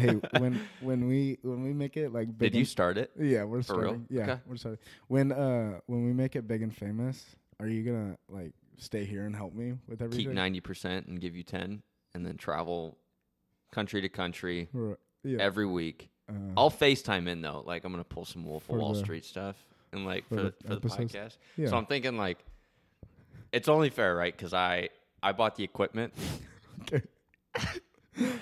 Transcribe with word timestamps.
hey, 0.00 0.20
when 0.40 0.60
when 0.80 1.06
we 1.08 1.38
when 1.42 1.62
we 1.62 1.72
make 1.72 1.96
it 1.96 2.12
like 2.12 2.26
big 2.36 2.52
Did 2.52 2.58
you 2.58 2.64
start 2.64 2.98
it? 2.98 3.10
Yeah, 3.18 3.44
we're 3.44 3.62
For 3.62 3.74
real? 3.76 3.82
starting. 3.90 4.06
Yeah, 4.10 4.22
Okay. 4.22 4.40
we're 4.46 4.56
starting. 4.56 4.78
When 5.08 5.32
uh 5.32 5.80
when 5.86 6.04
we 6.04 6.12
make 6.12 6.36
it 6.36 6.48
big 6.48 6.62
and 6.62 6.74
famous, 6.74 7.24
are 7.60 7.68
you 7.68 7.82
gonna 7.82 8.16
like 8.28 8.52
stay 8.78 9.04
here 9.04 9.24
and 9.26 9.34
help 9.36 9.54
me 9.54 9.74
with 9.88 10.00
everything? 10.02 10.26
Keep 10.26 10.34
ninety 10.34 10.60
percent 10.60 11.06
and 11.06 11.20
give 11.20 11.36
you 11.36 11.42
ten, 11.42 11.82
and 12.14 12.24
then 12.26 12.36
travel 12.36 12.96
country 13.72 14.00
to 14.00 14.08
country 14.08 14.68
Or- 14.74 14.98
yeah. 15.22 15.38
every 15.40 15.66
week. 15.66 16.10
uh, 16.28 16.32
I'll 16.56 16.70
FaceTime 16.70 17.28
in 17.28 17.42
though. 17.42 17.62
Like 17.66 17.84
I'm 17.84 17.92
gonna 17.92 18.04
pull 18.04 18.24
some 18.24 18.44
Wolf 18.44 18.68
of 18.68 18.76
Wall 18.76 18.94
the- 18.94 19.00
Street 19.00 19.24
stuff 19.24 19.56
and 19.92 20.04
like 20.04 20.26
for 20.28 20.36
for 20.36 20.42
the 20.42 20.54
the, 20.64 20.68
for 20.80 20.80
the 20.80 20.88
podcast. 20.88 21.36
yeah. 21.56 21.68
So 21.68 21.76
I'm 21.76 21.86
thinking 21.86 22.16
like 22.16 22.38
it's 23.52 23.68
only 23.68 23.90
fair, 23.90 24.14
right? 24.16 24.36
Because 24.36 24.52
I 24.54 24.88
I 25.22 25.32
bought 25.32 25.56
the 25.56 25.64
equipment. 25.64 26.14
Okay. 26.82 27.02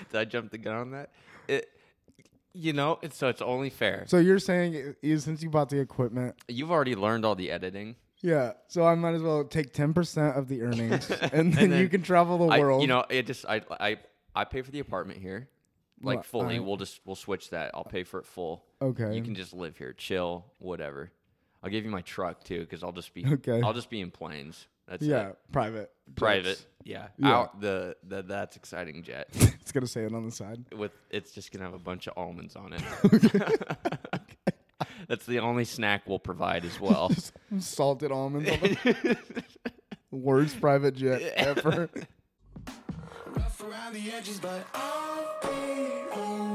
Did 0.09 0.19
I 0.19 0.25
jump 0.25 0.51
the 0.51 0.57
gun 0.57 0.75
on 0.75 0.91
that? 0.91 1.09
It, 1.47 1.69
you 2.53 2.73
know, 2.73 2.99
it's, 3.01 3.17
so 3.17 3.27
it's 3.27 3.41
only 3.41 3.69
fair. 3.69 4.05
so 4.07 4.17
you're 4.17 4.39
saying 4.39 4.95
is 5.01 5.23
since 5.23 5.41
you 5.43 5.49
bought 5.49 5.69
the 5.69 5.79
equipment, 5.79 6.35
You've 6.47 6.71
already 6.71 6.95
learned 6.95 7.25
all 7.25 7.35
the 7.35 7.51
editing. 7.51 7.95
yeah. 8.21 8.53
So 8.67 8.85
I 8.85 8.95
might 8.95 9.13
as 9.15 9.21
well 9.21 9.43
take 9.43 9.73
ten 9.73 9.93
percent 9.93 10.35
of 10.35 10.47
the 10.47 10.63
earnings, 10.63 11.09
and 11.33 11.53
then, 11.53 11.69
you 11.71 11.75
then 11.77 11.89
can 11.89 12.01
travel 12.01 12.37
the 12.39 12.45
I, 12.53 12.59
world. 12.59 12.81
you 12.81 12.87
know, 12.87 13.05
it 13.09 13.27
just 13.27 13.45
I 13.45 13.61
I 13.79 13.97
I 14.35 14.45
pay 14.45 14.61
for 14.63 14.71
the 14.71 14.79
apartment 14.79 15.19
here, 15.19 15.47
like 16.01 16.23
fully. 16.23 16.55
I- 16.57 16.59
we'll 16.59 16.77
just 16.77 17.01
we'll 17.05 17.15
switch 17.15 17.51
that. 17.51 17.71
I'll 17.73 17.83
pay 17.83 18.03
for 18.03 18.19
it 18.19 18.25
full. 18.25 18.63
okay. 18.81 19.13
You 19.15 19.21
can 19.21 19.35
just 19.35 19.53
live 19.53 19.77
here, 19.77 19.93
chill, 19.93 20.45
whatever. 20.57 21.11
I'll 21.61 21.69
give 21.69 21.83
you 21.83 21.91
my 21.91 22.01
truck 22.01 22.43
too, 22.43 22.61
because 22.61 22.83
I'll 22.83 22.91
just 22.93 23.13
be 23.13 23.25
Okay. 23.25 23.61
I'll 23.61 23.73
just 23.73 23.89
be 23.89 24.01
in 24.01 24.11
planes. 24.11 24.67
That's 24.89 25.03
yeah, 25.05 25.29
it. 25.29 25.37
private. 25.51 25.91
private. 26.15 26.43
jets. 26.45 26.65
Yeah, 26.83 27.07
Yeah. 27.17 27.29
out 27.37 27.61
the 27.61 27.95
the 28.07 28.23
that's 28.23 28.55
exciting 28.55 29.03
jet 29.03 29.27
it's 29.33 29.71
gonna 29.71 29.85
say 29.85 30.03
it 30.05 30.13
on 30.13 30.25
the 30.25 30.31
side. 30.31 30.63
with 30.75 30.91
it's 31.11 31.31
just 31.31 31.51
gonna 31.51 31.65
have 31.65 31.73
a 31.73 31.79
bunch 31.79 32.07
of 32.07 32.13
almonds 32.17 32.55
on 32.55 32.73
it. 32.73 32.81
That's 35.07 35.25
the 35.25 35.39
only 35.39 35.65
snack 35.65 36.03
we'll 36.07 36.19
provide 36.19 36.63
as 36.65 36.79
well. 36.79 37.11
Salted 37.59 38.11
almonds. 38.11 38.49
On 38.49 38.59
the 38.59 39.17
worst 40.11 40.59
private 40.61 40.95
jet 40.95 41.21
ever. 41.35 41.89
Rough 43.27 43.63
around 43.63 43.93
the 43.93 44.11
edges, 44.11 44.39
but 44.39 44.65
I'll 44.73 45.37
be 45.41 45.47
okay. 45.47 46.48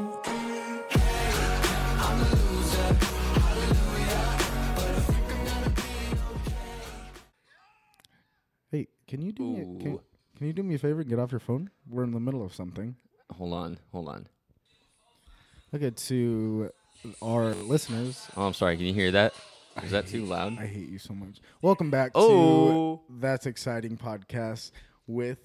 Can 9.14 9.22
you 9.22 9.30
do 9.30 9.44
me? 9.44 9.60
A, 9.60 9.64
can, 9.64 9.98
can 10.38 10.46
you 10.48 10.52
do 10.52 10.62
me 10.64 10.74
a 10.74 10.78
favor? 10.78 11.00
and 11.02 11.08
Get 11.08 11.20
off 11.20 11.30
your 11.30 11.38
phone. 11.38 11.70
We're 11.88 12.02
in 12.02 12.10
the 12.10 12.18
middle 12.18 12.44
of 12.44 12.52
something. 12.52 12.96
hold 13.32 13.52
on, 13.52 13.78
hold 13.92 14.08
on. 14.08 14.26
Okay, 15.72 15.90
to 15.90 16.70
our 17.22 17.54
listeners, 17.54 18.26
Oh, 18.36 18.44
I'm 18.44 18.54
sorry. 18.54 18.76
Can 18.76 18.86
you 18.86 18.92
hear 18.92 19.12
that? 19.12 19.32
Is 19.84 19.92
that 19.92 20.08
too 20.08 20.24
loud? 20.24 20.58
I 20.58 20.66
hate 20.66 20.88
you 20.88 20.98
so 20.98 21.14
much. 21.14 21.38
Welcome 21.62 21.90
back 21.92 22.10
Oh. 22.16 23.02
to 23.08 23.20
That's 23.20 23.46
Exciting 23.46 23.96
podcast 23.98 24.72
with 25.06 25.38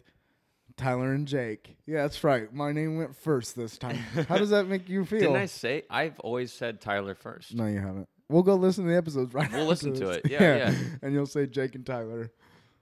Tihler 0.75 1.13
and 1.13 1.27
Jake. 1.27 1.77
Yeah, 1.85 2.01
that's 2.01 2.23
right. 2.23 2.51
My 2.51 2.71
name 2.71 2.97
went 2.97 3.15
first 3.15 3.55
this 3.55 3.77
time. 3.77 3.97
How 4.27 4.39
does 4.39 4.49
that 4.49 4.67
make 4.67 4.89
you 4.89 5.05
feel? 5.05 5.19
Didn't 5.19 5.35
I 5.35 5.45
say? 5.45 5.83
I've 5.91 6.19
always 6.21 6.51
said 6.51 6.81
Tihler 6.81 7.15
first. 7.15 7.53
No, 7.53 7.67
you 7.67 7.77
haven't. 7.79 8.09
We'll 8.29 8.41
go 8.41 8.55
listen 8.55 8.85
to 8.85 8.89
the 8.89 8.97
episodes 8.97 9.31
right 9.35 9.47
We'll 9.51 9.61
after 9.61 9.69
listen 9.69 9.93
to 9.93 10.05
this. 10.07 10.17
it. 10.25 10.31
Yeah, 10.31 10.39
yeah. 10.57 10.73
And 11.03 11.13
you'll 11.13 11.27
say 11.27 11.45
Jake 11.45 11.75
and 11.75 11.85
Tihler. 11.85 12.31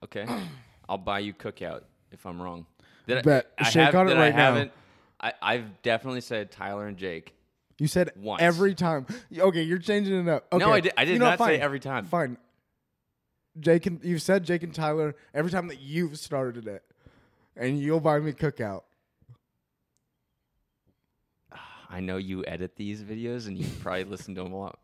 Okay, 0.02 0.26
I'll 0.90 0.98
buy 0.98 1.20
you 1.20 1.34
cookout 1.34 1.82
if 2.12 2.26
I'm 2.26 2.42
wrong. 2.42 2.66
Did 3.08 3.24
Bet. 3.24 3.52
I, 3.58 3.64
I 3.66 3.70
Shake 3.70 3.84
have, 3.86 3.96
on 3.96 4.10
it 4.10 4.16
right 4.16 4.28
I 4.28 4.30
now. 4.30 4.36
haven't. 4.38 4.72
I, 5.20 5.34
I've 5.42 5.82
definitely 5.82 6.22
said 6.22 6.52
Tihler 6.52 6.88
and 6.88 6.98
Jake. 6.98 7.34
You 7.80 7.88
said 7.88 8.12
Once. 8.16 8.42
every 8.42 8.74
time. 8.76 9.06
Okay, 9.38 9.62
you're 9.62 9.78
changing 9.78 10.28
it 10.28 10.30
up. 10.30 10.48
Okay. 10.52 10.64
No, 10.66 10.72
I 10.74 10.80
did. 10.80 10.94
I 10.98 11.06
did 11.06 11.14
You 11.14 11.20
know, 11.20 11.26
not 11.26 11.40
say 11.40 11.46
fine. 11.46 11.62
every 11.62 11.80
time. 11.80 12.06
Fine. 12.06 12.38
Jake 13.60 13.86
and 13.88 14.04
you 14.04 14.20
said 14.20 14.44
Jake 14.44 14.64
and 14.64 14.74
Tihler 14.74 15.14
every 15.34 15.50
time 15.52 15.68
that 15.68 15.80
you've 15.80 16.18
started 16.20 16.68
it, 16.68 16.84
and 17.56 17.80
you'll 17.80 18.00
buy 18.00 18.20
me 18.20 18.32
cookout. 18.34 18.84
I 21.90 22.00
know 22.00 22.18
you 22.18 22.44
edit 22.46 22.76
these 22.76 23.02
videos 23.02 23.48
and 23.48 23.58
you 23.58 23.66
probably 23.82 24.04
listen 24.06 24.36
to 24.36 24.44
them 24.44 24.54
a 24.54 24.60
lot 24.60 24.80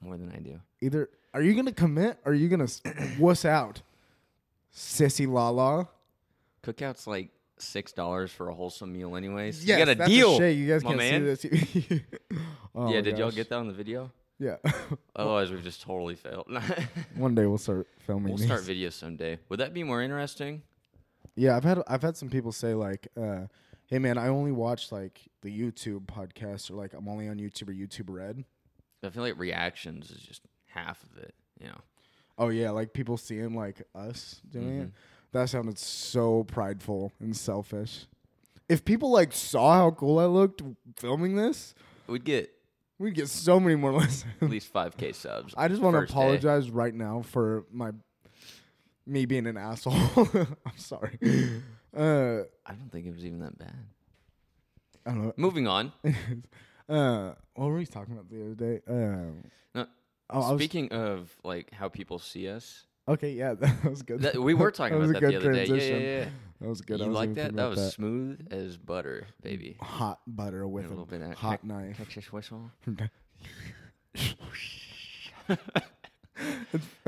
more 0.00 0.16
than 0.16 0.30
I 0.32 0.38
do. 0.38 0.60
Either 0.80 1.08
are 1.34 1.42
you 1.42 1.54
gonna 1.54 1.72
commit 1.72 2.18
or 2.24 2.32
are 2.32 2.34
you 2.34 2.48
gonna 2.48 2.68
wuss 3.18 3.44
out, 3.44 3.82
sissy 4.74 5.30
la 5.30 5.48
la? 5.50 5.84
Cookout's 6.62 7.06
like 7.06 7.30
six 7.58 7.92
dollars 7.92 8.30
for 8.30 8.48
a 8.48 8.54
wholesome 8.54 8.92
meal, 8.92 9.16
anyways. 9.16 9.64
Yes, 9.64 9.78
you 9.78 9.84
got 9.84 9.92
a 9.92 9.94
that's 9.96 10.10
deal. 10.10 10.38
shade. 10.38 10.58
You 10.58 10.68
guys 10.68 10.84
my 10.84 10.90
can't 10.96 10.98
man. 11.26 11.36
see 11.36 11.48
this. 11.48 12.00
Oh 12.72 12.92
yeah, 12.92 13.00
did 13.00 13.18
y'all 13.18 13.32
get 13.32 13.48
that 13.48 13.56
on 13.56 13.66
the 13.66 13.72
video? 13.72 14.12
Yeah. 14.38 14.56
Otherwise, 15.16 15.50
we've 15.50 15.62
just 15.64 15.82
totally 15.82 16.14
failed. 16.14 16.46
One 17.16 17.34
day 17.34 17.46
we'll 17.46 17.58
start 17.58 17.88
filming. 18.06 18.28
we'll 18.28 18.36
these. 18.38 18.46
start 18.46 18.62
videos 18.62 18.92
someday. 18.92 19.38
Would 19.48 19.58
that 19.58 19.74
be 19.74 19.82
more 19.82 20.00
interesting? 20.02 20.62
Yeah, 21.34 21.56
I've 21.56 21.64
had 21.64 21.82
I've 21.88 22.02
had 22.02 22.16
some 22.16 22.30
people 22.30 22.52
say 22.52 22.74
like, 22.74 23.08
uh, 23.20 23.46
"Hey 23.86 23.98
man, 23.98 24.18
I 24.18 24.28
only 24.28 24.52
watch 24.52 24.92
like 24.92 25.20
the 25.42 25.50
YouTube 25.50 26.06
podcast 26.06 26.70
or 26.70 26.74
like 26.74 26.94
I'm 26.94 27.08
only 27.08 27.28
on 27.28 27.36
YouTube 27.38 27.68
or 27.68 27.72
YouTube 27.72 28.06
Red." 28.08 28.44
I 29.02 29.10
feel 29.10 29.22
like 29.22 29.38
reactions 29.38 30.10
is 30.10 30.22
just 30.22 30.42
half 30.66 31.02
of 31.02 31.18
it. 31.18 31.34
You 31.58 31.66
know. 31.68 31.80
Oh 32.40 32.48
yeah, 32.48 32.70
like 32.70 32.92
people 32.94 33.16
seeing 33.16 33.54
like 33.54 33.82
us 33.94 34.40
doing 34.50 34.78
it. 34.80 34.86
Mhm. 34.88 34.92
That 35.32 35.48
sounded 35.50 35.78
so 35.78 36.42
prideful 36.44 37.12
and 37.20 37.36
selfish. 37.36 38.06
If 38.68 38.84
people 38.84 39.10
like 39.12 39.32
saw 39.32 39.74
how 39.74 39.90
cool 39.92 40.18
I 40.18 40.24
looked 40.24 40.62
filming 40.96 41.36
this, 41.36 41.74
We'd 42.08 42.24
get 42.24 42.50
we'd 42.98 43.14
get 43.14 43.28
so 43.28 43.60
many 43.60 43.76
more 43.76 43.92
listens. 44.00 44.24
at 44.40 44.50
least 44.50 44.72
five 44.72 44.96
k 44.96 45.12
subs. 45.12 45.54
I 45.56 45.68
just 45.68 45.80
want 45.82 45.94
to 45.94 46.00
first 46.00 46.12
day. 46.14 46.18
apologize 46.18 46.70
right 46.70 46.94
now 46.94 47.22
for 47.22 47.66
my 47.70 47.92
me 49.06 49.26
being 49.26 49.46
an 49.46 49.56
asshole. 49.56 49.92
I'm 50.34 50.76
sorry. 50.78 51.18
Uh, 51.96 52.42
I 52.64 52.72
don't 52.74 52.90
think 52.90 53.06
it 53.06 53.12
was 53.14 53.24
even 53.26 53.40
that 53.40 53.58
bad. 53.58 53.74
I 55.06 55.10
don't 55.10 55.24
know. 55.26 55.32
Moving 55.36 55.66
on. 55.66 55.92
uh, 56.88 57.32
what 57.54 57.66
were 57.66 57.76
we 57.76 57.86
talking 57.86 58.14
about 58.14 58.28
the 58.30 58.42
other 58.44 58.54
day? 58.54 58.80
Um, 58.88 59.44
No, 59.74 59.86
oh, 60.32 60.40
I 60.42 60.52
was- 60.52 60.60
Speaking 60.60 60.92
of 60.92 61.30
like 61.44 61.72
how 61.72 61.88
people 61.88 62.18
see 62.18 62.48
us, 62.48 62.86
okay, 63.08 63.32
yeah, 63.32 63.54
that 63.58 63.84
was 63.84 64.02
good. 64.02 64.20
that, 64.22 64.36
we 64.40 64.54
were 64.54 64.70
talking 64.72 64.98
That 64.98 65.10
about 65.10 65.20
that 65.20 65.26
the 65.26 65.32
good 65.32 65.42
other 65.42 65.52
day. 65.52 65.66
Yeah, 65.66 65.96
yeah, 65.96 66.18
yeah. 66.24 66.28
That 66.60 66.68
was 66.68 66.80
good. 66.82 67.00
You 67.00 67.06
like 67.06 67.34
that? 67.34 67.54
That 67.56 67.70
was 67.70 67.92
smooth 67.94 68.46
as 68.50 68.76
butter, 68.76 69.26
baby. 69.42 69.76
hot 69.80 70.20
butter 70.26 70.66
with 70.68 70.86
a, 70.86 70.88
little 70.88 71.06
bit 71.06 71.22
of 71.22 71.34
hot 71.34 71.64
knife. 71.64 71.96
Texas 71.96 72.30
whistle. 72.32 72.70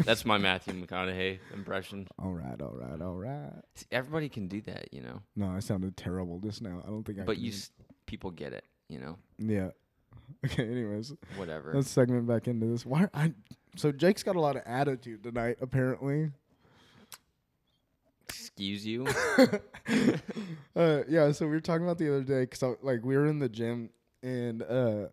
That's 0.05 0.25
my 0.27 0.37
Matthew 0.38 0.75
McConaughey 0.75 1.38
impression. 1.55 2.06
all 2.19 2.32
right, 2.32 2.61
all 2.61 2.75
right, 2.75 3.00
all 3.00 3.15
right. 3.16 3.53
See, 3.75 3.87
Everybody 3.93 4.28
can 4.28 4.47
do 4.49 4.61
that, 4.62 4.88
you 4.93 5.00
know. 5.00 5.21
No, 5.37 5.49
I 5.50 5.61
sounded 5.61 5.97
terrible 5.97 6.38
just 6.41 6.61
now. 6.61 6.82
I 6.84 6.88
don't 6.88 7.05
think 7.05 7.21
I. 7.21 7.22
But 7.22 7.38
you, 7.38 7.50
s- 7.53 7.71
people 8.06 8.31
get 8.31 8.53
it, 8.53 8.65
you 8.88 8.99
know. 8.99 9.16
yeah. 9.38 9.69
Okay. 10.44 10.65
Anyways, 10.65 11.15
Whatever. 11.37 11.72
let's 11.75 11.91
segment 11.91 12.26
back 12.26 12.48
into 12.48 12.66
this. 12.66 12.84
Why? 12.84 13.09
I 13.15 13.32
so 13.76 13.93
Jake's 13.93 14.22
got 14.22 14.37
a 14.37 14.41
lot 14.41 14.56
of 14.56 14.62
attitude 14.66 15.22
tonight. 15.22 15.59
Apparently. 15.60 16.31
Excuse 18.28 18.87
you. 18.87 19.06
uh, 20.76 21.03
yeah. 21.09 21.32
So 21.32 21.47
we 21.47 21.53
were 21.53 21.60
talking 21.60 21.84
about 21.84 21.98
the 21.98 22.09
other 22.09 22.22
day 22.22 22.43
because 22.43 22.76
like 22.82 23.04
we 23.04 23.16
were 23.16 23.26
in 23.26 23.38
the 23.38 23.48
gym 23.48 23.91
and 24.22 24.62
uh, 24.62 25.06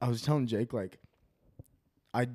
I 0.00 0.08
was 0.08 0.22
telling 0.22 0.46
Jake 0.46 0.72
like, 0.72 0.98
I 2.12 2.28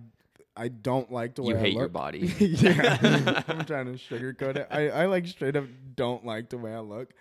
I 0.56 0.68
don't 0.68 1.12
like 1.12 1.36
the 1.36 1.44
way 1.44 1.54
I 1.54 1.58
look. 1.58 1.62
you 1.62 1.66
I 1.66 1.70
hate 1.70 1.78
your 1.78 1.88
body. 1.88 2.20
yeah, 2.40 3.44
I'm 3.48 3.66
trying 3.66 3.86
to 3.86 3.94
sugarcoat 3.94 4.58
it. 4.58 4.68
I, 4.70 4.90
I 4.90 5.06
like 5.06 5.26
straight 5.28 5.56
up 5.56 5.66
don't 5.96 6.26
like 6.26 6.50
the 6.50 6.58
way 6.58 6.74
I 6.74 6.80
look, 6.80 7.14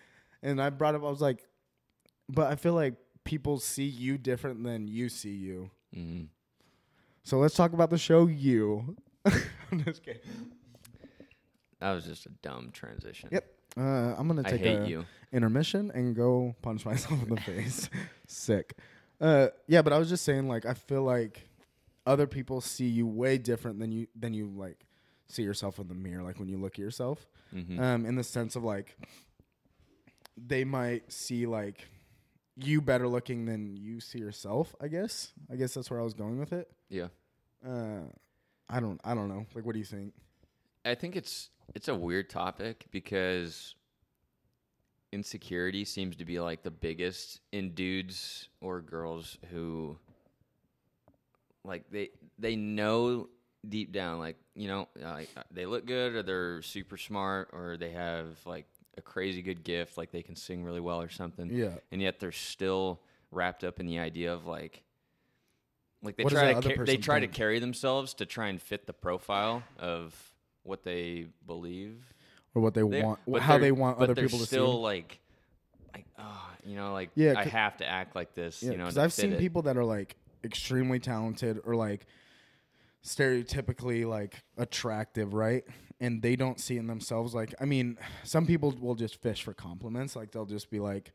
and 0.42 0.60
I 0.60 0.70
brought 0.70 0.94
up 0.94 1.02
I 1.04 1.08
was 1.08 1.20
like, 1.20 1.44
but 2.28 2.50
I 2.50 2.56
feel 2.56 2.74
like 2.74 2.94
people 3.28 3.60
see 3.60 3.84
you 3.84 4.16
different 4.16 4.64
than 4.64 4.88
you 4.88 5.10
see 5.10 5.34
you. 5.34 5.70
Mhm. 5.94 6.28
So 7.22 7.38
let's 7.38 7.54
talk 7.54 7.74
about 7.74 7.90
the 7.90 7.98
show 7.98 8.26
You. 8.26 8.96
I'm 9.70 9.84
just 9.84 10.02
kidding. 10.02 10.22
That 11.80 11.92
was 11.92 12.04
just 12.06 12.24
a 12.24 12.30
dumb 12.40 12.70
transition. 12.72 13.28
Yep. 13.30 13.44
Uh, 13.76 14.14
I'm 14.16 14.26
gonna 14.26 14.42
take 14.42 14.62
a 14.64 14.88
you. 14.88 15.04
intermission 15.30 15.90
and 15.94 16.16
go 16.16 16.56
punch 16.62 16.86
myself 16.86 17.22
in 17.22 17.34
the 17.34 17.40
face. 17.40 17.90
Sick. 18.26 18.74
Uh, 19.20 19.48
yeah, 19.66 19.82
but 19.82 19.92
I 19.92 19.98
was 19.98 20.08
just 20.08 20.24
saying 20.24 20.48
like 20.48 20.64
I 20.64 20.72
feel 20.72 21.02
like 21.02 21.42
other 22.06 22.26
people 22.26 22.62
see 22.62 22.88
you 22.88 23.06
way 23.06 23.36
different 23.36 23.78
than 23.78 23.92
you 23.92 24.06
than 24.18 24.32
you 24.32 24.46
like 24.56 24.86
see 25.26 25.42
yourself 25.42 25.78
in 25.78 25.88
the 25.88 25.94
mirror. 25.94 26.22
Like 26.22 26.38
when 26.38 26.48
you 26.48 26.56
look 26.56 26.74
at 26.74 26.78
yourself. 26.78 27.26
Mhm. 27.54 27.78
um, 27.80 28.06
in 28.06 28.14
the 28.14 28.24
sense 28.24 28.56
of 28.56 28.64
like 28.64 28.96
they 30.36 30.64
might 30.64 31.12
see 31.12 31.46
like 31.46 31.86
you 32.60 32.80
better 32.80 33.08
looking 33.08 33.44
than 33.46 33.76
you 33.76 34.00
see 34.00 34.18
yourself. 34.18 34.74
I 34.80 34.88
guess. 34.88 35.32
I 35.50 35.56
guess 35.56 35.74
that's 35.74 35.90
where 35.90 36.00
I 36.00 36.04
was 36.04 36.14
going 36.14 36.38
with 36.38 36.52
it. 36.52 36.70
yeah. 36.88 37.08
Uh, 37.66 38.02
I 38.68 38.80
don't. 38.80 39.00
I 39.04 39.14
don't 39.14 39.28
know. 39.28 39.46
Like, 39.54 39.64
what 39.64 39.72
do 39.72 39.78
you 39.78 39.84
think? 39.84 40.12
I 40.84 40.94
think 40.94 41.16
it's 41.16 41.50
it's 41.74 41.88
a 41.88 41.94
weird 41.94 42.30
topic 42.30 42.86
because 42.90 43.74
insecurity 45.12 45.84
seems 45.84 46.16
to 46.16 46.24
be 46.24 46.38
like 46.38 46.62
the 46.62 46.70
biggest 46.70 47.40
in 47.52 47.70
dudes 47.72 48.48
or 48.60 48.80
girls 48.80 49.38
who 49.50 49.96
like 51.64 51.84
they 51.90 52.10
they 52.38 52.56
know 52.56 53.28
deep 53.68 53.90
down 53.90 54.18
like 54.18 54.36
you 54.54 54.68
know 54.68 54.86
like 55.00 55.28
uh, 55.36 55.42
they 55.50 55.66
look 55.66 55.86
good 55.86 56.14
or 56.14 56.22
they're 56.22 56.62
super 56.62 56.96
smart 56.96 57.48
or 57.52 57.76
they 57.78 57.90
have 57.90 58.26
like 58.46 58.66
a 58.98 59.00
crazy 59.02 59.40
good 59.42 59.64
gift 59.64 59.96
like 59.96 60.10
they 60.10 60.22
can 60.22 60.36
sing 60.36 60.62
really 60.64 60.80
well 60.80 61.00
or 61.00 61.08
something 61.08 61.48
Yeah. 61.50 61.74
and 61.92 62.02
yet 62.02 62.18
they're 62.20 62.32
still 62.32 63.00
wrapped 63.30 63.64
up 63.64 63.80
in 63.80 63.86
the 63.86 63.98
idea 63.98 64.32
of 64.34 64.44
like 64.46 64.82
like 66.02 66.16
they 66.16 66.24
What 66.24 66.32
try 66.32 66.52
to 66.52 66.58
other 66.58 66.76
ca- 66.76 66.84
they 66.84 66.96
try 66.96 67.20
to 67.20 67.26
carry 67.28 67.58
themselves 67.58 68.14
to 68.14 68.26
try 68.26 68.48
and 68.48 68.60
fit 68.60 68.86
the 68.86 68.92
profile 68.92 69.62
of 69.78 70.14
what 70.64 70.82
they 70.84 71.26
believe 71.46 72.12
Or 72.54 72.62
what 72.62 72.74
they, 72.74 72.82
they- 72.82 73.02
want, 73.02 73.18
how 73.40 73.58
they're- 73.58 73.72
want 73.74 73.98
other 73.98 74.14
people 74.14 74.38
to 74.38 74.44
see. 74.44 74.56
still 74.56 74.72
them. 74.74 74.82
like, 74.82 75.18
like, 75.94 76.06
oh, 76.18 76.50
you 76.64 76.76
know, 76.76 76.92
like 76.92 77.10
Yeah, 77.14 77.34
I 77.36 77.44
have 77.44 77.76
to 77.78 77.86
act 77.86 78.14
like 78.14 78.34
this, 78.34 78.62
Yeah, 78.62 78.72
you 78.72 78.76
know. 78.78 78.84
because 78.84 78.98
I've 78.98 79.12
seen 79.12 79.32
it. 79.32 79.38
people 79.40 79.62
that 79.62 79.76
are 79.76 79.84
like 79.84 80.16
extremely 80.44 80.98
talented 81.00 81.60
or 81.64 81.74
like 81.74 82.06
stereotypically 83.04 84.06
like 84.06 84.42
attractive, 84.56 85.34
right? 85.34 85.64
And 86.00 86.22
they 86.22 86.36
don't 86.36 86.60
see 86.60 86.76
in 86.76 86.86
themselves 86.86 87.34
like 87.34 87.54
I 87.60 87.64
mean, 87.64 87.98
some 88.22 88.46
people 88.46 88.72
will 88.80 88.94
just 88.94 89.20
fish 89.20 89.42
for 89.42 89.52
compliments. 89.52 90.14
Like 90.14 90.30
they'll 90.30 90.46
just 90.46 90.70
be 90.70 90.78
like, 90.78 91.12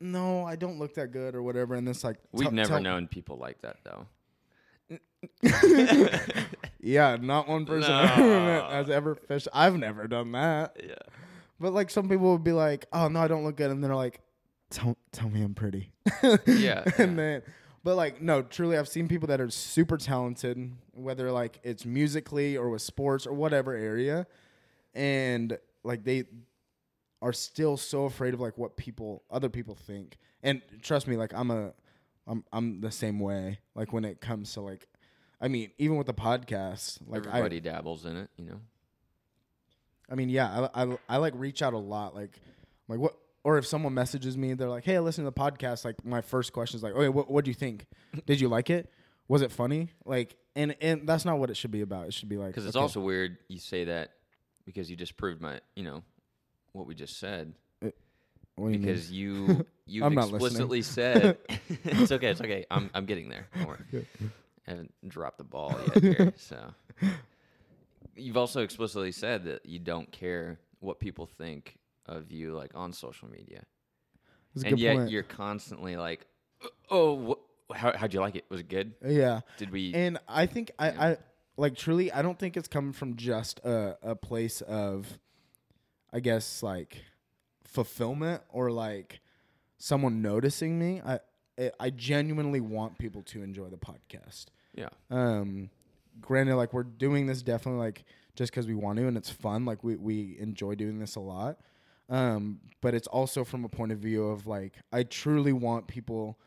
"No, 0.00 0.44
I 0.44 0.56
don't 0.56 0.78
look 0.78 0.94
that 0.94 1.12
good" 1.12 1.34
or 1.34 1.42
whatever. 1.42 1.74
And 1.74 1.86
this 1.86 2.02
like 2.02 2.16
We've 2.32 2.50
never 2.50 2.68
tell- 2.68 2.80
known 2.80 3.08
people 3.08 3.36
like 3.36 3.60
that 3.62 3.76
though. 3.84 4.06
Yeah, 6.84 7.16
not 7.20 7.46
one 7.46 7.64
person 7.64 7.90
No. 7.92 7.96
I've 7.96 8.18
ever 8.18 8.40
met 8.44 8.70
has 8.72 8.90
ever 8.90 9.14
fished. 9.14 9.46
I've 9.52 9.76
never 9.76 10.08
done 10.08 10.32
that. 10.32 10.76
Yeah. 10.82 10.94
But 11.60 11.72
like 11.72 11.90
some 11.90 12.08
people 12.08 12.32
would 12.32 12.42
be 12.42 12.50
like, 12.52 12.86
"Oh 12.92 13.06
no, 13.06 13.20
I 13.20 13.28
don't 13.28 13.44
look 13.44 13.56
good," 13.56 13.70
and 13.70 13.84
they're 13.84 13.94
like, 13.94 14.20
"Tell, 14.70 14.96
tell 15.12 15.28
me 15.30 15.42
I'm 15.42 15.54
pretty." 15.54 15.92
Yeah, 16.22 16.36
and 16.44 16.58
yeah. 16.58 16.82
then, 16.88 17.42
but 17.84 17.96
like, 17.96 18.22
no, 18.22 18.42
truly, 18.42 18.78
I've 18.78 18.88
seen 18.88 19.08
people 19.08 19.28
that 19.28 19.40
are 19.40 19.50
super 19.50 19.96
talented, 19.96 20.72
whether 20.92 21.30
like 21.32 21.58
it's 21.62 21.84
musically 21.84 22.56
or 22.56 22.70
with 22.70 22.82
sports 22.82 23.26
or 23.26 23.32
whatever 23.32 23.74
area, 23.74 24.26
and 24.94 25.58
like 25.82 26.04
they 26.04 26.24
are 27.20 27.32
still 27.32 27.76
so 27.76 28.04
afraid 28.04 28.34
of 28.34 28.40
like 28.40 28.56
what 28.58 28.76
people, 28.76 29.22
other 29.30 29.48
people 29.48 29.74
think. 29.74 30.18
And 30.42 30.60
trust 30.82 31.06
me, 31.06 31.16
like 31.16 31.32
I'm 31.34 31.50
a, 31.50 31.72
I'm 32.26 32.44
I'm 32.52 32.80
the 32.80 32.90
same 32.90 33.18
way. 33.18 33.58
Like 33.74 33.92
when 33.92 34.04
it 34.04 34.20
comes 34.20 34.52
to 34.54 34.60
like, 34.60 34.86
I 35.40 35.48
mean, 35.48 35.70
even 35.78 35.96
with 35.96 36.06
the 36.06 36.14
podcast, 36.14 36.98
like 37.06 37.26
I, 37.26 37.38
Everybody 37.38 37.60
dabbles 37.60 38.06
in 38.06 38.16
it, 38.16 38.30
you 38.36 38.46
know. 38.46 38.60
I 40.10 40.14
mean, 40.14 40.28
yeah, 40.28 40.68
I, 40.74 40.84
I, 40.84 40.98
I 41.08 41.16
like 41.16 41.32
reach 41.36 41.62
out 41.62 41.72
a 41.72 41.78
lot. 41.78 42.14
Like, 42.14 42.38
like 42.86 42.98
what? 42.98 43.16
Or 43.44 43.58
if 43.58 43.66
someone 43.66 43.94
messages 43.94 44.36
me, 44.36 44.54
they're 44.54 44.68
like, 44.68 44.84
"Hey, 44.84 44.96
I 44.96 45.00
listened 45.00 45.26
to 45.26 45.30
the 45.30 45.40
podcast." 45.40 45.84
Like, 45.84 46.04
my 46.04 46.20
first 46.20 46.52
question 46.52 46.76
is 46.76 46.82
like, 46.82 46.94
"Okay, 46.94 47.08
what 47.08 47.30
what 47.30 47.44
do 47.44 47.50
you 47.50 47.54
think? 47.54 47.86
Did 48.26 48.40
you 48.40 48.48
like 48.48 48.70
it? 48.70 48.90
Was 49.28 49.42
it 49.42 49.50
funny?" 49.50 49.88
Like, 50.04 50.36
and 50.54 50.76
and 50.80 51.08
that's 51.08 51.24
not 51.24 51.38
what 51.38 51.50
it 51.50 51.56
should 51.56 51.72
be 51.72 51.80
about. 51.80 52.06
It 52.06 52.14
should 52.14 52.28
be 52.28 52.36
like 52.36 52.48
Because 52.48 52.66
it's 52.66 52.76
okay, 52.76 52.82
also 52.82 53.00
weird 53.00 53.38
you 53.48 53.58
say 53.58 53.84
that 53.84 54.10
because 54.64 54.88
you 54.90 54.96
just 54.96 55.16
proved 55.16 55.40
my, 55.40 55.60
you 55.74 55.82
know, 55.82 56.02
what 56.72 56.86
we 56.86 56.94
just 56.94 57.18
said. 57.18 57.54
Uh, 57.84 57.88
what 58.54 58.68
do 58.68 58.72
you 58.74 58.78
mean? 58.78 58.80
Because 58.82 59.10
you 59.10 59.66
you 59.86 60.06
explicitly 60.06 60.82
said 60.82 61.38
it's 61.84 62.12
okay, 62.12 62.28
it's 62.28 62.40
okay. 62.40 62.64
I'm 62.70 62.90
I'm 62.94 63.06
getting 63.06 63.28
there. 63.28 63.48
Don't. 63.56 64.06
I 64.68 64.70
haven't 64.70 64.94
dropped 65.08 65.38
the 65.38 65.44
ball 65.44 65.74
yet 65.94 66.02
here, 66.02 66.32
so 66.36 66.72
you've 68.14 68.36
also 68.36 68.62
explicitly 68.62 69.10
said 69.10 69.44
that 69.44 69.66
you 69.66 69.78
don't 69.78 70.10
care 70.12 70.60
what 70.80 71.00
people 71.00 71.26
think 71.26 71.78
of 72.06 72.30
you 72.32 72.54
like 72.54 72.72
on 72.74 72.92
social 72.92 73.28
media. 73.28 73.62
That's 74.54 74.64
a 74.64 74.68
and 74.68 74.76
good 74.76 74.82
yet 74.82 74.96
point. 74.96 75.10
you're 75.10 75.22
constantly 75.22 75.96
like, 75.96 76.26
"Oh, 76.90 77.36
wh- 77.70 77.74
how 77.76 77.96
how'd 77.96 78.12
you 78.12 78.20
like 78.20 78.36
it? 78.36 78.44
Was 78.48 78.60
it 78.60 78.68
good? 78.68 78.92
yeah, 79.06 79.40
Did 79.58 79.70
we?" 79.70 79.94
and 79.94 80.18
I 80.28 80.46
think 80.46 80.70
I, 80.78 80.88
I 80.90 81.16
like 81.56 81.74
truly. 81.76 82.12
I 82.12 82.22
don't 82.22 82.38
think 82.38 82.56
it's 82.56 82.68
coming 82.68 82.92
from 82.92 83.16
just 83.16 83.60
a 83.60 83.96
a 84.02 84.14
place 84.14 84.60
of, 84.62 85.18
I 86.12 86.20
guess 86.20 86.62
like, 86.62 87.02
fulfillment 87.64 88.42
or 88.50 88.70
like 88.70 89.20
someone 89.78 90.20
noticing 90.22 90.78
me. 90.78 91.00
I 91.04 91.20
I 91.78 91.90
genuinely 91.90 92.60
want 92.60 92.98
people 92.98 93.22
to 93.24 93.42
enjoy 93.42 93.68
the 93.68 93.76
podcast. 93.78 94.46
yeah, 94.74 94.88
um 95.10 95.70
granted 96.20 96.56
like 96.56 96.72
we're 96.74 96.82
doing 96.82 97.26
this 97.26 97.42
definitely 97.42 97.80
like 97.80 98.04
just 98.36 98.52
because 98.52 98.66
we 98.66 98.74
want 98.74 98.98
to 98.98 99.06
and 99.06 99.16
it's 99.16 99.30
fun 99.30 99.64
like 99.64 99.82
we, 99.82 99.96
we 99.96 100.36
enjoy 100.38 100.74
doing 100.74 100.98
this 100.98 101.16
a 101.16 101.20
lot 101.20 101.58
um 102.08 102.60
but 102.80 102.94
it's 102.94 103.06
also 103.06 103.44
from 103.44 103.64
a 103.64 103.68
point 103.68 103.92
of 103.92 103.98
view 103.98 104.24
of 104.26 104.46
like 104.46 104.74
i 104.92 105.02
truly 105.02 105.52
want 105.52 105.86
people 105.86 106.38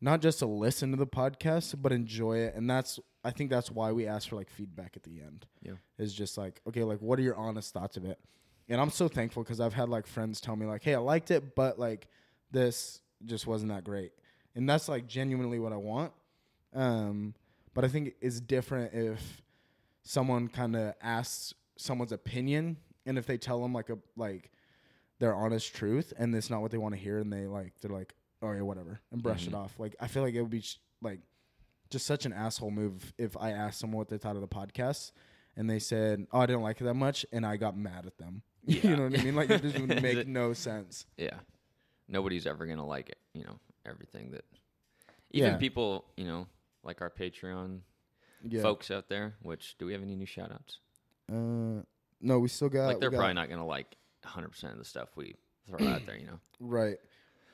not 0.00 0.20
just 0.20 0.40
to 0.40 0.46
listen 0.46 0.90
to 0.90 0.96
the 0.96 1.06
podcast 1.06 1.74
but 1.80 1.90
enjoy 1.92 2.36
it. 2.38 2.54
And 2.54 2.68
that's 2.68 3.00
i 3.24 3.30
think 3.30 3.50
that's 3.50 3.70
why 3.70 3.90
we 3.92 4.06
ask 4.06 4.28
for 4.28 4.36
like 4.36 4.50
feedback 4.50 4.92
at 4.96 5.02
the 5.02 5.20
end. 5.20 5.46
Yeah. 5.62 5.74
is 5.98 6.12
just 6.12 6.36
like 6.36 6.60
okay 6.68 6.84
like 6.84 7.00
what 7.00 7.18
are 7.18 7.22
your 7.22 7.36
honest 7.36 7.72
thoughts 7.72 7.96
of 7.96 8.04
it? 8.04 8.18
And 8.68 8.80
i'm 8.80 8.90
so 8.90 9.08
thankful 9.08 9.42
because 9.42 9.60
i've 9.60 9.74
had 9.74 9.88
like 9.88 10.06
friends 10.06 10.40
tell 10.40 10.56
me 10.56 10.66
like 10.66 10.82
hey 10.82 10.94
i 10.94 10.98
liked 10.98 11.30
it 11.30 11.54
but 11.54 11.78
like 11.78 12.08
this 12.50 13.00
just 13.24 13.46
wasn't 13.46 13.72
that 13.72 13.84
great. 13.84 14.12
And 14.54 14.68
that's 14.68 14.88
like 14.88 15.06
genuinely 15.06 15.58
what 15.58 15.72
i 15.72 15.76
want. 15.76 16.12
Um 16.74 17.34
but 17.72 17.84
i 17.84 17.88
think 17.88 18.14
it's 18.20 18.40
different 18.40 18.92
if 18.94 19.42
someone 20.02 20.48
kind 20.48 20.76
of 20.76 20.94
asks 21.02 21.54
someone's 21.76 22.12
opinion 22.12 22.76
and 23.06 23.18
if 23.18 23.26
they 23.26 23.38
tell 23.38 23.60
them 23.62 23.72
like 23.72 23.88
a 23.90 23.98
like 24.16 24.50
their 25.24 25.34
honest 25.34 25.74
truth 25.74 26.12
and 26.18 26.34
it's 26.34 26.50
not 26.50 26.60
what 26.60 26.70
they 26.70 26.78
want 26.78 26.94
to 26.94 27.00
hear 27.00 27.18
and 27.18 27.32
they 27.32 27.46
like 27.46 27.72
they're 27.80 27.90
like 27.96 28.14
oh 28.42 28.52
yeah 28.52 28.60
whatever 28.60 29.00
and 29.12 29.22
brush 29.22 29.46
it 29.46 29.54
off 29.54 29.72
like 29.78 29.96
i 30.00 30.06
feel 30.06 30.22
like 30.22 30.34
it 30.34 30.42
would 30.42 30.50
be 30.50 30.60
sh- 30.60 30.78
like 31.00 31.20
just 31.90 32.06
such 32.06 32.26
an 32.26 32.32
asshole 32.32 32.70
move 32.70 33.12
if 33.18 33.36
I 33.36 33.50
asked 33.50 33.78
someone 33.78 33.98
what 33.98 34.08
they 34.08 34.18
thought 34.18 34.34
of 34.36 34.40
the 34.40 34.48
podcast 34.48 35.12
and 35.56 35.70
they 35.70 35.78
said, 35.78 36.26
"Oh, 36.32 36.40
I 36.40 36.46
didn't 36.46 36.62
like 36.62 36.80
it 36.80 36.84
that 36.84 36.94
much," 36.94 37.24
and 37.30 37.46
I 37.46 37.56
got 37.56 37.76
mad 37.76 38.06
at 38.06 38.16
them. 38.18 38.42
you 38.66 38.96
know 38.96 39.04
what 39.04 39.20
I 39.20 39.22
mean? 39.22 39.36
Like 39.36 39.50
it 39.50 39.62
just 39.62 39.78
would 39.78 39.88
make 40.02 40.16
it- 40.16 40.26
no 40.26 40.52
sense. 40.54 41.06
Yeah. 41.16 41.36
Nobody's 42.08 42.46
ever 42.46 42.66
gonna 42.66 42.84
like 42.86 43.10
it, 43.10 43.18
you 43.34 43.44
know, 43.44 43.60
everything 43.86 44.32
that 44.32 44.44
even 45.30 45.52
Yeah. 45.52 45.56
people, 45.58 46.06
you 46.16 46.24
know, 46.24 46.48
like 46.82 47.00
our 47.02 47.10
Patreon 47.10 47.80
Yeah. 48.42 48.62
folks 48.62 48.90
out 48.90 49.08
there, 49.08 49.34
which 49.42 49.76
do 49.78 49.86
we 49.86 49.92
have 49.92 50.02
any 50.02 50.16
new 50.16 50.26
shout 50.26 50.50
outs? 50.50 50.78
Uh, 51.30 51.82
no, 52.20 52.38
we 52.40 52.48
still 52.48 52.70
got. 52.70 52.86
like 52.86 53.00
they're 53.00 53.10
got- 53.10 53.18
probably 53.18 53.34
not 53.34 53.48
gonna 53.50 53.66
like 53.66 53.94
hundred 54.24 54.48
percent 54.50 54.72
of 54.72 54.78
the 54.78 54.84
stuff 54.84 55.10
we 55.16 55.34
throw 55.68 55.86
out 55.88 56.04
there, 56.06 56.16
you 56.16 56.26
know. 56.26 56.40
right. 56.60 56.96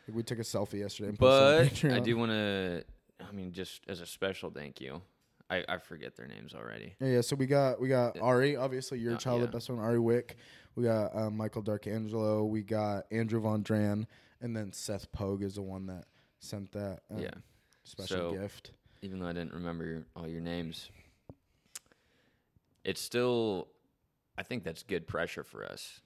Like, 0.09 0.17
we 0.17 0.23
took 0.23 0.39
a 0.39 0.43
selfie 0.43 0.81
yesterday. 0.81 1.17
But 1.19 1.85
I 1.85 2.01
do 2.01 2.17
wanna 2.17 2.83
I 3.29 3.33
mean, 3.33 3.53
just 3.53 3.83
as 3.89 4.01
a 4.01 4.07
special 4.07 4.51
thank 4.51 4.81
you. 4.81 5.03
I, 5.51 5.65
I 5.69 5.79
forget 5.79 6.15
their 6.17 6.29
names 6.29 6.55
already. 6.55 6.95
Yeah, 7.01 7.09
yeah. 7.09 7.21
So 7.23 7.35
we 7.35 7.47
got 7.47 7.81
we 7.81 7.89
got 7.89 8.19
Ari, 8.21 8.57
obviously 8.57 9.01
your 9.01 9.15
Uh, 9.15 9.19
childhood 9.19 9.49
yeah. 9.51 9.55
best 9.57 9.67
friend 9.67 9.81
Ari 9.81 9.99
Wick. 9.99 10.37
We 10.77 10.85
got 10.85 11.15
um, 11.17 11.37
Michael 11.37 11.63
Darkangelo. 11.65 12.49
We 12.49 12.63
got 12.63 13.07
Andrew 13.11 13.41
Von 13.41 13.63
Dran, 13.63 14.07
and 14.41 14.57
then 14.57 14.73
Seth 14.73 15.11
Pogue 15.11 15.43
is 15.43 15.57
the 15.57 15.63
one 15.63 15.87
that 15.87 16.05
sent 16.39 16.71
that 16.73 17.01
um, 17.11 17.19
Yeah. 17.19 17.31
special 17.83 18.17
So- 18.17 18.33
gift. 18.33 18.71
Even 19.03 19.19
though 19.19 19.27
I 19.27 19.33
didn't 19.33 19.55
remember 19.55 19.85
your, 19.87 20.03
all 20.15 20.29
your 20.29 20.43
names. 20.43 20.91
It's 22.85 23.01
still 23.01 23.69
I 24.39 24.43
think 24.43 24.63
that's 24.65 24.83
good 24.83 25.07
pressure 25.07 25.43
for 25.45 25.65
us. 25.65 26.01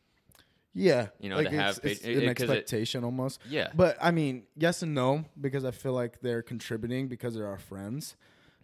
Yeah, 0.77 1.09
You 1.21 1.29
know, 1.31 1.37
like 1.37 1.51
to 1.51 1.57
have 1.57 1.79
it's, 1.85 1.85
it's 1.85 2.03
pa- 2.03 2.09
an 2.09 2.15
it- 2.15 2.37
'cause 2.37 2.49
it- 2.49 2.51
expectation 2.51 3.05
almost. 3.05 3.41
Yeah. 3.49 3.71
But 3.75 3.97
I 4.01 4.11
mean, 4.11 4.47
yes 4.57 4.83
and 4.83 4.93
no 4.95 5.25
because 5.41 5.65
I 5.65 5.71
feel 5.71 5.93
like 5.93 6.21
they're 6.21 6.43
contributing 6.43 7.07
because 7.09 7.35
they're 7.35 7.47
our 7.47 7.59
friends. 7.59 8.17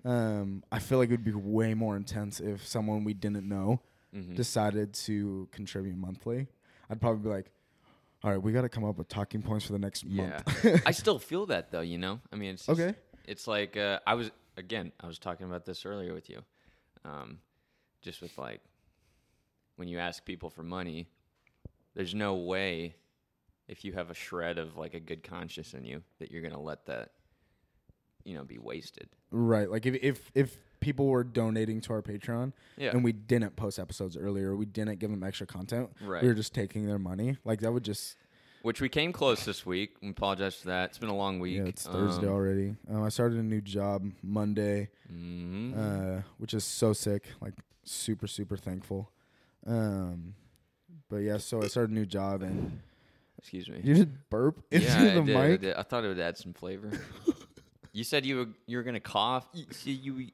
Um, 0.05 0.64
I 0.73 0.79
feel 0.81 0.99
like 0.99 1.09
it 1.11 1.12
would 1.12 1.25
be 1.25 1.33
way 1.33 1.75
more 1.75 1.97
intense 1.97 2.40
if 2.40 2.67
someone 2.67 3.05
we 3.05 3.14
didn't 3.14 3.49
know 3.49 3.81
Mhm. 4.14 4.35
decided 4.35 4.93
to 4.95 5.47
contribute 5.52 5.95
monthly. 5.97 6.49
I'd 6.88 7.00
probably 7.00 7.23
be 7.23 7.29
like, 7.29 7.52
"All 8.25 8.31
right, 8.33 8.43
we 8.43 8.50
got 8.50 8.62
to 8.62 8.69
come 8.69 8.83
up 8.85 8.97
with 8.99 9.09
talking 9.09 9.40
points 9.43 9.67
for 9.67 9.73
the 9.73 9.79
next 9.79 10.02
Yeah, 10.05 10.43
month." 10.47 10.47
I 10.87 10.90
still 10.90 11.19
feel 11.31 11.47
that 11.47 11.71
though. 11.71 11.83
You 11.83 11.99
know, 11.99 12.21
I 12.33 12.37
mean, 12.37 12.55
it's 12.55 12.67
just- 12.67 12.81
Okay. 12.81 12.99
It's 13.26 13.47
like 13.47 13.76
uh, 13.76 14.00
I 14.07 14.14
was 14.14 14.33
again. 14.57 14.90
I 14.99 15.07
was 15.07 15.19
talking 15.21 15.47
about 15.47 15.64
this 15.64 15.87
earlier 15.87 16.12
with 16.12 16.29
you, 16.29 16.43
um, 17.05 17.38
just 18.02 18.21
with 18.21 18.37
like 18.37 18.61
when 19.76 19.87
you 19.87 19.99
ask 19.99 20.25
people 20.25 20.50
for 20.50 20.64
money, 20.64 21.07
there's 21.94 22.14
no 22.14 22.35
way 22.35 22.94
if 23.68 23.85
you 23.85 23.92
have 23.92 24.11
a 24.11 24.14
shred 24.14 24.59
of 24.59 24.76
like 24.76 24.94
a 24.94 25.00
good 25.00 25.23
conscience 25.23 25.75
in 25.75 25.85
you 25.85 26.02
that 26.18 26.30
you're 26.30 26.42
gonna 26.42 26.61
let 26.61 26.87
that, 26.87 27.11
you 28.25 28.35
know, 28.35 28.44
be 28.44 28.59
wasted. 28.59 29.09
right. 29.30 29.70
Like 29.70 29.87
if 29.87 29.94
if 30.02 30.30
if 30.35 30.56
people 30.80 31.06
were 31.09 31.23
donating 31.25 31.80
to 31.82 31.92
our 31.92 32.00
Patreon 32.02 32.52
Yeah. 32.78 32.90
and 32.92 33.04
we 33.04 33.12
didn't 33.12 33.54
post 33.54 33.78
episodes 33.78 34.16
earlier, 34.16 34.56
we 34.56 34.64
didn't 34.64 34.99
give 34.99 35.11
them 35.11 35.23
extra 35.23 35.47
content. 35.47 35.90
Right. 36.00 36.23
We 36.23 36.28
were 36.28 36.35
just 36.35 36.54
taking 36.54 36.87
their 36.87 36.99
money. 36.99 37.37
Like 37.44 37.61
that 37.61 37.73
would 37.73 37.85
just 37.85 38.16
Which 38.62 38.80
we 38.80 38.88
came 38.88 39.12
close 39.12 39.44
this 39.44 39.64
week. 39.66 39.97
We 40.02 40.09
apologize 40.11 40.56
for 40.56 40.68
that. 40.68 40.90
It's 40.90 40.99
been 40.99 41.09
a 41.11 41.16
long 41.16 41.38
week. 41.38 41.56
yeah. 41.59 41.64
It's 41.64 41.87
Thursday 41.87 42.26
Um, 42.26 42.32
already. 42.32 42.76
Um, 42.88 43.02
I 43.02 43.09
started 43.11 43.38
a 43.38 43.42
new 43.42 43.61
job 43.61 44.11
Monday. 44.23 44.88
mhm. 45.12 45.76
uh, 46.18 46.23
which 46.38 46.54
is 46.54 46.64
so 46.64 46.92
sick. 46.92 47.28
Like 47.40 47.54
super, 47.85 48.26
super 48.26 48.56
thankful. 48.56 49.11
Um, 49.66 50.35
but 51.11 51.19
yeah, 51.19 51.37
so 51.38 51.62
I 51.62 51.67
started 51.67 51.90
a 51.90 51.95
new 51.95 52.07
job 52.07 52.43
and 52.43 52.81
Excuse 53.40 53.69
me. 53.71 53.81
You 53.83 53.95
just 53.95 54.09
burp 54.29 54.62
into 54.71 54.87
yeah, 54.87 55.14
the 55.14 55.21
I 55.21 55.25
did, 55.25 55.37
I 55.37 55.49
mic. 55.49 55.61
did. 55.62 55.75
I 55.75 55.83
thought 55.83 56.05
it 56.05 56.09
would 56.09 56.21
add 56.21 56.37
some 56.37 56.52
flavor. 56.52 56.90
you 57.93 58.05
said 58.05 58.26
you 58.26 58.37
were 58.37 58.49
you 58.67 58.76
were 58.76 58.83
gonna 58.83 59.00
cough. 59.00 59.47
You, 59.55 59.64
see, 59.71 59.93
you 59.93 60.26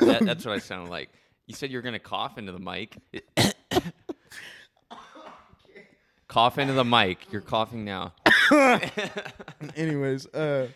that, 0.00 0.20
that's 0.22 0.46
what 0.46 0.54
I 0.54 0.58
sound 0.58 0.88
like. 0.88 1.10
You 1.46 1.54
said 1.54 1.70
you 1.70 1.76
were 1.76 1.82
gonna 1.82 1.98
cough 1.98 2.38
into 2.38 2.52
the 2.52 2.58
mic. 2.58 2.96
cough 6.28 6.56
into 6.56 6.72
the 6.72 6.84
mic. 6.84 7.30
You're 7.30 7.42
coughing 7.42 7.84
now. 7.84 8.14
Anyways, 9.76 10.26
uh, 10.28 10.68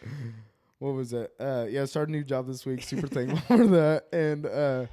what 0.79 0.91
was 0.91 1.15
it? 1.15 1.33
Uh, 1.41 1.65
yeah, 1.69 1.87
started 1.87 2.11
a 2.11 2.13
new 2.13 2.25
job 2.25 2.47
this 2.47 2.67
week. 2.67 2.83
Super 2.83 3.07
thankful 3.07 3.39
for 3.57 3.67
that. 3.69 4.05
And 4.13 4.45
uh, 4.45 4.87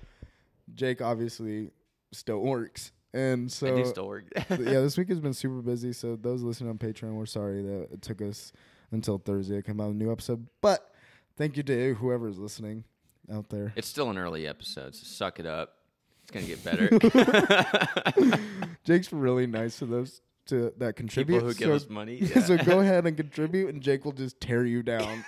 Jake 0.74 1.02
obviously 1.02 1.72
still 2.14 2.40
works, 2.40 2.94
and 3.14 3.52
so 3.52 3.68
I 3.68 3.76
do 3.76 3.86
still 3.86 4.08
work. 4.08 4.26
yeah, 4.36 4.56
this 4.58 4.98
week 4.98 5.10
has 5.10 5.20
been 5.20 5.34
super 5.34 5.62
busy. 5.62 5.94
So 5.94 6.16
those 6.16 6.42
listening 6.42 6.70
on 6.70 6.78
Patreon, 6.78 7.14
we're 7.14 7.26
sorry 7.26 7.62
that 7.62 7.88
it 7.94 8.02
took 8.02 8.22
us 8.22 8.52
until 8.92 9.18
Thursday 9.18 9.56
to 9.56 9.62
come 9.62 9.80
out 9.80 9.88
with 9.88 9.96
a 9.96 10.00
new 10.00 10.12
episode. 10.12 10.48
But 10.62 10.92
thank 11.38 11.58
you 11.58 11.64
to 11.64 11.96
whoever 11.96 12.28
is 12.28 12.40
listening 12.40 12.86
out 13.32 13.50
there. 13.50 13.74
it's 13.76 13.88
still 13.88 14.10
an 14.10 14.18
early 14.18 14.48
episode, 14.48 14.96
so 14.96 15.04
suck 15.06 15.40
it 15.40 15.46
up. 15.46 15.78
It's 16.24 16.32
gonna 16.32 16.46
get 16.46 16.64
better. 16.64 18.40
Jake's 18.86 19.12
really 19.12 19.46
nice 19.46 19.80
to 19.80 19.86
those 19.86 20.22
to 20.48 20.74
that 20.78 20.96
contribute. 20.96 21.38
People 21.38 21.50
who 21.50 21.56
give 21.56 21.68
so, 21.68 21.74
us 21.74 21.90
money. 21.90 22.26
so 22.46 22.58
go 22.58 22.80
ahead 22.80 23.06
and 23.06 23.16
contribute, 23.16 23.70
and 23.70 23.82
Jake 23.82 24.06
will 24.06 24.12
just 24.14 24.40
tear 24.40 24.66
you 24.66 24.84
down 24.84 25.26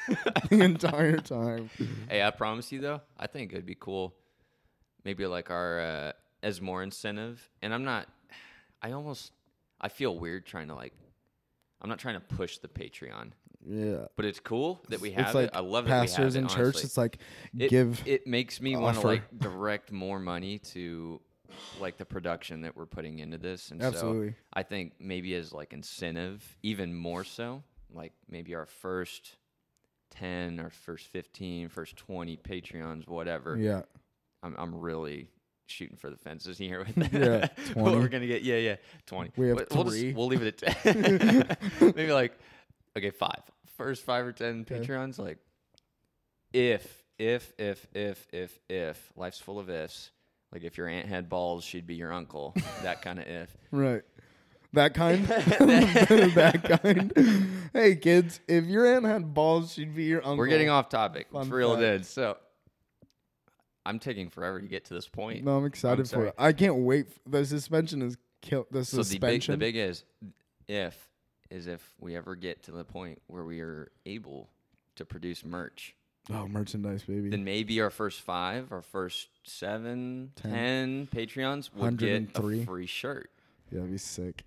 the 0.49 0.61
entire 0.61 1.17
time. 1.17 1.69
Hey, 2.09 2.23
I 2.23 2.31
promise 2.31 2.71
you 2.71 2.81
though, 2.81 3.01
I 3.17 3.27
think 3.27 3.51
it'd 3.51 3.65
be 3.65 3.77
cool. 3.79 4.13
Maybe 5.03 5.25
like 5.25 5.51
our 5.51 5.79
uh, 5.79 6.11
as 6.45 6.61
more 6.61 6.83
incentive, 6.83 7.49
and 7.61 7.73
I'm 7.73 7.83
not. 7.83 8.07
I 8.81 8.91
almost 8.91 9.31
I 9.81 9.89
feel 9.89 10.17
weird 10.17 10.45
trying 10.45 10.67
to 10.69 10.75
like. 10.75 10.93
I'm 11.81 11.89
not 11.89 11.99
trying 11.99 12.15
to 12.15 12.21
push 12.35 12.59
the 12.59 12.67
Patreon, 12.69 13.31
Yeah. 13.67 14.05
but 14.15 14.25
it's 14.25 14.39
cool 14.39 14.81
that 14.89 15.01
we 15.01 15.11
have 15.11 15.25
it's 15.27 15.35
like 15.35 15.47
it. 15.47 15.55
I 15.55 15.59
love 15.59 15.85
pastors 15.85 16.33
that 16.35 16.39
we 16.39 16.43
in 16.43 16.49
have 16.49 16.51
it, 16.51 16.55
church. 16.55 16.83
It's 16.83 16.97
like 16.97 17.17
it, 17.57 17.69
give. 17.69 18.01
It 18.05 18.25
makes 18.27 18.61
me 18.61 18.77
want 18.77 18.99
to 19.01 19.05
like 19.07 19.23
direct 19.37 19.91
more 19.91 20.19
money 20.19 20.59
to 20.73 21.19
like 21.79 21.97
the 21.97 22.05
production 22.05 22.61
that 22.61 22.75
we're 22.77 22.85
putting 22.85 23.19
into 23.19 23.37
this, 23.37 23.71
and 23.71 23.81
so 23.81 24.29
I 24.53 24.63
think 24.63 24.93
maybe 24.99 25.35
as 25.35 25.51
like 25.51 25.73
incentive, 25.73 26.57
even 26.63 26.93
more 26.93 27.23
so, 27.23 27.63
like 27.93 28.13
maybe 28.29 28.55
our 28.55 28.65
first 28.65 29.35
10 30.11 30.59
or 30.59 30.69
first 30.69 31.07
15, 31.07 31.69
first 31.69 31.97
20 31.97 32.37
Patreons, 32.37 33.07
whatever. 33.07 33.57
yeah. 33.57 33.81
I'm, 34.43 34.55
I'm 34.57 34.75
really 34.75 35.27
shooting 35.67 35.97
for 35.97 36.09
the 36.09 36.17
fences 36.17 36.57
here 36.57 36.79
with 36.85 36.95
that. 36.95 37.13
Yeah, 37.13 37.73
what 37.73 37.93
we're 37.93 38.07
to 38.07 38.27
get. 38.27 38.43
Yeah, 38.43 38.57
yeah. 38.57 38.75
20. 39.07 39.31
We 39.35 39.49
have 39.49 39.57
we'll, 39.71 39.83
just- 39.83 39.97
three. 39.97 40.13
we'll 40.13 40.27
leave 40.27 40.41
it 40.41 40.63
at 40.63 40.83
10. 40.83 41.57
maybe 41.95 42.11
like, 42.11 42.37
okay, 42.97 43.11
five. 43.11 43.41
First 43.77 44.03
five 44.03 44.25
or 44.25 44.31
10 44.31 44.65
Okay. 44.69 44.79
Patreons, 44.79 45.19
like, 45.19 45.37
if, 46.53 47.03
if, 47.17 47.53
if, 47.57 47.85
if, 47.93 48.27
if, 48.31 48.59
if, 48.69 49.11
life's 49.15 49.39
full 49.39 49.59
of 49.59 49.69
ifs. 49.69 50.11
Like 50.51 50.63
if 50.63 50.77
your 50.77 50.87
aunt 50.87 51.07
had 51.07 51.27
balls, 51.27 51.65
she'd 51.65 51.85
be 51.85 51.95
your 51.95 52.13
uncle. 52.13 52.53
That 52.83 53.01
kind 53.01 53.19
of 53.19 53.27
if. 53.27 53.57
Right. 53.71 54.03
That 54.71 54.93
kind. 54.93 55.25
that 55.25 56.79
kind. 56.81 57.69
hey 57.73 57.95
kids, 57.95 58.39
if 58.47 58.65
your 58.65 58.85
aunt 58.85 59.05
had 59.05 59.33
balls, 59.33 59.73
she'd 59.73 59.95
be 59.95 60.03
your 60.03 60.19
uncle. 60.19 60.37
We're 60.37 60.47
getting 60.47 60.69
off 60.69 60.87
topic. 60.87 61.27
Fun 61.31 61.43
It's 61.43 61.51
real 61.51 61.75
dead. 61.75 62.05
So 62.05 62.37
I'm 63.85 63.99
taking 63.99 64.29
forever 64.29 64.59
to 64.59 64.67
get 64.67 64.85
to 64.85 64.93
this 64.93 65.07
point. 65.07 65.43
No, 65.43 65.57
I'm 65.57 65.65
excited 65.65 66.09
for 66.09 66.25
it. 66.25 66.35
I 66.37 66.53
can't 66.53 66.77
wait. 66.77 67.07
f- 67.09 67.19
The 67.27 67.45
suspension 67.45 68.01
is 68.01 68.17
kill. 68.41 68.65
The 68.71 68.83
so 68.85 69.03
the 69.03 69.19
big, 69.19 69.41
the 69.43 69.57
big 69.57 69.75
is 69.75 70.03
if 70.67 71.07
is 71.51 71.67
if 71.67 71.93
we 71.99 72.15
ever 72.15 72.35
get 72.35 72.63
to 72.63 72.71
the 72.71 72.83
point 72.83 73.21
where 73.27 73.43
we 73.43 73.61
are 73.61 73.91
able 74.05 74.49
to 74.95 75.05
produce 75.05 75.45
merch, 75.45 75.95
oh, 76.31 76.47
merchandise, 76.47 77.03
baby. 77.03 77.29
then 77.29 77.43
maybe 77.43 77.79
our 77.81 77.91
first 77.91 78.21
five, 78.21 78.71
our 78.71 78.81
first 78.81 79.27
seven, 79.43 80.31
ten, 80.35 80.51
Ten. 80.51 81.07
Patreons 81.07 81.69
would 81.75 81.97
get 81.97 82.29
a 82.35 82.63
free 82.65 82.85
shirt. 82.87 83.29
yeah, 83.71 83.79
that'd 83.79 83.91
be 83.91 83.97
sick. 83.97 84.43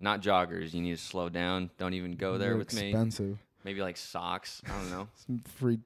Not 0.00 0.22
joggers. 0.22 0.72
You 0.74 0.80
need 0.80 0.96
to 0.96 1.02
slow 1.02 1.28
down. 1.28 1.70
Don't 1.78 1.92
even 1.94 2.12
go 2.16 2.38
there 2.38 2.48
They're 2.50 2.56
with 2.58 2.72
me. 2.74 2.88
expensive. 2.88 3.38
Maybe 3.64 3.82
like 3.82 3.98
socks. 3.98 4.62
I 4.66 4.70
don't 4.70 4.90
know. 4.90 5.08
Some 5.26 5.42
free, 5.58 5.78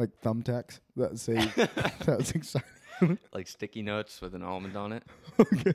like 0.00 0.20
thumbtacks 0.22 0.80
that 0.96 1.18
say 1.18 1.34
that's 2.04 2.32
exciting. 2.32 2.68
like 3.32 3.46
sticky 3.48 3.82
notes 3.82 4.20
with 4.20 4.34
an 4.34 4.42
almond 4.42 4.76
on 4.76 4.92
it. 4.92 5.02
okay. 5.38 5.72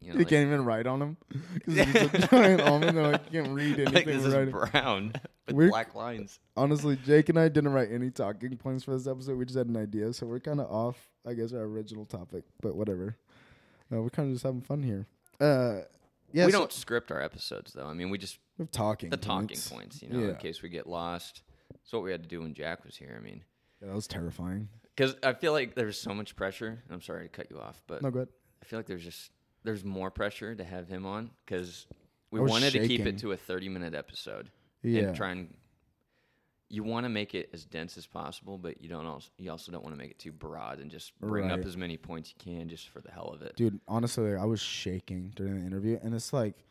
You, 0.00 0.08
know, 0.10 0.12
You 0.12 0.18
like, 0.20 0.28
can't 0.28 0.46
even 0.46 0.64
write 0.64 0.86
on 0.86 1.00
them 1.00 1.16
because 1.54 1.76
it's 1.76 2.14
a 2.24 2.28
giant 2.30 2.60
almond. 2.62 2.96
They're 2.96 3.12
like 3.12 3.22
you 3.32 3.42
can't 3.42 3.52
read 3.54 3.74
anything. 3.80 3.94
like 3.94 4.04
this 4.06 4.24
is 4.24 4.32
writing. 4.34 4.50
brown 4.54 5.12
with 5.48 5.56
We're- 5.56 5.70
black 5.70 5.94
lines. 5.96 6.38
Honestly, 6.56 6.96
Jake 7.04 7.28
and 7.28 7.38
I 7.38 7.48
didn't 7.48 7.72
write 7.72 7.90
any 7.90 8.10
talking 8.10 8.56
points 8.56 8.84
for 8.84 8.92
this 8.96 9.06
episode. 9.08 9.36
We 9.38 9.44
just 9.44 9.58
had 9.58 9.66
an 9.66 9.76
idea, 9.76 10.12
so 10.12 10.26
we're 10.26 10.38
kind 10.40 10.60
of 10.60 10.70
off, 10.70 10.96
I 11.26 11.34
guess, 11.34 11.52
our 11.52 11.62
original 11.62 12.04
topic. 12.06 12.44
But 12.62 12.76
whatever. 12.76 13.16
No, 13.90 14.02
we're 14.02 14.10
kind 14.10 14.28
of 14.28 14.34
just 14.34 14.44
having 14.44 14.60
fun 14.62 14.82
here. 14.84 15.06
Uh, 15.40 15.80
yeah, 16.32 16.46
we 16.46 16.52
so- 16.52 16.58
don't 16.58 16.72
script 16.72 17.10
our 17.10 17.20
episodes 17.20 17.72
though. 17.72 17.86
I 17.86 17.92
mean, 17.94 18.10
we 18.10 18.18
just 18.18 18.38
talking 18.70 19.10
the 19.10 19.16
talking 19.16 19.48
points. 19.48 19.68
points, 19.68 20.02
you 20.02 20.10
know, 20.10 20.20
Yeah. 20.20 20.28
in 20.30 20.36
case 20.36 20.62
we 20.62 20.68
get 20.68 20.86
lost. 20.86 21.42
That's 21.88 21.94
what 21.94 22.02
we 22.02 22.10
had 22.12 22.22
to 22.22 22.28
do 22.28 22.42
when 22.42 22.52
Jack 22.52 22.84
was 22.84 22.94
here. 22.96 23.16
I 23.18 23.24
mean, 23.24 23.42
Yeah, 23.80 23.88
that 23.88 23.94
was 23.94 24.06
terrifying. 24.06 24.68
because 24.94 25.16
I 25.22 25.32
feel 25.32 25.52
like 25.52 25.74
there's 25.74 25.98
so 25.98 26.12
much 26.12 26.36
pressure. 26.36 26.82
I'm 26.90 27.00
sorry 27.00 27.22
to 27.24 27.28
cut 27.30 27.50
you 27.50 27.58
off, 27.58 27.82
but 27.86 28.02
No 28.02 28.10
good. 28.10 28.28
I 28.62 28.66
feel 28.66 28.78
like 28.78 28.84
there's 28.86 29.02
just 29.04 29.30
there's 29.64 29.86
more 29.86 30.10
pressure 30.10 30.54
to 30.54 30.64
have 30.64 30.86
him 30.86 31.06
on 31.06 31.30
because 31.46 31.86
we 32.30 32.40
wanted 32.40 32.74
to 32.74 32.86
keep 32.86 33.06
it 33.06 33.16
to 33.20 33.32
a 33.32 33.38
30 33.38 33.70
minute 33.70 33.94
episode 33.94 34.50
Yeah. 34.82 35.04
and 35.08 35.16
try 35.16 35.30
and 35.30 35.54
you 36.68 36.84
want 36.84 37.04
to 37.04 37.08
make 37.08 37.34
it 37.34 37.48
as 37.54 37.64
dense 37.64 37.96
as 37.96 38.06
possible, 38.06 38.58
but 38.58 38.82
you 38.82 38.90
don't 38.90 39.06
also 39.06 39.30
you 39.38 39.50
also 39.50 39.72
don't 39.72 39.82
want 39.82 39.94
to 39.94 39.98
make 39.98 40.10
it 40.10 40.18
too 40.18 40.32
broad 40.32 40.80
and 40.80 40.90
just 40.90 41.18
bring 41.20 41.50
up 41.50 41.60
as 41.60 41.74
many 41.74 41.96
points 41.96 42.34
you 42.36 42.52
can 42.52 42.68
just 42.68 42.90
for 42.90 43.00
the 43.00 43.10
hell 43.10 43.28
of 43.34 43.40
it. 43.40 43.56
Dude, 43.56 43.80
honestly, 43.88 44.34
I 44.36 44.44
was 44.44 44.60
shaking 44.60 45.32
during 45.34 45.58
the 45.58 45.64
interview, 45.66 45.98
and 46.02 46.14
it's 46.14 46.34
like 46.34 46.66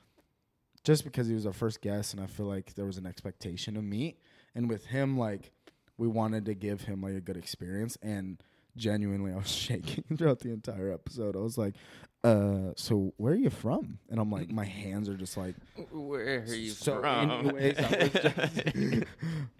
just 0.84 1.04
because 1.04 1.26
he 1.28 1.34
was 1.34 1.48
our 1.48 1.54
first 1.54 1.82
guest, 1.82 2.14
and 2.14 2.22
I 2.22 2.28
feel 2.28 2.46
like 2.46 2.76
there 2.76 2.86
was 2.86 3.00
an 3.00 3.08
expectation 3.08 3.74
to 3.74 3.82
me, 3.82 4.20
and 4.56 4.70
with 4.70 4.88
him, 4.88 5.18
like 5.18 5.52
we 5.98 6.08
wanted 6.08 6.46
to 6.46 6.54
give 6.54 6.82
him 6.82 7.02
like 7.02 7.14
a 7.16 7.22
good 7.22 7.38
experience, 7.38 7.98
and 8.02 8.42
genuinely, 8.76 9.32
I 9.34 9.38
was 9.38 9.50
shaking 9.50 10.18
throughout 10.18 10.40
the 10.40 10.52
entire 10.52 10.92
episode. 10.92 11.36
I 11.36 11.40
was 11.40 11.58
like, 11.58 11.76
"Uh, 12.24 12.74
so 12.76 13.14
where 13.18 13.34
are 13.34 13.38
you 13.38 13.50
from?" 13.50 14.00
And 14.10 14.20
I'm 14.20 14.32
like, 14.32 14.50
my 14.50 14.66
hands 14.66 15.10
are 15.10 15.18
just 15.18 15.38
like, 15.38 15.56
Where 15.92 16.42
are 16.42 16.54
you 16.56 16.70
so. 16.72 17.02
from? 17.02 17.32
Anyways, 17.32 17.78
just, 17.78 19.06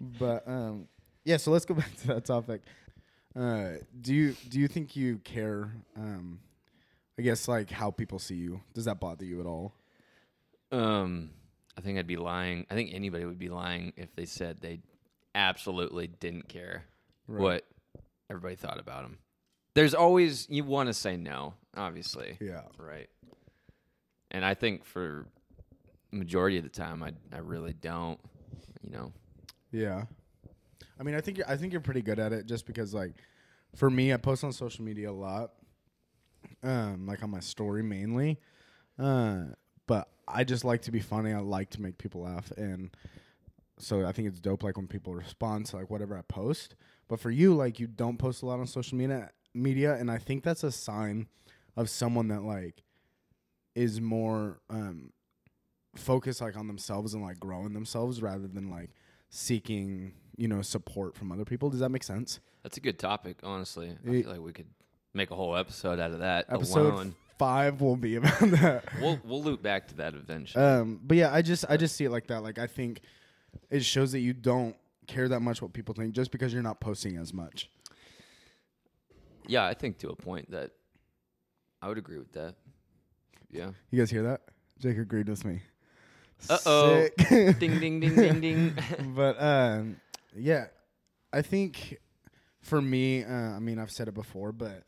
but 0.00 0.48
um, 0.48 0.88
yeah. 1.24 1.36
So 1.36 1.50
let's 1.50 1.64
go 1.64 1.74
back 1.82 1.94
to 2.02 2.06
that 2.08 2.24
topic. 2.24 2.62
Uh, 3.36 3.72
do 4.00 4.14
you 4.14 4.34
do 4.48 4.58
you 4.58 4.68
think 4.68 4.96
you 4.96 5.18
care? 5.18 5.72
Um, 5.96 6.40
I 7.18 7.22
guess 7.22 7.48
like 7.48 7.70
how 7.70 7.90
people 7.90 8.18
see 8.18 8.36
you. 8.36 8.60
Does 8.74 8.84
that 8.84 9.00
bother 9.00 9.24
you 9.24 9.40
at 9.40 9.46
all? 9.46 9.74
Um, 10.70 11.30
I 11.78 11.80
think 11.80 11.96
I'd 11.98 12.06
be 12.08 12.16
lying. 12.16 12.66
I 12.70 12.74
think 12.74 12.90
anybody 12.92 13.24
would 13.24 13.38
be 13.38 13.48
lying 13.48 13.92
if 13.96 14.12
they 14.16 14.24
said 14.26 14.58
they 14.60 14.80
absolutely 15.34 16.08
didn't 16.08 16.48
care 16.48 16.84
Right. 17.28 17.40
what 17.40 17.66
everybody 18.28 18.56
thought 18.56 18.80
about 18.80 19.02
them. 19.04 19.18
There's 19.74 19.94
always 19.94 20.48
you 20.50 20.64
want 20.64 20.88
to 20.88 20.92
say 20.94 21.16
no, 21.16 21.54
obviously, 21.76 22.36
Yeah. 22.40 22.62
right? 22.78 23.08
And 24.32 24.44
I 24.44 24.54
think 24.54 24.84
for 24.84 25.26
majority 26.10 26.56
of 26.58 26.64
the 26.64 26.68
time, 26.70 27.02
I 27.02 27.12
I 27.32 27.38
really 27.38 27.74
don't. 27.74 28.18
You 28.82 28.90
know, 28.90 29.12
Yeah. 29.70 30.06
I 30.98 31.02
mean, 31.04 31.14
I 31.14 31.20
think 31.20 31.38
you're, 31.38 31.48
I 31.48 31.56
think 31.56 31.72
you're 31.72 31.80
pretty 31.80 32.02
good 32.02 32.18
at 32.18 32.32
it, 32.32 32.46
just 32.46 32.66
because 32.66 32.92
like, 32.92 33.12
for 33.76 33.88
me, 33.88 34.12
I 34.12 34.16
post 34.16 34.42
on 34.42 34.52
social 34.52 34.84
media 34.84 35.10
a 35.10 35.12
lot, 35.12 35.52
um, 36.64 37.06
like 37.06 37.22
on 37.22 37.30
my 37.30 37.40
story 37.40 37.82
mainly, 37.84 38.40
uh, 38.98 39.44
I 40.32 40.44
just 40.44 40.64
like 40.64 40.82
to 40.82 40.90
be 40.92 41.00
funny. 41.00 41.32
I 41.32 41.40
like 41.40 41.70
to 41.70 41.82
make 41.82 41.98
people 41.98 42.22
laugh, 42.22 42.50
and 42.56 42.90
so 43.78 44.04
I 44.04 44.12
think 44.12 44.28
it's 44.28 44.40
dope. 44.40 44.62
Like 44.62 44.76
when 44.76 44.86
people 44.88 45.14
respond 45.14 45.66
to 45.66 45.76
like 45.76 45.90
whatever 45.90 46.16
I 46.16 46.22
post. 46.22 46.74
But 47.08 47.20
for 47.20 47.30
you, 47.30 47.54
like 47.54 47.80
you 47.80 47.86
don't 47.86 48.18
post 48.18 48.42
a 48.42 48.46
lot 48.46 48.60
on 48.60 48.66
social 48.66 48.98
media, 48.98 49.30
media, 49.54 49.94
and 49.94 50.10
I 50.10 50.18
think 50.18 50.44
that's 50.44 50.62
a 50.64 50.70
sign 50.72 51.26
of 51.76 51.88
someone 51.88 52.28
that 52.28 52.42
like 52.42 52.82
is 53.74 54.00
more 54.00 54.60
um 54.70 55.12
focused 55.96 56.40
like 56.40 56.56
on 56.56 56.66
themselves 56.66 57.14
and 57.14 57.22
like 57.22 57.40
growing 57.40 57.72
themselves 57.72 58.20
rather 58.20 58.46
than 58.46 58.70
like 58.70 58.90
seeking 59.30 60.12
you 60.36 60.48
know 60.48 60.62
support 60.62 61.14
from 61.16 61.32
other 61.32 61.44
people. 61.44 61.70
Does 61.70 61.80
that 61.80 61.90
make 61.90 62.02
sense? 62.04 62.40
that's 62.62 62.76
a 62.76 62.80
good 62.80 62.98
topic. 62.98 63.38
Honestly, 63.42 63.96
I 64.06 64.10
Ye- 64.10 64.22
feel 64.22 64.32
like 64.32 64.40
we 64.40 64.52
could 64.52 64.66
make 65.14 65.30
a 65.30 65.34
whole 65.34 65.56
episode 65.56 65.98
out 66.00 66.10
of 66.10 66.18
that 66.18 66.46
Episode 66.50 66.92
alone. 66.92 67.14
Five 67.38 67.80
will 67.80 67.96
be 67.96 68.16
about 68.16 68.38
that. 68.40 68.84
We'll 69.00 69.18
we'll 69.24 69.42
loop 69.42 69.62
back 69.62 69.88
to 69.88 69.94
that 69.96 70.14
eventually. 70.14 70.62
Um, 70.62 71.00
but 71.02 71.16
yeah, 71.16 71.32
I 71.32 71.42
just 71.42 71.64
I 71.68 71.76
just 71.76 71.96
see 71.96 72.04
it 72.04 72.10
like 72.10 72.26
that. 72.28 72.42
Like 72.42 72.58
I 72.58 72.66
think 72.66 73.00
it 73.70 73.84
shows 73.84 74.12
that 74.12 74.20
you 74.20 74.32
don't 74.32 74.76
care 75.06 75.28
that 75.28 75.40
much 75.40 75.62
what 75.62 75.72
people 75.72 75.94
think 75.94 76.12
just 76.14 76.30
because 76.30 76.52
you're 76.52 76.62
not 76.62 76.80
posting 76.80 77.16
as 77.16 77.32
much. 77.32 77.70
yeah, 79.46 79.64
I 79.64 79.72
think 79.74 79.98
to 79.98 80.08
a 80.10 80.16
point 80.16 80.50
that 80.50 80.72
I 81.80 81.88
would 81.88 81.96
agree 81.98 82.18
with 82.18 82.32
that. 82.32 82.54
Yeah. 83.50 83.70
You 83.90 83.98
guys 83.98 84.10
hear 84.10 84.24
that? 84.24 84.42
Jake 84.78 84.98
agreed 84.98 85.28
with 85.28 85.44
me. 85.44 85.62
Uh 86.50 86.58
oh. 86.66 87.08
Ding 87.28 87.80
ding 87.80 88.00
ding 88.00 88.14
ding 88.14 88.40
ding. 88.40 88.74
but 89.16 89.40
um, 89.42 89.96
yeah, 90.36 90.66
I 91.32 91.42
think 91.42 91.96
for 92.60 92.80
me, 92.82 93.24
uh, 93.24 93.32
I 93.32 93.58
mean, 93.58 93.78
I've 93.78 93.90
said 93.90 94.06
it 94.08 94.14
before, 94.14 94.52
but 94.52 94.84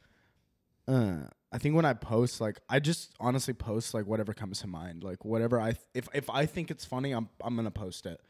uh, 0.87 1.23
I 1.52 1.59
think 1.59 1.75
when 1.75 1.85
I 1.85 1.95
post, 1.95 2.40
like, 2.40 2.61
I 2.69 2.78
just 2.78 3.12
honestly 3.19 3.54
post 3.54 3.92
like 3.92 4.07
whatever 4.07 4.33
comes 4.33 4.61
to 4.61 4.66
mind, 4.69 5.02
like 5.02 5.25
whatever 5.25 5.61
I 5.61 5.73
th- 5.73 5.85
if 5.95 6.09
if 6.14 6.30
I 6.30 6.47
think 6.47 6.71
it's 6.71 6.85
funny, 6.85 7.12
I'm 7.12 7.28
I'm 7.42 7.57
gonna 7.57 7.71
post 7.71 8.07
it, 8.07 8.21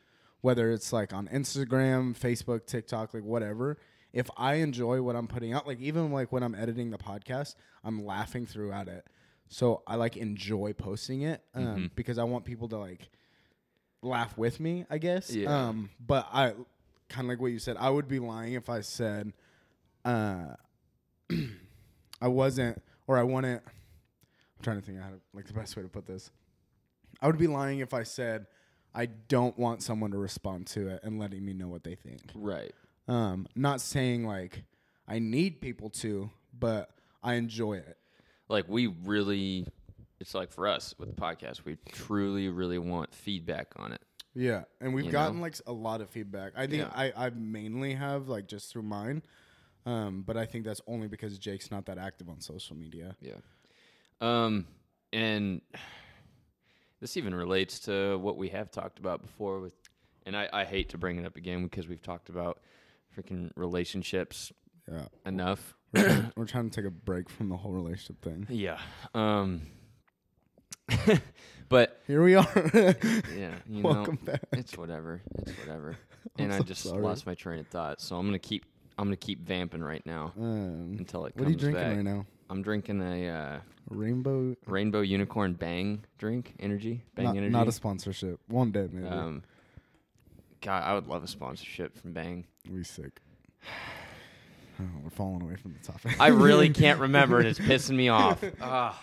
whether 0.41 0.71
it's 0.71 0.93
like 0.93 1.12
on 1.12 1.29
Instagram, 1.29 2.19
Facebook, 2.19 2.67
TikTok, 2.67 3.12
like 3.15 3.23
whatever. 3.25 3.77
If 4.12 4.29
I 4.37 4.55
enjoy 4.55 5.03
what 5.03 5.15
I'm 5.17 5.29
putting 5.29 5.53
out, 5.53 5.67
like 5.67 5.81
even 5.81 6.11
like 6.12 6.33
when 6.33 6.43
I'm 6.43 6.55
editing 6.55 6.91
the 6.91 6.99
podcast, 6.99 7.55
I'm 7.85 8.05
laughing 8.05 8.47
throughout 8.47 8.89
it. 8.89 9.07
So 9.49 9.83
I 9.87 9.97
like 9.97 10.17
enjoy 10.17 10.73
posting 10.73 11.23
it 11.23 11.43
um, 11.55 11.65
Mhm. 11.65 11.91
because 11.95 12.19
I 12.19 12.25
want 12.25 12.45
people 12.45 12.69
to 12.69 12.77
like 12.79 13.09
laugh 14.03 14.37
with 14.39 14.59
me, 14.61 14.87
I 14.89 14.99
guess. 14.99 15.31
Yeah. 15.31 15.69
Um, 15.69 15.91
but 16.05 16.27
I 16.33 16.55
kind 17.09 17.27
of 17.27 17.29
like 17.29 17.41
what 17.41 17.53
you 17.53 17.59
said. 17.59 17.77
I 17.79 17.91
would 17.91 18.09
be 18.09 18.19
lying 18.19 18.55
if 18.55 18.69
I 18.71 18.81
said 18.81 19.33
uh, 20.05 20.55
I 22.21 22.29
wasn't 22.29 22.83
or 23.11 23.19
I 23.19 23.25
wouldn't. 23.25 23.61
I'm 23.67 24.62
trying 24.62 24.79
to 24.81 24.87
think 24.87 25.00
how 25.00 25.09
to, 25.09 25.17
like 25.35 25.49
the 25.49 25.52
best 25.52 25.76
way 25.76 25.83
to 25.83 25.88
put 25.88 26.07
this. 26.07 26.31
I 27.21 27.26
would 27.26 27.38
be 27.38 27.49
lying 27.49 27.81
if 27.81 27.93
I 27.93 28.05
said 28.05 28.47
I 28.95 29.07
don't 29.07 29.59
want 29.59 29.83
someone 29.83 30.12
to 30.12 30.19
respond 30.19 30.69
to 30.69 30.87
it 30.88 31.00
and 31.02 31.19
letting 31.19 31.45
me 31.45 31.52
know 31.52 31.67
what 31.67 31.83
they 31.83 31.97
think. 31.97 32.21
right. 32.37 32.73
Um, 33.09 33.49
not 33.57 33.81
saying 33.81 34.25
like 34.25 34.62
I 35.09 35.19
need 35.19 35.61
people 35.61 35.90
to, 35.90 36.31
but 36.57 36.90
I 37.21 37.35
enjoy 37.35 37.79
it. 37.79 37.99
Like 38.49 38.67
we 38.69 38.87
really, 38.87 39.67
it's 40.21 40.33
like 40.35 40.52
for 40.52 40.69
us 40.69 40.95
with 40.97 41.09
the 41.09 41.21
podcast, 41.21 41.64
we 41.64 41.79
truly, 41.90 42.49
really 42.49 42.79
want 42.79 43.12
feedback 43.12 43.73
on 43.76 43.90
it. 43.93 44.02
Yeah, 44.37 44.62
and 44.81 44.95
we've 44.95 45.07
You 45.07 45.11
gotten 45.11 45.38
know? 45.38 45.43
like 45.43 45.57
a 45.67 45.73
lot 45.73 46.00
of 46.00 46.11
feedback. 46.11 46.52
I 46.57 46.69
think 46.69 46.83
Yeah. 46.85 46.90
I 46.95 47.12
I 47.26 47.31
mainly 47.31 47.95
have 47.95 48.29
like 48.29 48.47
just 48.47 48.71
through 48.71 48.83
mine, 48.85 49.23
um, 49.87 50.23
but 50.27 50.37
I 50.37 50.47
think 50.47 50.65
that's 50.65 50.81
only 50.87 51.09
because 51.09 51.39
Jake's 51.39 51.71
not 51.71 51.87
that 51.87 51.99
active 51.99 52.29
on 52.29 52.41
social 52.41 52.77
media. 52.77 53.17
Yeah. 53.21 53.35
Um, 54.21 54.67
and 55.13 55.61
this 57.01 57.17
even 57.17 57.35
relates 57.35 57.81
to 57.81 58.19
what 58.19 58.37
we 58.37 58.49
have 58.51 58.71
talked 58.71 58.99
about 58.99 59.23
before 59.23 59.61
with, 59.61 59.75
and 60.27 60.37
I, 60.37 60.49
I 60.53 60.65
hate 60.65 60.91
to 60.91 60.99
bring 60.99 61.19
it 61.19 61.25
up 61.27 61.37
again 61.37 61.63
because 61.65 61.89
we've 61.89 62.03
talked 62.03 62.29
about 62.29 62.59
freaking 63.19 63.51
relationships 63.57 64.53
Yeah, 64.91 65.07
enough. 65.27 65.75
we're 65.93 66.03
trying, 66.05 66.33
we're 66.37 66.47
trying 66.47 66.71
to 66.71 66.77
take 66.81 66.87
a 66.87 66.91
break 66.91 67.29
from 67.31 67.49
the 67.49 67.57
whole 67.57 67.73
relationship 67.73 68.21
thing. 68.23 68.47
Yeah. 68.51 68.79
Um, 69.15 69.63
but 71.69 72.01
Here 72.07 72.23
we 72.23 72.35
are. 72.35 72.47
yeah, 72.75 73.55
you 73.69 73.83
know, 73.83 73.89
Welcome 73.89 74.19
back. 74.25 74.41
it's 74.53 74.77
whatever. 74.77 75.23
It's 75.39 75.53
whatever. 75.59 75.97
I'm 76.39 76.45
and 76.45 76.53
I 76.53 76.61
just 76.61 76.83
sorry. 76.83 77.01
lost 77.03 77.27
my 77.27 77.35
train 77.35 77.61
of 77.61 77.69
thought, 77.69 78.01
so 78.01 78.17
I'm 78.17 78.27
gonna 78.27 78.39
keep. 78.39 78.65
I'm 79.00 79.07
gonna 79.07 79.16
keep 79.16 79.40
vamping 79.47 79.83
right 79.83 80.04
now 80.04 80.33
Um, 80.38 80.97
until 80.99 81.25
it 81.25 81.35
what 81.37 81.49
are 81.49 81.50
you 81.50 81.57
drinking 81.57 81.83
back. 81.83 81.97
right 81.97 82.04
now? 82.04 82.26
I'm 82.50 82.62
drinking 82.62 83.00
a 83.00 83.28
uh, 83.28 83.59
Rainbow. 83.88 84.54
rainbow 84.66 85.00
unicorn 85.00 85.54
bang 85.54 86.04
drink 86.19 86.54
energy. 86.61 87.02
Bang 87.14 87.25
Not, 87.26 87.37
energy. 87.37 87.50
not 87.52 87.66
a 87.69 87.73
sponsorship. 87.73 88.40
One 88.49 88.71
day 88.73 88.88
maybe. 88.92 89.07
Um, 89.09 89.42
God, 90.61 90.83
I 90.85 90.92
would 90.95 91.07
love 91.07 91.25
a 91.25 91.28
sponsorship 91.28 91.97
from 91.97 92.12
Bang. 92.12 92.45
we 92.71 92.85
sick. 92.85 93.21
Oh, 94.83 94.85
we're 95.04 95.11
falling 95.11 95.42
away 95.42 95.57
from 95.57 95.75
the 95.78 95.87
topic. 95.92 96.19
I 96.19 96.28
really 96.28 96.71
can't 96.83 97.00
remember, 97.00 97.38
and 97.38 97.47
it's 97.47 97.59
pissing 97.59 97.97
me 97.97 98.09
off. 98.09 98.42
Ah, 98.62 98.99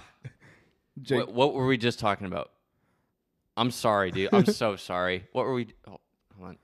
Jake, 0.99 1.19
what, 1.19 1.33
what 1.33 1.53
were 1.53 1.67
we 1.67 1.77
just 1.77 1.99
talking 1.99 2.25
about? 2.25 2.49
I'm 3.55 3.69
sorry, 3.69 4.09
dude. 4.09 4.29
I'm 4.33 4.45
so 4.63 4.75
sorry. 4.75 5.25
What 5.33 5.45
were 5.45 5.53
we? 5.53 5.67
Oh, 5.87 5.99
hold 6.35 6.49
on. 6.49 6.57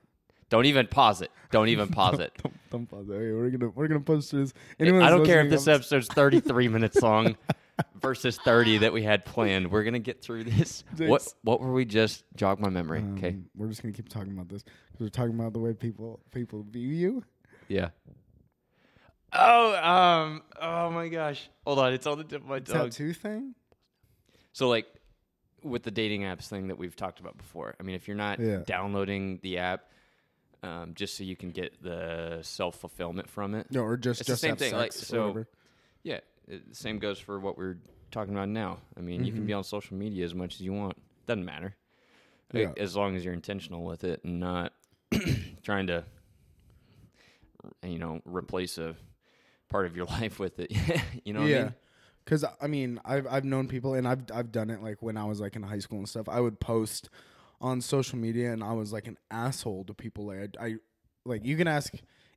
Don't 0.54 0.66
even 0.66 0.86
pause 0.86 1.20
it. 1.20 1.32
Don't 1.50 1.66
even 1.66 1.88
pause 2.00 2.20
it. 2.20 2.30
don't, 2.40 2.54
don't 2.70 2.86
pause 2.86 3.08
it. 3.08 3.12
Okay, 3.12 3.32
we're 3.32 3.50
gonna 3.50 3.70
we're 3.74 3.88
gonna 3.88 3.98
post 3.98 4.30
this. 4.30 4.52
I 4.78 4.82
Anyone 4.84 5.00
that's 5.00 5.10
don't 5.16 5.26
care 5.26 5.40
if 5.40 5.50
this 5.50 5.66
episode's 5.66 6.06
33 6.06 6.68
minutes 6.68 7.02
long 7.02 7.36
versus 8.00 8.38
30 8.38 8.78
that 8.78 8.92
we 8.92 9.02
had 9.02 9.24
planned. 9.24 9.68
We're 9.72 9.82
gonna 9.82 9.98
get 9.98 10.22
through 10.22 10.44
this. 10.44 10.84
What 10.96 11.22
Jake's- 11.22 11.34
What 11.42 11.60
were 11.60 11.72
we 11.72 11.84
just? 11.84 12.22
Jog 12.36 12.60
my 12.60 12.68
memory. 12.68 13.04
okay. 13.18 13.30
Um, 13.30 13.46
we're 13.56 13.66
just 13.66 13.82
gonna 13.82 13.92
keep 13.94 14.08
talking 14.08 14.30
about 14.32 14.48
this 14.48 14.62
because 14.62 15.00
we're 15.00 15.08
talking 15.08 15.34
about 15.34 15.54
the 15.54 15.58
way 15.58 15.72
people 15.74 16.20
people 16.30 16.64
view 16.70 16.86
you. 16.88 17.24
Yeah. 17.66 17.88
Oh, 19.32 19.74
um, 19.74 20.42
oh 20.62 20.90
my 20.90 21.08
gosh. 21.08 21.50
Hold 21.66 21.80
on, 21.80 21.92
it's 21.92 22.06
on 22.06 22.18
the 22.18 22.22
tip 22.22 22.42
of 22.42 22.48
my 22.48 22.60
tongue. 22.60 22.90
Tattoo 22.90 23.12
thing. 23.12 23.56
So 24.52 24.68
like 24.68 24.86
with 25.64 25.82
the 25.82 25.90
dating 25.90 26.20
apps 26.22 26.46
thing 26.46 26.68
that 26.68 26.78
we've 26.78 26.94
talked 26.94 27.18
about 27.18 27.36
before. 27.38 27.74
I 27.80 27.82
mean, 27.82 27.96
if 27.96 28.06
you're 28.06 28.16
not 28.16 28.38
Yeah. 28.38 28.58
downloading 28.64 29.40
the 29.42 29.58
app 29.58 29.86
um, 30.64 30.94
just 30.94 31.16
so 31.16 31.24
you 31.24 31.36
can 31.36 31.50
get 31.50 31.82
the 31.82 32.38
self 32.42 32.76
fulfillment 32.80 33.28
from 33.28 33.54
it, 33.54 33.70
No, 33.70 33.82
or 33.82 33.96
just 33.96 34.20
It's 34.20 34.28
the 34.28 34.32
just 34.32 34.40
same 34.42 34.50
have 34.50 34.58
thing, 34.58 34.72
like, 34.74 34.92
so- 34.92 35.20
whatever. 35.22 35.48
yeah, 36.02 36.20
it, 36.48 36.62
same 36.74 36.98
goes 36.98 37.18
for 37.18 37.38
what 37.38 37.56
we're 37.58 37.76
talking 38.10 38.32
about 38.34 38.48
now. 38.48 38.78
I 38.96 39.00
mean, 39.00 39.24
you 39.24 39.32
can 39.32 39.44
be 39.46 39.52
on 39.52 39.64
social 39.64 39.96
media 39.96 40.24
as 40.24 40.34
much 40.34 40.54
as 40.54 40.60
you 40.60 40.72
want. 40.72 40.96
Doesn't 41.26 41.44
matter. 41.44 41.74
Yeah. 42.52 42.72
As 42.76 42.94
long 42.96 43.16
as 43.16 43.24
you're 43.24 43.34
intentional 43.34 43.84
with 43.84 44.04
it 44.04 44.22
and 44.24 44.38
not 44.38 44.72
trying 45.62 45.88
to, 45.88 46.04
you 47.82 47.98
know, 47.98 48.20
replace 48.24 48.78
a 48.78 48.94
part 49.68 49.86
of 49.86 49.96
your 49.96 50.04
life 50.20 50.38
with 50.38 50.58
it. 50.60 50.70
you 51.24 51.32
know 51.32 51.40
what 51.40 51.46
I 51.46 51.50
yeah. 51.50 51.62
mean? 51.64 51.74
Because 52.24 52.44
I 52.60 52.66
mean, 52.68 53.00
I've 53.04 53.26
I've 53.26 53.44
known 53.44 53.68
people, 53.68 53.94
and 53.94 54.08
I've 54.08 54.22
I've 54.32 54.50
done 54.50 54.70
it 54.70 54.82
like 54.82 55.02
when 55.02 55.16
I 55.18 55.24
was 55.24 55.40
like 55.40 55.56
in 55.56 55.62
high 55.62 55.78
school 55.80 55.98
and 55.98 56.08
stuff. 56.08 56.26
I 56.28 56.40
would 56.40 56.58
post 56.58 57.10
on 57.64 57.80
social 57.80 58.18
media, 58.18 58.52
and 58.52 58.62
I 58.62 58.72
was 58.72 58.92
like 58.92 59.06
an 59.06 59.16
asshole 59.30 59.84
to 59.84 59.94
people. 59.94 60.26
Like 60.26 60.54
I, 60.60 60.64
I 60.66 60.74
like 61.24 61.44
you 61.46 61.56
can 61.56 61.66
ask 61.66 61.92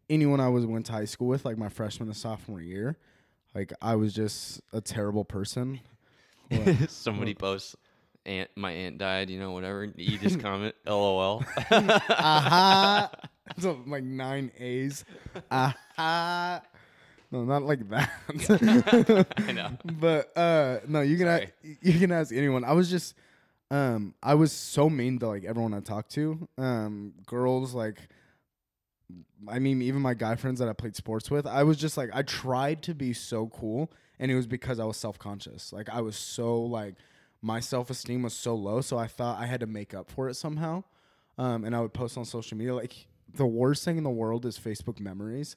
anyone 0.09 0.39
I 0.39 0.47
was 0.47 0.65
went 0.65 0.85
to 0.87 0.93
high 0.93 1.05
school 1.05 1.27
with, 1.27 1.43
like 1.43 1.57
my 1.57 1.67
freshman 1.69 2.07
and 2.07 2.15
sophomore 2.17 2.61
year. 2.61 2.97
Like 3.53 3.73
I 3.81 3.95
was 3.95 4.13
just 4.13 4.61
a 4.71 4.79
terrible 4.79 5.25
person. 5.25 5.81
Somebody 6.87 7.33
posts, 7.33 7.75
aunt, 8.25 8.49
my 8.55 8.71
aunt 8.71 8.97
died, 8.99 9.29
you 9.29 9.37
know, 9.39 9.51
whatever. 9.51 9.83
You 9.95 10.17
just 10.17 10.39
comment, 10.47 10.75
lol. 10.85 11.43
Aha! 11.71 13.11
so 13.59 13.81
like 13.85 14.03
nine 14.03 14.51
A's. 14.59 15.03
Aha! 15.51 16.61
No, 17.31 17.43
not 17.43 17.63
like 17.63 17.87
that. 17.89 18.09
I 19.47 19.51
know. 19.51 19.71
but 19.99 20.31
uh 20.37 20.77
no 20.87 21.01
you 21.01 21.17
can 21.17 21.27
Sorry. 21.27 21.51
a- 21.65 21.77
you 21.81 21.99
can 21.99 22.09
ask 22.13 22.33
anyone 22.33 22.63
i 22.63 22.71
was 22.71 22.89
just 22.89 23.15
um 23.71 24.13
i 24.23 24.33
was 24.33 24.51
so 24.51 24.89
mean 24.89 25.19
to 25.19 25.27
like 25.27 25.43
everyone 25.43 25.73
i 25.73 25.79
talked 25.79 26.11
to. 26.11 26.47
Um 26.57 27.13
girls 27.25 27.73
like 27.73 28.07
i 29.47 29.59
mean 29.59 29.81
even 29.81 30.01
my 30.01 30.13
guy 30.13 30.35
friends 30.35 30.59
that 30.59 30.67
i 30.67 30.73
played 30.73 30.95
sports 30.95 31.31
with 31.31 31.45
i 31.47 31.63
was 31.63 31.77
just 31.77 31.95
like 31.97 32.09
i 32.13 32.21
tried 32.21 32.81
to 32.83 32.93
be 32.93 33.13
so 33.13 33.47
cool 33.47 33.91
and 34.19 34.31
it 34.31 34.35
was 34.35 34.47
because 34.47 34.79
i 34.79 34.83
was 34.85 34.97
self-conscious. 34.97 35.71
Like 35.73 35.89
i 35.89 36.01
was 36.01 36.15
so 36.17 36.61
like 36.61 36.95
my 37.41 37.59
self-esteem 37.59 38.23
was 38.23 38.33
so 38.33 38.55
low 38.55 38.81
so 38.81 38.97
i 38.97 39.07
thought 39.07 39.39
i 39.39 39.45
had 39.45 39.59
to 39.61 39.67
make 39.67 39.93
up 39.93 40.09
for 40.09 40.27
it 40.29 40.35
somehow 40.35 40.83
um 41.37 41.63
and 41.63 41.75
i 41.75 41.79
would 41.81 41.93
post 41.93 42.17
on 42.17 42.25
social 42.25 42.57
media. 42.57 42.73
Like 42.75 43.07
the 43.33 43.45
worst 43.45 43.83
thing 43.85 43.97
in 43.97 44.03
the 44.03 44.09
world 44.09 44.45
is 44.45 44.57
facebook 44.57 44.99
memories 44.99 45.55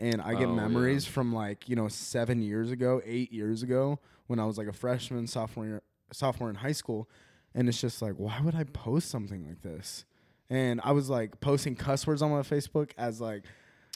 and 0.00 0.20
I 0.22 0.34
get 0.34 0.46
Oh, 0.46 0.50
yeah. 0.50 0.54
memories 0.54 1.06
from 1.06 1.32
like 1.34 1.68
you 1.68 1.74
know 1.74 1.88
seven 1.88 2.40
years 2.40 2.70
ago, 2.70 3.00
eight 3.04 3.32
years 3.32 3.64
ago 3.64 3.98
when 4.28 4.38
I 4.38 4.44
was 4.44 4.56
like 4.56 4.68
a 4.68 4.72
freshman, 4.72 5.26
sophomore, 5.26 5.66
year, 5.66 5.82
sophomore 6.12 6.50
in 6.50 6.54
high 6.56 6.70
school, 6.72 7.08
and 7.54 7.68
it's 7.68 7.80
just 7.80 8.00
like, 8.02 8.14
why 8.14 8.40
would 8.40 8.54
I 8.54 8.64
post 8.64 9.10
something 9.10 9.46
like 9.46 9.62
this? 9.62 10.04
And 10.50 10.80
I 10.82 10.92
was 10.92 11.10
like 11.10 11.40
posting 11.40 11.74
cuss 11.76 12.06
words 12.06 12.22
on 12.22 12.30
my 12.30 12.40
Facebook 12.40 12.90
as 12.96 13.20
like, 13.20 13.44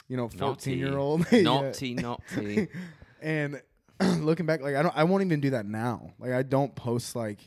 you 0.07 0.17
know, 0.17 0.27
fourteen 0.29 0.77
year 0.79 0.97
old. 0.97 1.25
Naughty, 1.31 1.93
naughty. 1.95 2.67
And 3.21 3.61
looking 4.19 4.45
back, 4.45 4.61
like 4.61 4.75
I 4.75 4.81
don't, 4.83 4.95
I 4.97 5.05
won't 5.05 5.23
even 5.23 5.39
do 5.39 5.51
that 5.51 5.65
now. 5.65 6.11
Like 6.19 6.33
I 6.33 6.43
don't 6.43 6.75
post 6.75 7.15
like, 7.15 7.39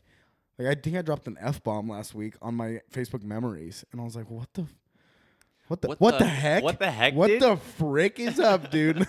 like 0.58 0.68
I 0.68 0.74
think 0.80 0.96
I 0.96 1.02
dropped 1.02 1.26
an 1.26 1.36
f 1.38 1.62
bomb 1.62 1.90
last 1.90 2.14
week 2.14 2.34
on 2.40 2.54
my 2.54 2.80
Facebook 2.90 3.22
memories, 3.22 3.84
and 3.92 4.00
I 4.00 4.04
was 4.04 4.16
like, 4.16 4.30
what 4.30 4.48
the. 4.54 4.66
What 5.68 5.82
the, 5.82 5.88
What 5.88 6.00
what, 6.00 6.12
the- 6.12 6.18
the, 6.24 6.30
heck? 6.30 6.62
what 6.62 6.78
the 6.78 6.90
heck, 6.90 7.14
What 7.14 7.26
dude? 7.26 7.42
the 7.42 7.56
frick 7.56 8.20
is 8.20 8.38
up, 8.40 8.70
dude? 8.70 9.04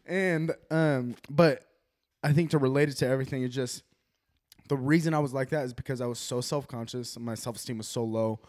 and 0.06 0.52
um, 0.70 1.14
but 1.30 1.64
I 2.24 2.32
think 2.32 2.50
to 2.50 2.58
relate 2.58 2.88
it 2.88 2.94
to 2.98 3.06
everything 3.06 3.42
is 3.44 3.54
just 3.54 3.84
the 4.72 4.78
reason 4.78 5.12
I 5.12 5.18
was 5.18 5.34
like 5.34 5.50
that 5.50 5.66
is 5.66 5.74
because 5.74 6.00
I 6.00 6.06
was 6.06 6.18
so 6.18 6.40
self 6.40 6.66
conscious 6.66 7.16
and 7.16 7.26
my 7.26 7.34
self 7.34 7.56
esteem 7.56 7.76
was 7.76 7.86
so 7.86 8.04
low 8.04 8.40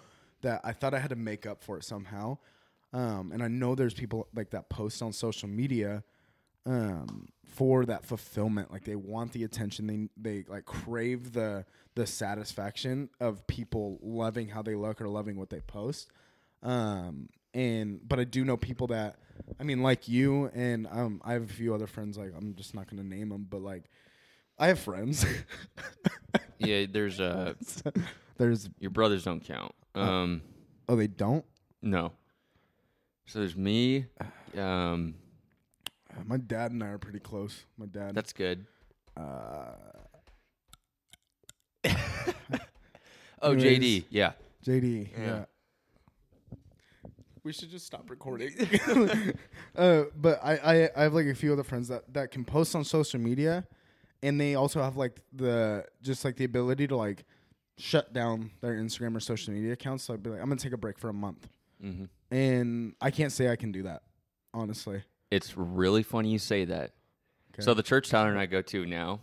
that 0.42 0.62
I 0.64 0.72
thought 0.72 0.94
I 0.94 1.00
had 1.00 1.10
to 1.10 1.18
make 1.18 1.46
up 1.46 1.62
for 1.62 1.78
it 1.78 1.84
somehow. 1.84 2.38
Um, 2.94 3.32
and 3.34 3.44
I 3.44 3.50
know 3.50 3.76
there's 3.76 3.94
people 3.94 4.30
like 4.34 4.52
that 4.52 4.70
post 4.70 5.02
on 5.02 5.12
social 5.12 5.50
media 5.50 6.02
um, 6.66 7.28
for 7.44 7.86
that 7.88 8.06
fulfillment. 8.06 8.72
Like 8.72 8.86
they 8.86 8.96
want 8.96 9.34
the 9.34 9.44
attention. 9.44 9.86
They 9.86 10.08
they 10.16 10.46
like 10.48 10.64
crave 10.64 11.34
the 11.34 11.66
the 11.96 12.08
satisfaction 12.08 13.10
of 13.20 13.46
people 13.46 14.00
loving 14.02 14.48
how 14.48 14.62
they 14.62 14.76
look 14.76 15.02
or 15.02 15.10
loving 15.10 15.36
what 15.36 15.50
they 15.50 15.60
post. 15.60 16.08
Um, 16.62 17.28
and 17.54 18.00
but 18.08 18.18
I 18.18 18.24
do 18.24 18.46
know 18.46 18.56
people 18.56 18.88
that 18.88 19.18
I 19.60 19.64
mean, 19.64 19.84
like 19.84 20.08
you 20.08 20.50
and 20.56 20.88
um, 20.90 21.22
I 21.26 21.34
have 21.34 21.44
a 21.44 21.54
few 21.54 21.76
other 21.76 21.88
friends. 21.88 22.18
Like 22.18 22.32
I'm 22.34 22.56
just 22.56 22.74
not 22.74 22.90
gonna 22.90 23.04
name 23.04 23.28
them, 23.28 23.46
but 23.50 23.62
like. 23.62 23.90
I 24.64 24.68
have 24.68 24.80
friends. 24.80 25.26
Yeah, 26.60 26.86
there's 26.90 27.20
uh 27.20 27.56
There's 28.38 28.70
your 28.80 28.90
brothers 28.92 29.26
don't 29.26 29.44
count. 29.44 29.74
Um 29.96 30.42
oh 30.88 30.96
they 30.96 31.08
don't. 31.08 31.44
no. 31.82 32.14
So 33.26 33.40
there's 33.40 33.58
me. 33.58 34.06
Um 34.58 35.16
My 36.26 36.38
dad 36.38 36.72
and 36.72 36.82
I 36.82 36.88
are 36.88 36.98
pretty 36.98 37.20
close. 37.20 37.66
My 37.78 37.86
dad. 37.86 38.16
that's 38.16 38.32
good. 38.32 38.66
uh, 39.18 39.74
Oh, 43.42 43.52
Anyways. 43.52 43.80
JD. 43.80 44.06
Yeah. 44.10 44.32
JD. 44.66 45.10
Yeah. 45.12 45.26
Yeah. 45.26 45.46
We 47.44 47.52
should 47.52 47.70
just 47.72 47.86
stop 47.86 48.10
recording. 48.10 48.54
uh, 49.76 50.04
but 50.16 50.40
I, 50.42 50.54
I 50.56 50.90
I 50.96 51.04
have 51.04 51.14
like 51.14 51.26
a 51.28 51.36
few 51.36 51.52
other 51.52 51.64
friends 51.66 51.90
that 51.90 52.14
that 52.14 52.32
can 52.32 52.46
post 52.46 52.74
on 52.74 52.86
social 52.86 53.20
media, 53.20 53.68
and 54.24 54.40
they 54.40 54.56
also 54.56 54.82
have 54.82 54.98
like 54.98 55.20
the 55.34 55.86
just 56.02 56.26
like 56.26 56.38
the 56.38 56.46
ability 56.46 56.88
to 56.88 56.96
like 56.96 57.26
shut 57.78 58.14
down 58.14 58.50
their 58.62 58.74
Instagram 58.74 59.16
or 59.16 59.20
social 59.20 59.54
media 59.54 59.74
accounts. 59.74 60.06
So 60.06 60.14
I'd 60.14 60.24
be 60.24 60.32
like, 60.32 60.40
I'm 60.40 60.48
gonna 60.48 60.56
take 60.56 60.74
a 60.74 60.78
break 60.78 60.98
for 60.98 61.10
a 61.10 61.14
month, 61.14 61.48
hmm 61.80 62.06
and 62.32 62.96
I 63.00 63.12
can't 63.12 63.32
say 63.32 63.50
I 63.50 63.56
can 63.56 63.72
do 63.72 63.84
that, 63.84 64.02
honestly. 64.56 65.04
It's 65.30 65.56
really 65.56 66.02
funny 66.02 66.32
you 66.32 66.40
say 66.40 66.66
that. 66.66 66.94
Okay. 67.54 67.62
So 67.62 67.76
the 67.76 67.84
church 67.84 68.10
Tihler 68.10 68.30
and 68.30 68.40
I 68.40 68.48
go 68.48 68.64
to 68.64 68.86
now, 68.88 69.20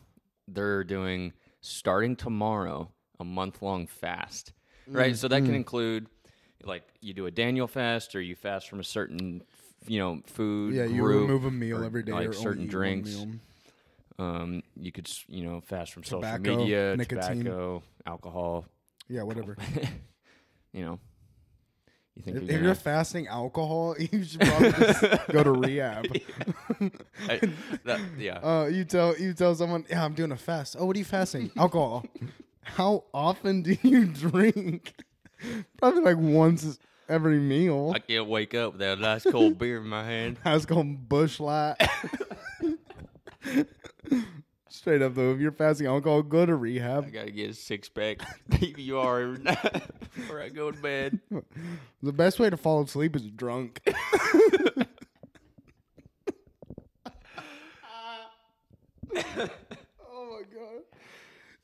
they're 0.46 0.84
doing 0.84 1.32
starting 1.60 2.14
tomorrow 2.14 2.92
a 3.18 3.24
month 3.24 3.62
long 3.62 3.86
fast, 3.88 4.52
right? 4.86 5.16
So 5.16 5.26
that 5.28 5.44
can 5.44 5.54
include 5.54 6.06
like 6.64 6.84
you 7.00 7.14
do 7.14 7.26
a 7.26 7.30
Daniel 7.30 7.66
fast 7.66 8.14
or 8.14 8.20
you 8.20 8.36
fast 8.36 8.68
from 8.68 8.80
a 8.80 8.84
certain 8.84 9.42
you 9.86 9.98
know 9.98 10.20
food. 10.26 10.74
Yeah, 10.74 10.84
you 10.84 11.02
group, 11.02 11.22
remove 11.22 11.44
a 11.46 11.50
meal 11.50 11.82
every 11.82 12.02
day, 12.02 12.12
like 12.12 12.34
certain 12.34 12.66
drinks. 12.66 13.26
Meal. 14.20 14.42
Um, 14.42 14.62
you 14.76 14.92
could 14.92 15.10
you 15.28 15.44
know 15.44 15.60
fast 15.60 15.92
from 15.92 16.02
Tobacco, 16.02 16.44
social 16.44 16.56
media, 16.58 16.96
nicotine. 16.96 17.38
tobacco, 17.44 17.82
alcohol. 18.06 18.66
Yeah, 19.08 19.22
whatever. 19.24 19.56
you 20.72 20.84
know, 20.84 20.98
you 22.14 22.22
think 22.22 22.36
if, 22.36 22.42
you're 22.44 22.56
if 22.58 22.62
you're 22.62 22.74
fasting 22.74 23.26
alcohol, 23.28 23.96
you 24.12 24.24
should 24.24 24.40
probably 24.40 24.72
just 24.72 25.00
go 25.32 25.42
to 25.42 25.52
rehab. 25.52 26.06
I- 27.28 27.40
that- 27.84 28.00
yeah. 28.18 28.38
Uh, 28.38 28.66
you 28.66 28.84
tell 28.84 29.16
you 29.18 29.32
tell 29.34 29.54
someone, 29.54 29.84
yeah, 29.90 30.04
I'm 30.04 30.14
doing 30.14 30.32
a 30.32 30.36
fast. 30.36 30.76
Oh, 30.78 30.86
what 30.86 30.96
are 30.96 30.98
you 30.98 31.04
fasting? 31.04 31.50
Alcohol. 31.56 32.04
How 32.62 33.04
often 33.12 33.62
do 33.62 33.76
you 33.82 34.04
drink? 34.06 34.94
Probably 35.78 36.02
like 36.02 36.18
once 36.18 36.78
every 37.08 37.40
meal. 37.40 37.92
I 37.94 37.98
can't 37.98 38.28
wake 38.28 38.54
up 38.54 38.74
without 38.74 38.98
a 38.98 39.00
nice 39.00 39.24
cold 39.24 39.58
beer 39.58 39.78
in 39.80 39.88
my 39.88 40.04
hand. 40.04 40.38
How's 40.44 40.66
called 40.66 41.08
Busch 41.08 41.40
Light. 41.40 41.76
Straight 44.68 45.02
up 45.02 45.14
though, 45.14 45.32
if 45.32 45.40
you're 45.40 45.52
fasting 45.52 45.88
alcohol, 45.88 46.22
go 46.22 46.46
to 46.46 46.54
rehab. 46.54 47.06
I 47.06 47.10
gotta 47.10 47.30
get 47.32 47.50
a 47.50 47.54
six 47.54 47.88
pack 47.88 48.18
PBR 48.50 49.22
every 49.22 49.42
night 49.42 49.82
before 50.14 50.40
I 50.40 50.48
go 50.48 50.70
to 50.70 50.80
bed. 50.80 51.18
The 52.02 52.12
best 52.12 52.38
way 52.38 52.50
to 52.50 52.56
fall 52.56 52.82
asleep 52.82 53.16
is 53.16 53.22
drunk. 53.30 53.80
oh 59.16 59.40
my 60.10 60.42
god. 60.54 60.82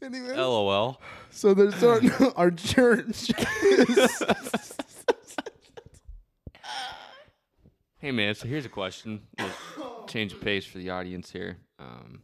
Anyway, 0.03 0.37
LOL. 0.37 1.01
so 1.31 1.55
there's 1.55 1.83
our, 1.83 2.01
our 2.37 2.51
church. 2.51 3.31
Hey 7.99 8.13
man, 8.13 8.35
so 8.35 8.47
here's 8.47 8.67
a 8.67 8.69
question. 8.69 9.23
We'll 9.79 10.07
change 10.07 10.33
the 10.33 10.39
pace 10.39 10.67
for 10.67 10.79
the 10.79 10.91
audience 10.91 11.31
here. 11.31 11.59
Um, 11.79 12.23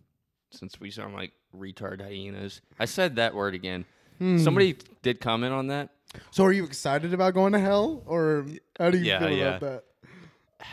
since 0.52 0.78
we 0.80 0.90
sound 0.90 1.14
like 1.14 1.32
retard 1.56 2.00
hyenas, 2.00 2.60
I 2.78 2.84
said 2.86 3.16
that 3.16 3.34
word 3.34 3.54
again. 3.54 3.84
Hmm. 4.18 4.38
Somebody 4.38 4.76
did 5.02 5.20
comment 5.20 5.52
on 5.52 5.68
that. 5.68 5.90
So 6.30 6.44
are 6.44 6.52
you 6.52 6.64
excited 6.64 7.14
about 7.14 7.34
going 7.34 7.52
to 7.54 7.58
hell, 7.58 8.02
or 8.06 8.46
how 8.78 8.90
do 8.90 8.98
you 8.98 9.04
Yeah, 9.04 9.18
feel 9.20 9.30
yeah. 9.30 9.56
about 9.56 9.60
that? 9.60 9.84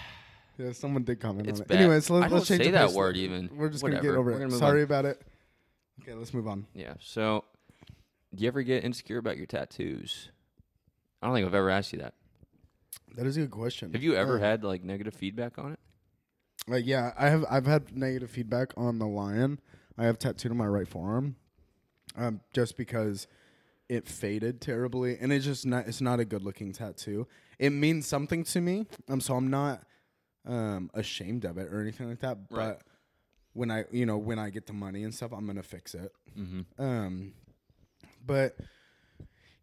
Yeah, 0.58 0.74
someone 0.74 1.04
did 1.04 1.22
comment 1.22 1.48
It's 1.48 1.62
on 1.62 1.64
it. 1.64 1.68
bad. 1.70 1.78
Anyways, 1.80 2.10
let's, 2.10 2.26
I 2.26 2.36
let's 2.36 2.48
change 2.50 2.64
say 2.64 2.72
that 2.72 2.92
word 2.92 3.16
even. 3.16 3.50
We're 3.56 3.70
just 3.70 3.82
gonna 3.82 4.02
get 4.02 4.14
over 4.14 4.34
We're 4.34 4.44
it. 4.46 4.52
Sorry 4.52 4.80
on. 4.82 4.84
about 4.84 5.06
it. 5.06 5.22
Okay, 6.02 6.14
let's 6.14 6.34
move 6.34 6.50
on. 6.50 6.68
Yeah. 6.74 6.96
So, 7.00 7.46
do 8.36 8.42
you 8.44 8.50
ever 8.50 8.62
get 8.62 8.84
insecure 8.84 9.20
about 9.20 9.38
your 9.38 9.46
tattoos? 9.46 10.30
I 11.22 11.28
don't 11.28 11.36
think 11.36 11.48
I've 11.48 11.54
ever 11.54 11.70
asked 11.70 11.94
you 11.94 12.00
that. 12.00 12.14
That 13.16 13.26
is 13.26 13.38
a 13.38 13.42
good 13.42 13.52
question. 13.52 13.94
Have 13.94 14.04
you 14.04 14.16
ever 14.16 14.36
Uh, 14.38 14.42
had 14.42 14.66
like 14.66 14.84
negative 14.84 15.14
feedback 15.14 15.58
on 15.58 15.72
it? 15.72 15.80
Like, 16.68 16.86
yeah, 16.86 17.14
I 17.18 17.30
have. 17.30 17.46
I've 17.50 17.66
had 17.66 17.96
negative 17.96 18.30
feedback 18.30 18.74
on 18.78 19.00
the 19.00 19.08
lion. 19.08 19.60
I 19.98 20.06
have 20.06 20.20
tattooed 20.20 20.52
on 20.52 20.58
my 20.58 20.68
right 20.68 20.88
forearm, 20.88 21.36
um, 22.16 22.42
just 22.54 22.78
because 22.78 23.28
it 23.88 24.08
faded 24.08 24.62
terribly, 24.62 25.18
and 25.20 25.34
it's 25.34 25.46
just 25.46 25.66
not. 25.66 25.88
It's 25.88 26.02
not 26.02 26.20
a 26.20 26.26
good 26.26 26.44
looking 26.44 26.72
tattoo. 26.72 27.28
It 27.58 27.72
means 27.72 28.06
something 28.06 28.44
to 28.46 28.62
me. 28.62 28.86
Um, 29.08 29.20
so 29.20 29.36
I'm 29.36 29.50
not 29.50 29.84
um 30.46 30.90
ashamed 30.94 31.46
of 31.46 31.58
it 31.58 31.72
or 31.72 31.82
anything 31.82 32.08
like 32.10 32.20
that. 32.20 32.50
But 32.50 32.82
when 33.54 33.72
I, 33.72 33.86
you 33.92 34.06
know, 34.06 34.18
when 34.18 34.40
I 34.40 34.50
get 34.50 34.68
the 34.68 34.74
money 34.74 35.04
and 35.04 35.14
stuff, 35.14 35.32
I'm 35.34 35.46
gonna 35.46 35.64
fix 35.64 35.96
it. 35.96 36.12
Mm-hmm. 36.38 36.82
Um, 36.82 37.34
but 38.26 38.56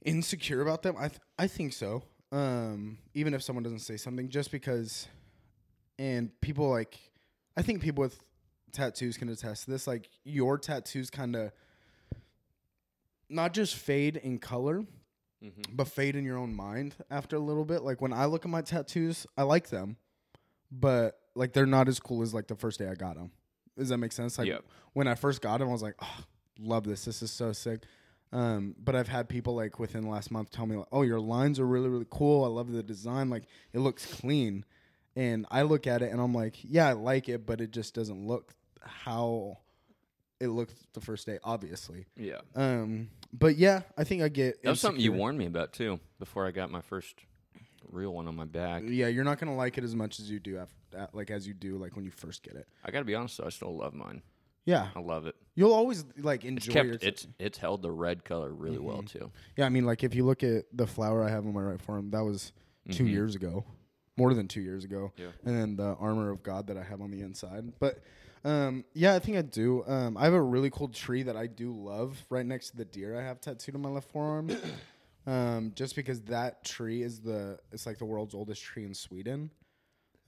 insecure 0.05 0.61
about 0.61 0.83
them, 0.83 0.97
I 0.99 1.09
th- 1.09 1.21
I 1.39 1.47
think 1.47 1.73
so. 1.73 2.03
Um, 2.33 2.99
even 3.15 3.35
if 3.35 3.43
someone 3.43 3.63
doesn't 3.63 3.81
say 3.81 3.97
something, 3.97 4.29
just 4.29 4.51
because, 4.51 5.09
and 5.99 6.31
people 6.41 6.69
like, 6.69 6.99
I 7.57 7.63
think 7.63 7.81
people 7.83 8.03
with 8.03 8.19
tattoos 8.73 9.17
can 9.17 9.29
attest 9.29 9.65
to 9.65 9.71
this. 9.71 9.87
Like 9.87 10.09
your 10.25 10.59
tattoos, 10.59 11.11
kind 11.11 11.35
of 11.37 11.53
not 13.29 13.53
just 13.55 13.75
fade 13.75 14.17
in 14.17 14.39
color, 14.39 14.85
Mm-hmm. 15.45 15.75
but 15.77 15.87
fade 15.87 16.17
in 16.17 16.25
your 16.25 16.39
own 16.39 16.55
mind 16.57 16.95
after 17.11 17.37
a 17.37 17.39
little 17.39 17.67
bit. 17.67 17.83
Like 17.83 18.01
when 18.01 18.13
I 18.15 18.25
look 18.25 18.47
at 18.47 18.51
my 18.51 18.63
tattoos, 18.63 19.27
I 19.37 19.43
like 19.43 19.69
them, 19.69 19.99
but 20.73 21.21
like 21.35 21.53
they're 21.53 21.67
not 21.67 21.89
as 21.89 22.01
cool 22.01 22.23
as 22.23 22.33
like 22.33 22.47
the 22.47 22.55
first 22.57 22.79
day 22.79 22.89
I 22.89 22.95
got 22.95 23.17
them. 23.17 23.31
Does 23.77 23.91
that 23.91 23.99
make 23.99 24.13
sense? 24.13 24.39
Like 24.39 24.49
Yep. 24.49 24.65
when 24.95 25.07
I 25.07 25.15
first 25.15 25.43
got 25.43 25.59
them, 25.59 25.69
I 25.69 25.73
was 25.73 25.83
like, 25.83 25.95
oh, 26.01 26.21
love 26.59 26.85
this. 26.85 27.05
This 27.05 27.21
is 27.23 27.31
so 27.31 27.53
sick. 27.53 27.83
Um, 28.33 28.75
but 28.83 28.97
I've 28.97 29.09
had 29.09 29.29
people 29.29 29.55
like 29.55 29.79
within 29.79 30.05
the 30.05 30.09
last 30.09 30.31
month 30.31 30.51
tell 30.51 30.65
me, 30.65 30.75
like, 30.77 30.89
oh, 30.91 31.03
your 31.03 31.21
lines 31.21 31.61
are 31.61 31.67
really, 31.67 31.91
really 31.91 32.07
cool. 32.11 32.43
I 32.47 32.49
love 32.49 32.73
the 32.73 32.83
design. 32.83 33.29
Like 33.29 33.45
it 33.75 33.81
looks 33.81 34.07
clean. 34.07 34.65
And 35.17 35.47
I 35.51 35.63
look 35.63 35.87
at 35.87 36.03
it 36.03 36.13
and 36.13 36.21
I'm 36.21 36.35
like, 36.35 36.57
yeah, 36.63 36.89
I 36.89 36.93
like 36.93 37.29
it, 37.29 37.47
but 37.47 37.61
it 37.61 37.71
just 37.71 37.95
doesn't 37.95 38.27
look 38.27 38.53
how 38.83 39.59
it 40.41 40.49
looked 40.49 40.75
the 40.93 41.01
first 41.01 41.27
day, 41.27 41.39
obviously. 41.43 42.05
Yeah. 42.17 42.41
Um, 42.55 43.09
but 43.33 43.57
yeah, 43.57 43.83
I 43.97 44.05
think 44.05 44.23
I 44.23 44.29
get 44.29 44.63
That 44.63 44.71
was 44.71 44.81
something 44.81 45.01
you 45.03 45.13
warned 45.13 45.39
me 45.39 45.47
about 45.47 45.73
too 45.73 45.99
before 46.19 46.47
I 46.47 46.51
got 46.51 46.71
my 46.71 46.83
first 46.83 47.15
real 47.91 48.13
one 48.13 48.29
on 48.29 48.37
my 48.37 48.45
back. 48.45 48.83
Yeah, 48.87 49.07
you're 49.09 49.25
not 49.25 49.39
gonna 49.39 49.57
like 49.57 49.79
it 49.79 49.85
as 49.85 49.95
much 49.95 50.21
as 50.21 50.31
you 50.31 50.39
do 50.39 50.59
after, 50.59 51.09
like 51.15 51.31
as 51.31 51.47
you 51.49 51.55
do 51.55 51.79
like 51.79 51.97
when 51.97 52.05
you 52.05 52.11
first 52.11 52.43
get 52.43 52.55
it. 52.55 52.69
I 52.85 52.91
got 52.91 52.99
to 52.99 53.05
be 53.07 53.15
honest 53.15 53.39
though, 53.39 53.47
I 53.47 53.51
still 53.51 53.75
love 53.77 53.95
mine. 53.95 54.23
Yeah, 54.67 54.89
I 54.97 55.01
love 55.01 55.27
it. 55.27 55.37
you'll 55.55 55.73
always 55.73 56.05
like 56.19 56.45
It's 56.45 56.67
enjoy 56.67 56.83
your. 56.83 56.93
kept 56.99 57.05
it's 57.05 57.27
it's 57.39 57.59
held 57.59 57.81
the 57.83 57.91
red 57.93 58.25
color 58.25 58.53
really 58.53 58.79
well 58.79 58.99
Mm-hmm. 58.99 59.19
too. 59.19 59.31
yeah, 59.57 59.65
I 59.65 59.69
mean, 59.71 59.87
like 59.87 60.05
if 60.05 60.15
you 60.15 60.27
look 60.27 60.43
at 60.43 60.65
the 60.73 60.87
flower 60.87 61.23
I 61.25 61.31
have 61.31 61.47
on 61.47 61.55
my 61.55 61.63
right 61.63 61.81
forearm, 61.81 62.11
that 62.11 62.25
was 62.25 62.53
2 62.91 63.05
Mhm. 63.05 63.11
years 63.11 63.35
ago, 63.37 63.65
more 64.17 64.35
than 64.35 64.49
two 64.49 64.61
years 64.61 64.85
ago. 64.85 65.13
Yeah. 65.17 65.27
And 65.45 65.57
then 65.57 65.77
the 65.77 65.95
armor 66.01 66.31
of 66.31 66.43
God 66.43 66.67
that 66.69 66.77
I 66.77 66.83
have 66.83 67.01
on 67.01 67.11
the 67.11 67.21
inside, 67.21 67.73
but. 67.79 68.03
Um, 68.45 68.85
yeah, 68.95 69.17
I 69.17 69.19
think 69.19 69.37
I 69.37 69.43
do. 69.43 69.83
Um, 69.89 70.17
I 70.17 70.23
have 70.23 70.33
a 70.33 70.41
really 70.41 70.71
cool 70.71 70.87
tree 70.87 71.25
that 71.25 71.37
I 71.37 71.49
do 71.49 71.73
love 71.73 72.17
right 72.31 72.47
next 72.47 72.71
to 72.71 72.77
the 72.77 72.85
deer 72.85 73.19
I 73.19 73.25
have 73.25 73.41
tattooed 73.41 73.75
on 73.75 73.81
my 73.81 73.89
left 73.89 74.09
forearm. 74.13 74.51
um, 75.27 75.73
just 75.75 75.97
because 75.97 76.21
that 76.23 76.63
tree 76.63 77.03
is 77.03 77.19
the 77.19 77.59
it's 77.73 77.87
like 77.87 77.99
the 77.99 78.05
world's 78.05 78.35
oldest 78.35 78.63
tree 78.63 78.85
in 78.85 78.95
Sweden. 78.95 79.51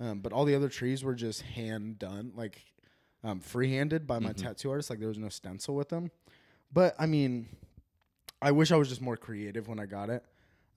Um, 0.01 0.18
but 0.18 0.33
all 0.33 0.44
the 0.44 0.55
other 0.57 0.68
trees 0.68 1.05
were 1.05 1.14
just 1.14 1.42
hand 1.42 2.01
done, 2.01 2.33
like 2.35 2.61
um, 3.22 3.40
free-handed 3.40 4.07
by 4.07 4.18
my 4.18 4.33
tattoo 4.33 4.70
artist. 4.70 4.90
Like 4.90 4.98
there 4.98 5.09
was 5.09 5.18
no 5.18 5.29
stencil 5.29 5.77
with 5.77 5.88
them. 5.88 6.11
But 6.72 6.94
I 6.98 7.07
mean, 7.07 7.48
I 8.40 8.53
wish 8.53 8.70
I 8.70 8.77
was 8.77 8.88
just 8.88 9.01
more 9.01 9.16
creative 9.16 9.68
when 9.68 9.81
I 9.81 9.87
got 9.87 10.11
it. 10.11 10.24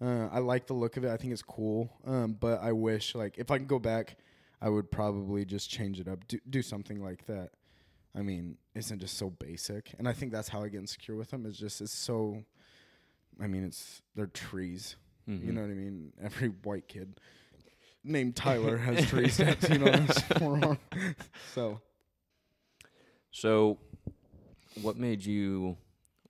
Uh, 0.01 0.27
I 0.31 0.39
like 0.39 0.65
the 0.67 0.73
look 0.73 0.97
of 0.97 1.03
it. 1.05 1.11
I 1.11 1.17
think 1.17 1.31
it's 1.33 1.43
cool. 1.43 1.89
Um, 2.05 2.33
but 2.39 2.61
I 2.61 2.71
wish, 2.71 3.13
like, 3.13 3.37
if 3.37 3.51
I 3.51 3.59
could 3.59 3.67
go 3.67 3.77
back, 3.79 4.17
I 4.61 4.69
would 4.69 4.89
probably 4.91 5.45
just 5.45 5.69
change 5.69 5.99
it 5.99 6.07
up, 6.07 6.27
do, 6.27 6.39
do 6.49 6.61
something 6.61 7.03
like 7.03 7.25
that. 7.27 7.51
I 8.15 8.21
mean, 8.21 8.57
isn't 8.75 8.99
just 8.99 9.17
so 9.17 9.29
basic, 9.29 9.93
and 9.97 10.07
I 10.07 10.13
think 10.13 10.31
that's 10.31 10.49
how 10.49 10.63
I 10.63 10.69
get 10.69 10.79
insecure 10.79 11.15
with 11.15 11.29
them. 11.31 11.45
Is 11.45 11.57
just 11.57 11.79
it's 11.81 11.93
so. 11.93 12.43
I 13.41 13.47
mean, 13.47 13.63
it's 13.63 14.01
they're 14.15 14.27
trees. 14.27 14.95
You 15.27 15.33
Mhm. 15.33 15.53
know 15.53 15.61
what 15.61 15.69
I 15.69 15.73
mean? 15.75 16.13
Every 16.21 16.49
white 16.49 16.87
kid 16.89 17.19
named 18.03 18.35
Tyler 18.35 18.77
has 18.77 19.05
trees 19.09 19.37
tattooed 19.37 19.83
on 19.83 20.07
his 20.07 20.17
forearm. 20.19 20.79
So 21.53 21.79
So, 23.31 23.77
what 24.81 24.97
made 24.97 25.23
you 25.25 25.77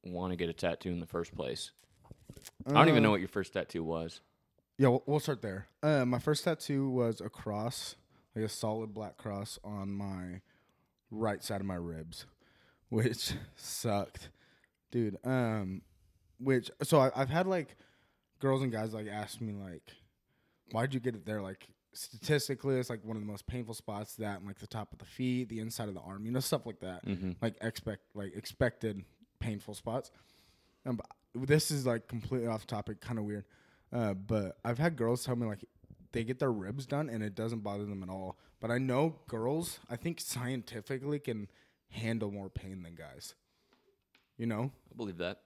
want 0.04 0.32
to 0.34 0.38
get 0.38 0.50
a 0.50 0.54
tattoo 0.54 0.90
in 0.92 1.00
the 1.00 1.08
first 1.08 1.34
place? 1.36 1.72
I 2.68 2.74
don't 2.74 2.90
even 2.90 3.04
uh, 3.04 3.08
know 3.08 3.12
what 3.12 3.20
your 3.20 3.30
first 3.30 3.54
tattoo 3.54 3.84
was. 3.84 4.22
Yeah, 4.78 4.90
we'll, 4.90 5.04
we'll 5.06 5.20
start 5.20 5.42
there. 5.42 5.68
Uh, 5.84 6.06
my 6.06 6.20
first 6.20 6.44
tattoo 6.44 6.90
was 6.90 7.22
a 7.22 7.30
cross, 7.30 7.96
like 8.36 8.46
a 8.46 8.50
solid 8.50 8.94
black 8.94 9.18
cross 9.18 9.60
on 9.64 9.92
my 9.92 10.42
right 11.10 11.44
side 11.44 11.62
of 11.62 11.68
my 11.68 11.76
ribs, 11.76 12.26
which 12.90 13.34
sucked, 13.56 14.30
dude. 14.92 15.18
Um, 15.24 15.82
which 16.40 16.72
so 16.84 17.00
I, 17.00 17.12
I've 17.16 17.30
had 17.30 17.48
like 17.48 17.76
girls 18.40 18.64
and 18.64 18.72
guys 18.72 18.94
like 18.94 19.08
ask 19.08 19.40
me 19.42 19.54
like, 19.54 19.84
why'd 20.72 20.94
you 20.94 21.00
get 21.00 21.16
it 21.16 21.26
there? 21.26 21.42
Like 21.42 21.68
statistically, 21.94 22.76
it's 22.80 22.90
like 22.90 23.04
one 23.04 23.18
of 23.18 23.22
the 23.22 23.28
most 23.32 23.46
painful 23.48 23.74
spots. 23.74 24.16
That 24.16 24.38
and 24.38 24.48
like 24.48 24.60
the 24.60 24.68
top 24.68 24.92
of 24.94 25.00
the 25.00 25.06
feet, 25.06 25.50
the 25.50 25.60
inside 25.60 25.90
of 25.90 25.94
the 25.94 26.02
arm, 26.02 26.26
you 26.26 26.32
know, 26.32 26.40
stuff 26.40 26.66
like 26.66 26.80
that. 26.80 27.06
Like 27.42 27.56
expect 27.62 28.02
like 28.16 28.36
expected 28.36 29.04
painful 29.40 29.74
spots. 29.74 30.12
Um, 30.86 30.96
but 30.96 31.06
this 31.34 31.72
is 31.72 31.86
like 31.86 32.08
completely 32.08 32.48
off 32.48 32.68
topic, 32.68 33.02
kind 33.02 33.20
of 33.20 33.26
weird. 33.26 33.46
Uh, 33.94 34.14
but 34.14 34.58
I've 34.64 34.78
had 34.78 34.96
girls 34.96 35.24
tell 35.24 35.36
me 35.36 35.46
like 35.46 35.66
they 36.12 36.24
get 36.24 36.40
their 36.40 36.52
ribs 36.52 36.86
done 36.86 37.10
and 37.10 37.24
it 37.24 37.36
doesn't 37.36 37.60
bother 37.60 37.86
them 37.86 38.04
at 38.04 38.10
all. 38.10 38.38
But 38.60 38.72
I 38.72 38.78
know 38.78 39.16
girls, 39.28 39.80
I 39.90 39.96
think 39.96 40.20
scientifically 40.20 41.20
can 41.20 41.48
handle 41.90 42.32
more 42.32 42.50
pain 42.50 42.84
than 42.84 42.96
guys. 42.96 43.34
You 44.38 44.48
know, 44.48 44.72
I 44.92 44.96
believe 44.96 45.18
that. 45.18 45.42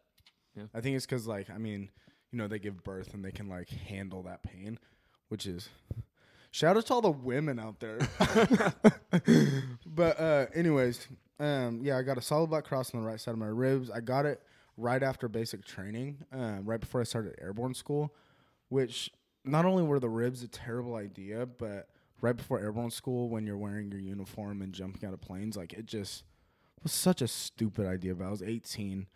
Yeah. 0.55 0.65
I 0.73 0.81
think 0.81 0.95
it's 0.95 1.05
because 1.05 1.27
like 1.27 1.49
I 1.49 1.57
mean, 1.57 1.89
you 2.31 2.37
know, 2.37 2.47
they 2.47 2.59
give 2.59 2.83
birth 2.83 3.13
and 3.13 3.23
they 3.23 3.31
can 3.31 3.49
like 3.49 3.69
handle 3.69 4.23
that 4.23 4.43
pain, 4.43 4.79
which 5.29 5.45
is 5.45 5.69
shout 6.51 6.77
out 6.77 6.85
to 6.87 6.93
all 6.93 7.01
the 7.01 7.11
women 7.11 7.59
out 7.59 7.79
there. 7.79 7.99
but 9.85 10.19
uh, 10.19 10.45
anyways, 10.53 11.07
um, 11.39 11.79
yeah, 11.81 11.97
I 11.97 12.03
got 12.03 12.17
a 12.17 12.21
solid 12.21 12.49
black 12.49 12.65
cross 12.65 12.93
on 12.93 13.01
the 13.01 13.07
right 13.07 13.19
side 13.19 13.31
of 13.31 13.37
my 13.37 13.47
ribs. 13.47 13.89
I 13.89 13.99
got 13.99 14.25
it 14.25 14.41
right 14.77 15.01
after 15.01 15.27
basic 15.27 15.65
training, 15.65 16.25
um, 16.31 16.65
right 16.65 16.79
before 16.79 17.01
I 17.01 17.05
started 17.05 17.35
airborne 17.41 17.73
school, 17.73 18.13
which 18.69 19.11
not 19.43 19.65
only 19.65 19.83
were 19.83 19.99
the 19.99 20.09
ribs 20.09 20.43
a 20.43 20.47
terrible 20.47 20.95
idea, 20.95 21.45
but 21.45 21.87
right 22.21 22.35
before 22.35 22.59
airborne 22.59 22.91
school, 22.91 23.29
when 23.29 23.45
you're 23.45 23.57
wearing 23.57 23.91
your 23.91 24.01
uniform 24.01 24.61
and 24.61 24.73
jumping 24.73 25.07
out 25.07 25.13
of 25.13 25.21
planes, 25.21 25.55
like 25.55 25.73
it 25.73 25.85
just 25.85 26.23
was 26.83 26.91
such 26.91 27.21
a 27.21 27.27
stupid 27.27 27.85
idea. 27.85 28.15
But 28.15 28.25
I 28.25 28.31
was 28.31 28.41
18. 28.41 29.07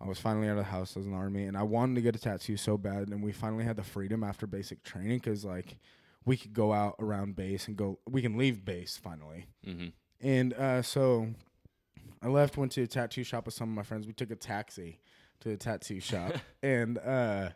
I 0.00 0.08
was 0.08 0.18
finally 0.18 0.48
out 0.48 0.58
of 0.58 0.64
the 0.64 0.64
house 0.64 0.96
as 0.96 1.06
an 1.06 1.14
army, 1.14 1.44
and 1.44 1.56
I 1.56 1.62
wanted 1.62 1.94
to 1.94 2.02
get 2.02 2.16
a 2.16 2.18
tattoo 2.18 2.56
so 2.56 2.76
bad. 2.76 3.08
And 3.08 3.22
we 3.22 3.32
finally 3.32 3.64
had 3.64 3.76
the 3.76 3.82
freedom 3.82 4.24
after 4.24 4.46
basic 4.46 4.82
training 4.82 5.18
because, 5.18 5.44
like, 5.44 5.78
we 6.24 6.36
could 6.36 6.52
go 6.52 6.72
out 6.72 6.96
around 6.98 7.36
base 7.36 7.68
and 7.68 7.76
go. 7.76 7.98
We 8.08 8.20
can 8.20 8.36
leave 8.36 8.64
base 8.64 8.98
finally. 9.02 9.46
Mm-hmm. 9.66 9.88
And 10.20 10.52
uh, 10.54 10.82
so 10.82 11.28
I 12.24 12.28
left, 12.28 12.56
went 12.56 12.72
to 12.72 12.82
a 12.82 12.86
tattoo 12.86 13.22
shop 13.22 13.44
with 13.44 13.54
some 13.54 13.68
of 13.68 13.74
my 13.74 13.82
friends. 13.82 14.06
We 14.06 14.14
took 14.14 14.30
a 14.30 14.36
taxi 14.36 14.98
to 15.40 15.50
a 15.50 15.56
tattoo 15.58 16.00
shop, 16.00 16.32
and 16.62 16.96
uh, 16.96 17.50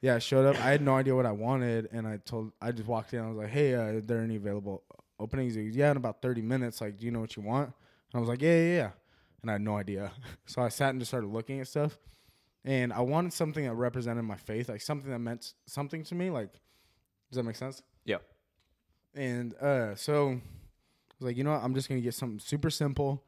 yeah, 0.00 0.16
I 0.16 0.18
showed 0.18 0.46
up. 0.46 0.56
I 0.56 0.70
had 0.70 0.82
no 0.82 0.96
idea 0.96 1.14
what 1.14 1.26
I 1.26 1.30
wanted, 1.30 1.88
and 1.92 2.04
I 2.04 2.16
told. 2.16 2.50
I 2.60 2.72
just 2.72 2.88
walked 2.88 3.14
in. 3.14 3.20
I 3.20 3.28
was 3.28 3.36
like, 3.36 3.50
"Hey, 3.50 3.74
uh, 3.74 3.82
are 3.82 4.00
there 4.00 4.18
any 4.18 4.34
available 4.34 4.82
openings?" 5.20 5.54
He 5.54 5.66
goes, 5.66 5.76
yeah, 5.76 5.92
in 5.92 5.96
about 5.96 6.20
thirty 6.20 6.42
minutes. 6.42 6.80
Like, 6.80 6.98
do 6.98 7.06
you 7.06 7.12
know 7.12 7.20
what 7.20 7.36
you 7.36 7.42
want? 7.42 7.66
And 7.66 8.16
I 8.16 8.18
was 8.18 8.28
like, 8.28 8.42
"Yeah, 8.42 8.56
yeah, 8.56 8.76
yeah." 8.76 8.90
And 9.42 9.50
I 9.50 9.54
had 9.54 9.62
no 9.62 9.76
idea. 9.76 10.10
So 10.46 10.60
I 10.60 10.68
sat 10.70 10.90
and 10.90 11.00
just 11.00 11.10
started 11.10 11.28
looking 11.28 11.60
at 11.60 11.68
stuff, 11.68 11.96
and 12.64 12.92
I 12.92 13.00
wanted 13.00 13.32
something 13.32 13.64
that 13.64 13.74
represented 13.74 14.24
my 14.24 14.36
faith, 14.36 14.68
like 14.68 14.82
something 14.82 15.10
that 15.10 15.20
meant 15.20 15.54
something 15.66 16.02
to 16.04 16.16
me. 16.16 16.30
Like, 16.30 16.52
does 17.30 17.36
that 17.36 17.44
make 17.44 17.56
sense? 17.56 17.82
Yeah. 18.04 18.18
And 19.14 19.54
uh, 19.54 19.94
so 19.94 20.30
I 20.30 21.14
was 21.20 21.26
like, 21.28 21.36
you 21.36 21.44
know 21.44 21.52
what? 21.52 21.62
I'm 21.62 21.74
just 21.74 21.88
gonna 21.88 22.00
get 22.00 22.14
something 22.14 22.40
super 22.40 22.70
simple 22.70 23.22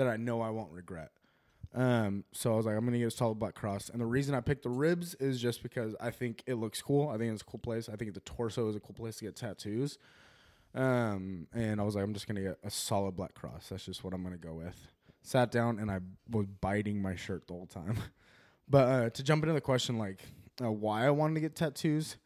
that 0.00 0.08
I 0.08 0.16
know 0.16 0.40
I 0.40 0.48
won't 0.48 0.72
regret. 0.72 1.10
Um, 1.74 2.24
so 2.32 2.52
I 2.52 2.56
was 2.56 2.66
like, 2.66 2.74
I'm 2.74 2.84
gonna 2.84 2.98
get 2.98 3.06
a 3.06 3.10
solid 3.10 3.38
black 3.38 3.54
cross. 3.54 3.90
And 3.90 4.00
the 4.00 4.06
reason 4.06 4.34
I 4.34 4.40
picked 4.40 4.62
the 4.62 4.70
ribs 4.70 5.14
is 5.16 5.40
just 5.40 5.62
because 5.62 5.94
I 6.00 6.10
think 6.10 6.42
it 6.46 6.54
looks 6.54 6.82
cool. 6.82 7.08
I 7.08 7.18
think 7.18 7.32
it's 7.32 7.42
a 7.42 7.44
cool 7.44 7.60
place. 7.60 7.88
I 7.88 7.96
think 7.96 8.14
the 8.14 8.20
torso 8.20 8.68
is 8.68 8.76
a 8.76 8.80
cool 8.80 8.94
place 8.94 9.16
to 9.16 9.26
get 9.26 9.36
tattoos. 9.36 9.98
Um, 10.74 11.46
and 11.52 11.80
I 11.80 11.84
was 11.84 11.94
like, 11.94 12.04
I'm 12.04 12.14
just 12.14 12.26
gonna 12.26 12.40
get 12.40 12.58
a 12.64 12.70
solid 12.70 13.14
black 13.14 13.34
cross. 13.34 13.68
That's 13.68 13.84
just 13.84 14.02
what 14.02 14.14
I'm 14.14 14.22
gonna 14.22 14.36
go 14.36 14.54
with. 14.54 14.88
Sat 15.22 15.52
down 15.52 15.78
and 15.78 15.90
I 15.90 16.00
was 16.30 16.46
biting 16.46 17.00
my 17.00 17.14
shirt 17.14 17.46
the 17.46 17.52
whole 17.52 17.66
time. 17.66 17.98
but 18.68 18.88
uh, 18.88 19.10
to 19.10 19.22
jump 19.22 19.44
into 19.44 19.52
the 19.52 19.60
question, 19.60 19.98
like 19.98 20.24
uh, 20.62 20.72
why 20.72 21.06
I 21.06 21.10
wanted 21.10 21.34
to 21.34 21.40
get 21.40 21.54
tattoos, 21.54 22.16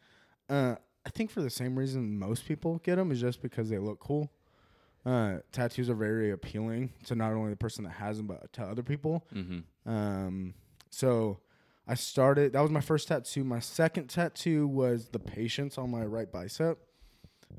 uh, 0.48 0.76
I 1.04 1.10
think 1.10 1.30
for 1.30 1.42
the 1.42 1.50
same 1.50 1.78
reason 1.78 2.18
most 2.18 2.46
people 2.46 2.78
get 2.78 2.96
them 2.96 3.12
is 3.12 3.20
just 3.20 3.42
because 3.42 3.68
they 3.68 3.78
look 3.78 3.98
cool. 3.98 4.30
Uh, 5.06 5.38
tattoos 5.52 5.90
are 5.90 5.94
very 5.94 6.30
appealing 6.30 6.90
to 7.04 7.14
not 7.14 7.32
only 7.32 7.50
the 7.50 7.56
person 7.56 7.84
that 7.84 7.90
has 7.90 8.16
them, 8.16 8.26
but 8.26 8.50
to 8.54 8.62
other 8.62 8.82
people. 8.82 9.26
Mm-hmm. 9.34 9.90
Um, 9.90 10.54
so 10.90 11.40
I 11.86 11.94
started. 11.94 12.54
That 12.54 12.62
was 12.62 12.70
my 12.70 12.80
first 12.80 13.08
tattoo. 13.08 13.44
My 13.44 13.60
second 13.60 14.08
tattoo 14.08 14.66
was 14.66 15.08
the 15.08 15.18
patience 15.18 15.76
on 15.76 15.90
my 15.90 16.04
right 16.04 16.30
bicep. 16.30 16.78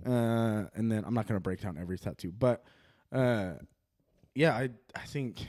Uh, 0.06 0.66
and 0.74 0.92
then 0.92 1.04
I'm 1.06 1.14
not 1.14 1.28
gonna 1.28 1.40
break 1.40 1.62
down 1.62 1.78
every 1.78 1.98
tattoo, 2.00 2.32
but 2.32 2.64
uh, 3.12 3.54
yeah, 4.34 4.54
I 4.54 4.70
I 4.96 5.06
think 5.06 5.48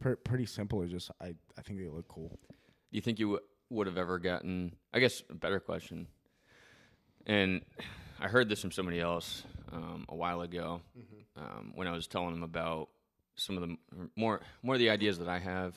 pr- 0.00 0.14
pretty 0.14 0.46
simple. 0.46 0.82
Is 0.82 0.90
just 0.90 1.10
I 1.20 1.34
I 1.56 1.62
think 1.62 1.78
they 1.78 1.88
look 1.88 2.08
cool. 2.08 2.28
Do 2.48 2.56
you 2.90 3.00
think 3.00 3.18
you 3.18 3.26
w- 3.26 3.44
would 3.70 3.86
have 3.86 3.96
ever 3.96 4.18
gotten? 4.18 4.74
I 4.92 4.98
guess 4.98 5.22
a 5.30 5.34
better 5.34 5.60
question. 5.60 6.08
And 7.26 7.62
I 8.20 8.28
heard 8.28 8.48
this 8.48 8.60
from 8.60 8.70
somebody 8.70 9.00
else 9.00 9.44
um, 9.72 10.04
a 10.08 10.14
while 10.14 10.40
ago 10.42 10.80
um, 11.36 11.72
when 11.74 11.86
I 11.88 11.92
was 11.92 12.06
telling 12.06 12.34
him 12.34 12.42
about 12.42 12.88
some 13.36 13.56
of 13.56 13.62
the 13.68 13.76
more 14.16 14.40
more 14.62 14.74
of 14.76 14.78
the 14.78 14.90
ideas 14.90 15.18
that 15.18 15.28
I 15.28 15.38
have 15.38 15.74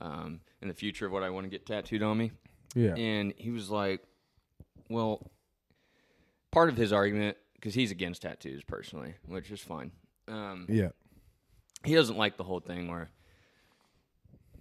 um, 0.00 0.40
in 0.60 0.68
the 0.68 0.74
future 0.74 1.06
of 1.06 1.12
what 1.12 1.22
I 1.22 1.30
want 1.30 1.44
to 1.44 1.50
get 1.50 1.66
tattooed 1.66 2.02
on 2.02 2.16
me. 2.18 2.32
Yeah. 2.74 2.94
And 2.94 3.34
he 3.36 3.50
was 3.50 3.68
like, 3.70 4.00
"Well, 4.88 5.30
part 6.50 6.68
of 6.70 6.76
his 6.76 6.92
argument 6.92 7.36
because 7.54 7.74
he's 7.74 7.90
against 7.90 8.22
tattoos 8.22 8.64
personally, 8.64 9.14
which 9.26 9.50
is 9.50 9.60
fine. 9.60 9.92
Um, 10.28 10.66
Yeah. 10.68 10.88
he 11.84 11.94
doesn't 11.94 12.16
like 12.16 12.36
the 12.36 12.44
whole 12.44 12.60
thing 12.60 12.88
where 12.88 13.10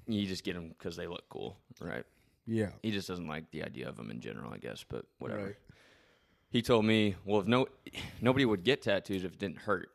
you 0.07 0.27
just 0.27 0.43
get 0.43 0.53
them 0.55 0.69
because 0.69 0.95
they 0.97 1.07
look 1.07 1.23
cool, 1.29 1.57
right? 1.79 2.03
Yeah. 2.45 2.71
He 2.83 2.91
just 2.91 3.07
doesn't 3.07 3.27
like 3.27 3.49
the 3.51 3.63
idea 3.63 3.87
of 3.87 3.95
them 3.97 4.11
in 4.11 4.19
general, 4.19 4.51
I 4.53 4.57
guess. 4.57 4.83
But 4.87 5.05
whatever. 5.19 5.55
He 6.51 6.61
told 6.61 6.85
me, 6.85 7.15
well, 7.25 7.41
if 7.41 7.47
no 7.47 7.67
nobody 8.21 8.45
would 8.45 8.63
get 8.63 8.81
tattoos 8.81 9.23
if 9.23 9.33
it 9.33 9.39
didn't 9.39 9.59
hurt, 9.59 9.89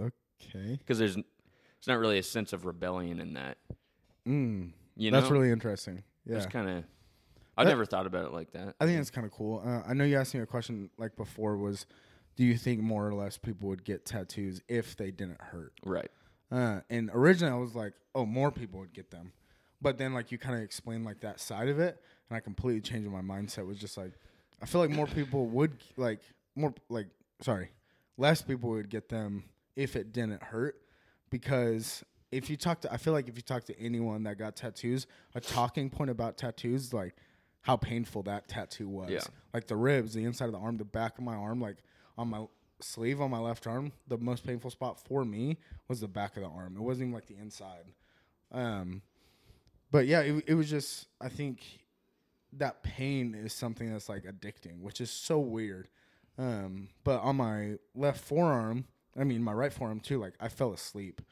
Okay. 0.00 0.76
because 0.78 0.98
there's 0.98 1.16
it's 1.16 1.86
not 1.86 1.98
really 1.98 2.18
a 2.18 2.22
sense 2.22 2.52
of 2.52 2.64
rebellion 2.64 3.20
in 3.20 3.34
that. 3.34 3.58
Mm. 4.26 4.72
You 4.96 5.10
know, 5.10 5.20
That's 5.20 5.30
really 5.30 5.50
interesting. 5.50 6.02
Yeah. 6.24 6.36
It's 6.36 6.46
kind 6.46 6.68
of. 6.68 6.84
I 7.58 7.64
never 7.64 7.86
thought 7.86 8.06
about 8.06 8.26
it 8.26 8.32
like 8.32 8.52
that. 8.52 8.74
I 8.80 8.84
think 8.84 8.98
that's 8.98 9.10
kind 9.10 9.26
of 9.26 9.32
cool. 9.32 9.62
Uh, 9.64 9.80
I 9.88 9.94
know 9.94 10.04
you 10.04 10.18
asked 10.18 10.34
me 10.34 10.40
a 10.40 10.46
question 10.46 10.90
like 10.98 11.16
before 11.16 11.56
was, 11.56 11.86
do 12.36 12.44
you 12.44 12.56
think 12.56 12.80
more 12.80 13.06
or 13.06 13.14
less 13.14 13.38
people 13.38 13.70
would 13.70 13.82
get 13.82 14.04
tattoos 14.04 14.60
if 14.68 14.94
they 14.96 15.10
didn't 15.10 15.40
hurt? 15.40 15.72
Right. 15.84 16.10
Uh, 16.50 16.80
and 16.90 17.10
originally 17.14 17.52
I 17.52 17.56
was 17.56 17.74
like, 17.74 17.94
oh, 18.14 18.26
more 18.26 18.50
people 18.50 18.80
would 18.80 18.92
get 18.92 19.10
them. 19.10 19.32
But 19.80 19.96
then 19.96 20.12
like 20.12 20.32
you 20.32 20.38
kind 20.38 20.54
of 20.56 20.62
explained 20.62 21.04
like 21.06 21.20
that 21.20 21.40
side 21.40 21.68
of 21.68 21.78
it, 21.78 21.98
and 22.28 22.36
I 22.36 22.40
completely 22.40 22.82
changed 22.82 23.08
my 23.10 23.22
mindset. 23.22 23.66
Was 23.66 23.78
just 23.78 23.96
like, 23.96 24.12
I 24.62 24.66
feel 24.66 24.80
like 24.80 24.90
more 24.90 25.06
people 25.06 25.46
would 25.46 25.72
like 25.96 26.20
more 26.54 26.74
like 26.88 27.08
sorry, 27.40 27.70
less 28.16 28.42
people 28.42 28.70
would 28.70 28.88
get 28.88 29.08
them 29.08 29.44
if 29.74 29.96
it 29.96 30.12
didn't 30.12 30.42
hurt, 30.42 30.76
because 31.30 32.04
if 32.32 32.50
you 32.50 32.56
talk 32.56 32.80
to, 32.82 32.92
I 32.92 32.96
feel 32.96 33.12
like 33.12 33.28
if 33.28 33.36
you 33.36 33.42
talk 33.42 33.64
to 33.64 33.78
anyone 33.78 34.24
that 34.24 34.38
got 34.38 34.56
tattoos, 34.56 35.06
a 35.34 35.40
talking 35.40 35.90
point 35.90 36.10
about 36.10 36.36
tattoos 36.36 36.92
like 36.92 37.14
how 37.62 37.76
painful 37.76 38.22
that 38.22 38.48
tattoo 38.48 38.88
was. 38.88 39.10
Yeah. 39.10 39.24
Like 39.52 39.66
the 39.66 39.76
ribs, 39.76 40.14
the 40.14 40.24
inside 40.24 40.46
of 40.46 40.52
the 40.52 40.58
arm, 40.58 40.76
the 40.76 40.84
back 40.84 41.18
of 41.18 41.24
my 41.24 41.34
arm, 41.34 41.60
like 41.60 41.78
on 42.16 42.28
my 42.28 42.46
sleeve 42.80 43.20
on 43.20 43.30
my 43.30 43.38
left 43.38 43.66
arm, 43.66 43.92
the 44.06 44.18
most 44.18 44.46
painful 44.46 44.70
spot 44.70 45.00
for 45.04 45.24
me 45.24 45.58
was 45.88 46.00
the 46.00 46.08
back 46.08 46.36
of 46.36 46.42
the 46.42 46.48
arm. 46.48 46.76
It 46.76 46.82
wasn't 46.82 47.08
even 47.08 47.14
like 47.14 47.26
the 47.26 47.36
inside. 47.36 47.92
Um, 48.52 49.02
but 49.90 50.06
yeah, 50.06 50.20
it, 50.20 50.44
it 50.46 50.54
was 50.54 50.70
just 50.70 51.06
I 51.20 51.28
think 51.28 51.60
that 52.54 52.82
pain 52.82 53.34
is 53.34 53.52
something 53.52 53.92
that's 53.92 54.08
like 54.08 54.24
addicting, 54.24 54.80
which 54.80 55.00
is 55.00 55.10
so 55.10 55.38
weird. 55.38 55.88
Um, 56.38 56.88
but 57.04 57.20
on 57.20 57.36
my 57.36 57.76
left 57.94 58.24
forearm, 58.24 58.84
I 59.18 59.24
mean 59.24 59.42
my 59.42 59.52
right 59.52 59.72
forearm 59.72 60.00
too, 60.00 60.18
like 60.20 60.34
I 60.40 60.48
fell 60.48 60.72
asleep. 60.72 61.22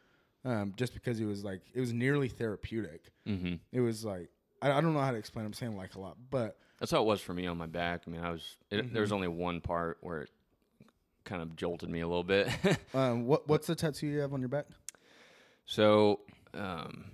Um, 0.47 0.75
just 0.77 0.93
because 0.93 1.21
it 1.21 1.25
was 1.25 1.43
like 1.43 1.63
it 1.75 1.81
was 1.81 1.93
nearly 1.93 2.29
therapeutic. 2.29 3.11
Mm-hmm. 3.27 3.55
It 3.73 3.81
was 3.81 4.05
like 4.05 4.29
I, 4.61 4.73
I 4.73 4.81
don't 4.81 4.95
know 4.95 5.01
how 5.01 5.11
to 5.13 5.17
explain. 5.17 5.47
I'm 5.47 5.53
saying 5.53 5.77
like 5.77 5.95
a 5.95 6.01
lot, 6.01 6.17
but 6.31 6.59
That's 6.81 6.91
how 6.91 7.01
it 7.01 7.07
was 7.07 7.21
for 7.21 7.33
me 7.35 7.47
on 7.47 7.57
my 7.57 7.67
back. 7.67 8.03
I 8.07 8.11
mean, 8.11 8.21
I 8.23 8.31
was. 8.31 8.57
It, 8.71 8.77
Mm-hmm. 8.85 8.93
There 8.93 9.03
was 9.03 9.13
only 9.13 9.29
one 9.29 9.61
part 9.61 9.99
where 10.01 10.23
it 10.23 10.31
kind 11.25 11.41
of 11.41 11.57
jolted 11.57 11.89
me 11.89 12.01
a 12.01 12.07
little 12.09 12.25
bit. 12.25 12.49
um, 12.95 13.27
what 13.27 13.49
what's 13.49 13.67
the 13.67 13.75
tattoo 13.75 14.07
you 14.07 14.19
have 14.21 14.33
on 14.33 14.41
your 14.41 14.49
back? 14.49 14.67
so, 15.67 16.21
um, 16.55 17.07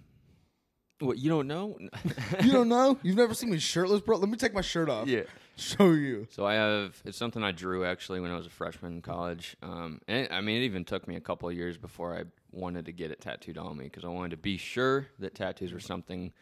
what 1.01 1.19
you 1.19 1.29
don't 1.31 1.47
know? 1.49 1.77
You 2.43 2.53
don't 2.53 2.69
know? 2.69 2.99
You've 3.03 3.17
never 3.17 3.35
seen 3.35 3.51
me 3.51 3.59
shirtless, 3.59 4.01
bro? 4.01 4.17
Let 4.19 4.29
me 4.29 4.37
take 4.37 4.55
my 4.55 4.61
shirt 4.61 4.89
off. 4.89 5.09
yeah. 5.09 5.23
Show 5.57 5.91
you. 5.93 6.27
So 6.31 6.47
I 6.47 6.55
have 6.55 7.03
it's 7.05 7.19
something 7.19 7.43
I 7.43 7.53
drew 7.53 7.85
actually 7.85 8.21
when 8.21 8.31
I 8.31 8.37
was 8.37 8.47
a 8.47 8.51
freshman 8.51 8.95
in 8.95 9.03
college. 9.03 9.57
Um, 9.63 10.01
and 10.09 10.25
it, 10.25 10.33
I 10.33 10.41
mean, 10.41 10.63
it 10.63 10.65
even 10.65 10.85
took 10.87 11.07
me 11.07 11.17
a 11.17 11.21
couple 11.21 11.49
of 11.51 11.55
years 11.55 11.77
before 11.77 12.17
I 12.17 12.25
wanted 12.51 12.87
to 12.87 12.93
get 12.93 13.11
it 13.11 13.21
tattooed 13.21 13.59
on 13.59 13.77
me 13.77 13.85
because 13.85 14.05
I 14.05 14.09
wanted 14.09 14.31
to 14.31 14.37
be 14.39 14.57
sure 14.57 15.09
that 15.19 15.35
tattoos 15.35 15.73
were 15.75 15.81
something 15.81 16.33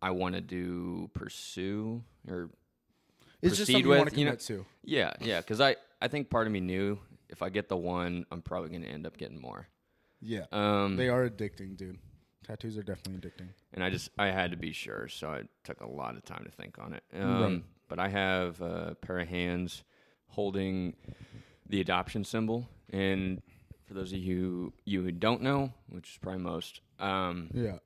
I 0.00 0.10
wanted 0.12 0.48
to 0.50 1.10
pursue 1.12 2.02
or 2.28 2.48
It's 3.42 3.56
just 3.58 3.70
Proceed 3.70 3.84
you 3.84 3.90
want 3.90 4.04
with, 4.06 4.14
to 4.14 4.20
you 4.20 4.26
know- 4.26 4.34
to. 4.36 4.64
yeah, 4.82 5.12
yeah. 5.20 5.40
Because 5.40 5.60
I 5.60 5.76
I 6.00 6.08
think 6.08 6.30
part 6.30 6.46
of 6.46 6.52
me 6.54 6.60
knew 6.60 6.98
if 7.28 7.42
I 7.42 7.50
get 7.50 7.68
the 7.68 7.76
one, 7.76 8.24
I'm 8.30 8.40
probably 8.40 8.70
going 8.70 8.82
to 8.82 8.88
end 8.88 9.06
up 9.06 9.16
getting 9.18 9.40
more. 9.40 9.66
Yeah. 10.22 10.44
Um, 10.52 10.96
they 10.96 11.08
are 11.10 11.28
addicting, 11.28 11.76
dude. 11.76 11.98
Tattoos 12.46 12.78
are 12.78 12.82
definitely 12.82 13.28
addicting. 13.28 13.48
and 13.72 13.82
I 13.82 13.90
just 13.90 14.10
I 14.18 14.26
had 14.26 14.50
to 14.52 14.56
be 14.56 14.72
sure, 14.72 15.08
so 15.08 15.28
I 15.30 15.42
took 15.64 15.80
a 15.80 15.86
lot 15.86 16.16
of 16.16 16.24
time 16.24 16.44
to 16.44 16.50
think 16.50 16.78
on 16.78 16.94
it. 16.94 17.02
Um, 17.14 17.40
Right. 17.40 17.62
But 17.88 17.98
I 18.00 18.08
have 18.08 18.60
a 18.60 18.96
pair 19.00 19.18
of 19.20 19.28
hands 19.28 19.84
holding 20.28 20.94
the 21.68 21.80
adoption 21.80 22.24
symbol, 22.24 22.68
and 22.90 23.40
for 23.86 23.94
those 23.94 24.12
of 24.12 24.18
you 24.18 24.72
you 24.84 25.02
who 25.02 25.12
don't 25.12 25.42
know, 25.42 25.72
which 25.88 26.10
is 26.12 26.18
probably 26.18 26.42
most, 26.42 26.80
um, 26.98 27.50
Yeah. 27.52 27.78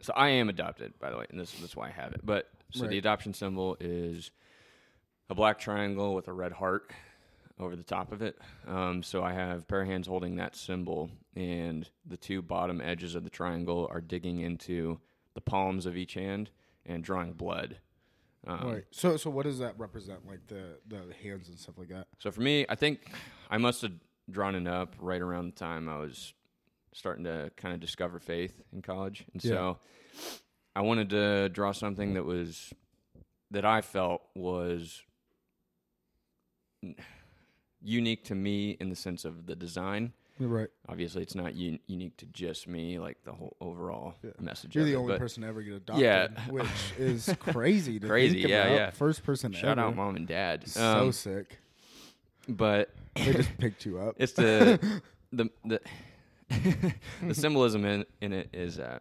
so 0.00 0.12
I 0.14 0.28
am 0.30 0.48
adopted, 0.48 0.98
by 0.98 1.10
the 1.10 1.16
way, 1.18 1.26
and 1.30 1.38
this, 1.40 1.58
is 1.62 1.76
why 1.76 1.88
I 1.88 1.90
have 1.90 2.12
it. 2.12 2.20
But 2.24 2.50
so 2.72 2.82
Right. 2.82 2.90
the 2.90 2.98
adoption 2.98 3.32
symbol 3.34 3.76
is 3.80 4.30
a 5.30 5.34
black 5.34 5.58
triangle 5.58 6.14
with 6.14 6.28
a 6.28 6.32
red 6.32 6.52
heart 6.52 6.90
over 7.60 7.74
the 7.76 7.82
top 7.82 8.12
of 8.12 8.22
it. 8.22 8.38
Um, 8.66 9.02
so 9.02 9.22
I 9.22 9.32
have 9.32 9.66
pair 9.68 9.82
of 9.82 9.88
hands 9.88 10.06
holding 10.06 10.36
that 10.36 10.54
symbol, 10.56 11.10
and 11.36 11.88
the 12.06 12.16
two 12.16 12.42
bottom 12.42 12.80
edges 12.80 13.14
of 13.14 13.24
the 13.24 13.30
triangle 13.30 13.88
are 13.92 14.00
digging 14.00 14.40
into 14.40 15.00
the 15.34 15.40
palms 15.40 15.86
of 15.86 15.96
each 15.96 16.14
hand 16.14 16.50
and 16.86 17.02
drawing 17.04 17.32
blood. 17.32 17.78
Um, 18.46 18.70
right. 18.72 18.84
So 18.90 19.16
so 19.16 19.30
what 19.30 19.44
does 19.44 19.58
that 19.58 19.74
represent? 19.78 20.26
Like 20.26 20.46
the 20.46 20.78
the 20.86 21.12
hands 21.22 21.48
and 21.48 21.58
stuff 21.58 21.76
like 21.78 21.88
that. 21.88 22.06
So 22.18 22.30
for 22.30 22.40
me, 22.40 22.64
I 22.68 22.76
think 22.76 23.10
I 23.50 23.58
must 23.58 23.82
have 23.82 23.92
drawn 24.30 24.54
it 24.54 24.66
up 24.66 24.94
right 25.00 25.20
around 25.20 25.46
the 25.52 25.58
time 25.58 25.88
I 25.88 25.98
was 25.98 26.32
starting 26.92 27.24
to 27.24 27.50
kind 27.56 27.74
of 27.74 27.80
discover 27.80 28.18
faith 28.18 28.60
in 28.72 28.80
college, 28.82 29.24
and 29.32 29.44
Yeah. 29.44 29.50
so 29.50 29.78
I 30.76 30.82
wanted 30.82 31.10
to 31.10 31.48
draw 31.48 31.72
something 31.72 32.14
that 32.14 32.24
was 32.24 32.72
that 33.50 33.64
I 33.64 33.80
felt 33.80 34.22
was 34.36 35.02
unique 37.82 38.24
to 38.24 38.34
me 38.34 38.70
in 38.80 38.88
the 38.90 38.96
sense 38.96 39.24
of 39.24 39.46
the 39.46 39.54
design. 39.56 40.12
You're 40.38 40.48
right. 40.48 40.68
Obviously, 40.88 41.22
it's 41.22 41.34
not 41.34 41.52
un- 41.54 41.80
unique 41.88 42.16
to 42.18 42.26
just 42.26 42.68
me, 42.68 42.98
like 43.00 43.16
the 43.24 43.32
whole 43.32 43.56
overall 43.60 44.14
Yeah. 44.22 44.30
message. 44.40 44.76
You're 44.76 44.84
the 44.84 44.92
it, 44.92 44.96
only 44.96 45.14
but 45.14 45.18
person 45.18 45.42
to 45.42 45.48
ever 45.48 45.62
get 45.62 45.74
adopted. 45.74 46.04
Yeah. 46.04 46.28
Which 46.50 46.66
is 46.96 47.34
crazy. 47.40 47.98
To 47.98 48.06
Crazy, 48.06 48.36
think 48.42 48.48
yeah, 48.48 48.64
about. 48.66 48.76
yeah. 48.76 48.90
First 48.90 49.24
person 49.24 49.52
Shout 49.52 49.78
ever. 49.78 49.88
out 49.88 49.96
mom 49.96 50.14
and 50.16 50.28
dad. 50.28 50.68
So 50.68 51.00
Um, 51.06 51.12
sick. 51.12 51.58
but 52.48 52.90
They 53.16 53.32
just 53.32 53.56
picked 53.58 53.84
you 53.84 53.98
up. 53.98 54.14
It's 54.18 54.32
the 54.32 54.78
the 55.32 55.50
the 55.64 55.80
the 57.26 57.34
symbolism 57.34 57.84
in 57.84 58.04
in 58.20 58.32
it 58.32 58.48
is 58.52 58.78
uh, 58.78 59.00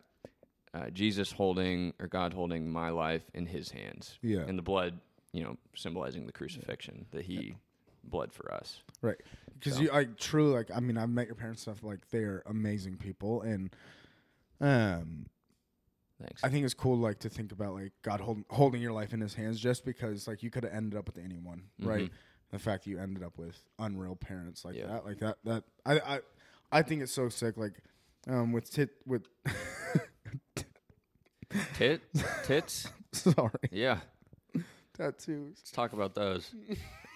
uh, 0.74 0.90
Jesus 0.90 1.32
holding 1.32 1.94
or 2.00 2.08
God 2.08 2.34
holding 2.34 2.70
my 2.70 2.90
life 2.90 3.24
in 3.34 3.46
His 3.46 3.70
hands. 3.72 4.18
Yeah. 4.24 4.40
and 4.40 4.58
the 4.58 4.64
blood, 4.64 5.00
you 5.34 5.44
know, 5.44 5.58
symbolizing 5.76 6.26
the 6.26 6.32
crucifixion 6.34 7.06
that 7.12 7.26
He 7.26 7.56
bled 8.10 8.32
for 8.34 8.54
us. 8.54 8.82
Right. 9.02 9.18
Because 9.54 9.76
So. 9.76 9.82
you, 9.82 9.92
I 9.92 10.06
truly 10.06 10.54
like. 10.54 10.70
I 10.76 10.80
mean, 10.80 10.98
I've 10.98 11.10
met 11.10 11.26
your 11.28 11.36
parents 11.36 11.62
stuff. 11.64 11.84
Like, 11.84 12.10
they're 12.12 12.44
amazing 12.46 12.98
people, 12.98 13.42
and 13.42 13.76
um, 14.62 15.26
Thanks. 16.20 16.44
I 16.44 16.50
think 16.50 16.66
it's 16.66 16.74
cool, 16.74 16.98
like, 16.98 17.20
to 17.20 17.30
think 17.30 17.52
about 17.52 17.74
like 17.76 17.92
God 18.02 18.20
holding 18.22 18.46
holding 18.50 18.82
your 18.82 18.92
life 18.94 19.14
in 19.14 19.22
His 19.22 19.34
hands, 19.36 19.60
just 19.60 19.86
because 19.86 20.28
like 20.28 20.42
you 20.44 20.50
could 20.50 20.64
have 20.64 20.74
ended 20.74 20.98
up 20.98 21.06
with 21.08 21.24
anyone, 21.24 21.64
right? 21.82 22.06
Mhm. 22.10 22.12
The 22.52 22.60
fact 22.60 22.86
that 22.86 22.90
you 22.90 22.98
ended 22.98 23.24
up 23.24 23.38
with 23.38 23.62
unreal 23.78 24.16
parents 24.16 24.64
like 24.66 24.76
Yeah. 24.76 24.88
that, 24.88 25.06
like 25.06 25.20
that, 25.20 25.38
that 25.44 25.64
I, 25.86 26.00
I, 26.00 26.20
I 26.72 26.82
think 26.82 27.02
it's 27.04 27.12
so 27.12 27.30
sick. 27.30 27.58
Like, 27.58 27.74
um, 28.28 28.52
with 28.52 28.72
tit 28.72 28.90
with. 29.06 29.28
Tit 31.76 32.02
tits. 32.44 32.88
sorry, 33.14 33.52
Yeah, 33.72 34.00
tattoos 34.98 35.56
let's 35.60 35.72
talk 35.72 35.94
about 35.94 36.14
those. 36.14 36.54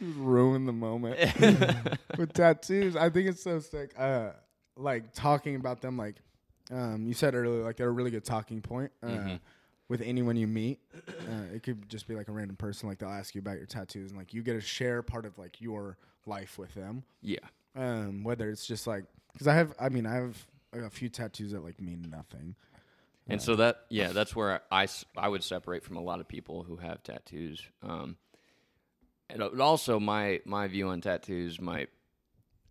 ruin 0.00 0.64
the 0.66 0.72
moment. 0.72 1.18
with 2.18 2.32
tattoos. 2.32 2.96
I 2.96 3.10
think 3.10 3.28
it's 3.28 3.42
so 3.42 3.58
sick. 3.60 3.92
Uh, 3.98 4.30
like 4.76 5.12
talking 5.12 5.56
about 5.56 5.80
them, 5.80 5.96
like 5.96 6.16
um, 6.70 7.06
you 7.06 7.14
said 7.14 7.34
earlier, 7.34 7.62
like 7.64 7.76
they're 7.76 7.88
a 7.88 7.92
really 7.92 8.10
good 8.10 8.24
talking 8.24 8.60
point 8.60 8.92
uh, 9.02 9.08
Mhm. 9.08 9.40
with 9.88 10.00
anyone 10.02 10.36
you 10.36 10.46
meet. 10.46 10.80
Uh, 10.94 11.54
it 11.54 11.62
could 11.62 11.88
just 11.88 12.06
be 12.06 12.14
like 12.14 12.28
a 12.28 12.32
random 12.32 12.56
person, 12.56 12.88
like 12.88 12.98
they'll 12.98 13.08
ask 13.08 13.34
you 13.34 13.40
about 13.40 13.56
your 13.56 13.66
tattoos, 13.66 14.10
and 14.10 14.18
like 14.18 14.34
you 14.34 14.42
get 14.42 14.52
to 14.54 14.60
share 14.60 15.02
part 15.02 15.24
of 15.26 15.38
like 15.38 15.60
your 15.60 15.96
life 16.26 16.58
with 16.58 16.74
them. 16.74 17.04
Yeah, 17.22 17.38
Um, 17.74 18.22
whether 18.22 18.50
it's 18.50 18.66
just 18.66 18.86
like 18.86 19.04
because 19.32 19.46
I 19.48 19.54
have, 19.54 19.74
I 19.80 19.88
mean, 19.88 20.04
I 20.06 20.14
have 20.16 20.46
a 20.74 20.90
few 20.90 21.08
tattoos 21.08 21.52
that 21.52 21.64
like 21.64 21.80
mean 21.80 22.06
nothing. 22.10 22.54
and 23.28 23.40
so 23.42 23.56
that 23.56 23.84
yeah, 23.88 24.12
that's 24.12 24.36
where 24.36 24.60
I 24.70 24.86
I 25.16 25.28
would 25.28 25.42
separate 25.42 25.82
from 25.84 25.96
a 25.96 26.02
lot 26.02 26.20
of 26.20 26.28
people 26.28 26.62
who 26.64 26.76
have 26.76 27.02
tattoos. 27.02 27.62
Um, 27.82 28.16
and 29.30 29.42
also 29.42 29.98
my 30.00 30.40
my 30.44 30.66
view 30.68 30.88
on 30.88 31.00
tattoos 31.00 31.60
might 31.60 31.88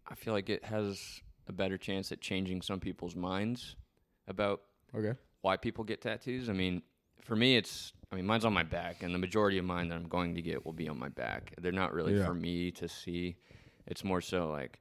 I 0.09 0.15
feel 0.15 0.33
like 0.33 0.49
it 0.49 0.63
has 0.65 1.21
a 1.47 1.51
better 1.51 1.77
chance 1.77 2.11
at 2.11 2.21
changing 2.21 2.61
some 2.61 2.79
people's 2.79 3.15
minds 3.15 3.75
about 4.27 4.61
Okay. 4.95 5.13
why 5.41 5.57
people 5.57 5.83
get 5.83 6.01
tattoos. 6.01 6.49
I 6.49 6.53
mean, 6.53 6.81
for 7.21 7.35
me, 7.35 7.57
it's 7.57 7.91
I 8.11 8.15
mean, 8.15 8.25
mine's 8.25 8.45
on 8.45 8.53
my 8.53 8.63
back, 8.63 9.03
and 9.03 9.13
the 9.13 9.19
majority 9.19 9.57
of 9.57 9.65
mine 9.65 9.89
that 9.89 9.95
I'm 9.95 10.07
going 10.07 10.35
to 10.35 10.41
get 10.41 10.65
will 10.65 10.71
be 10.73 10.87
on 10.87 10.97
my 10.97 11.09
back. 11.09 11.53
They're 11.61 11.73
not 11.73 11.93
really 11.93 12.13
Yeah. 12.13 12.25
for 12.25 12.33
me 12.33 12.71
to 12.71 12.87
see. 12.87 13.35
It's 13.85 14.03
more 14.03 14.21
so 14.21 14.49
like, 14.49 14.79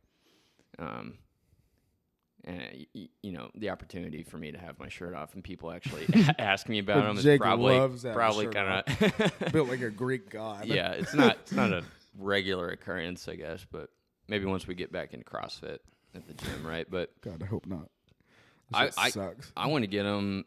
um, 0.79 1.19
and 2.47 2.61
uh, 2.61 2.65
y- 2.73 2.87
y- 2.95 3.09
you 3.23 3.33
know, 3.33 3.51
the 3.55 3.71
opportunity 3.71 4.23
for 4.23 4.39
me 4.39 4.53
to 4.53 4.59
have 4.59 4.79
my 4.79 4.89
shirt 4.89 5.15
off 5.15 5.35
and 5.35 5.43
people 5.43 5.71
actually 5.73 6.07
ask 6.39 6.69
me 6.69 6.79
about 6.79 7.05
them 7.05 7.19
is 7.19 7.39
probably 7.39 7.79
loves 7.79 8.03
that 8.03 8.15
probably 8.15 8.47
kind 8.49 8.85
of 8.87 9.33
Built 9.53 9.69
like 9.69 9.81
a 9.83 9.91
Greek 9.91 10.31
god. 10.31 10.67
yeah. 10.67 10.93
It's 10.93 11.15
not 11.15 11.37
it's 11.43 11.53
not 11.53 11.73
a 11.73 11.83
regular 12.19 12.69
occurrence, 12.71 13.29
I 13.29 13.35
guess, 13.37 13.67
but 13.71 13.91
maybe 14.29 14.45
once 14.45 14.67
we 14.67 14.75
get 14.75 14.93
back 14.93 15.13
into 15.13 15.25
CrossFit 15.25 15.79
at 16.15 16.27
the 16.27 16.35
gym, 16.35 16.65
right? 16.67 16.87
But 16.91 17.11
God, 17.21 17.43
I 17.43 17.47
hope 17.47 17.67
not. 17.67 17.91
I- 18.73 18.91
I- 18.97 19.11
sucks. 19.11 19.53
I 19.57 19.67
want 19.69 19.83
to 19.83 19.89
get 19.89 20.05
them 20.05 20.45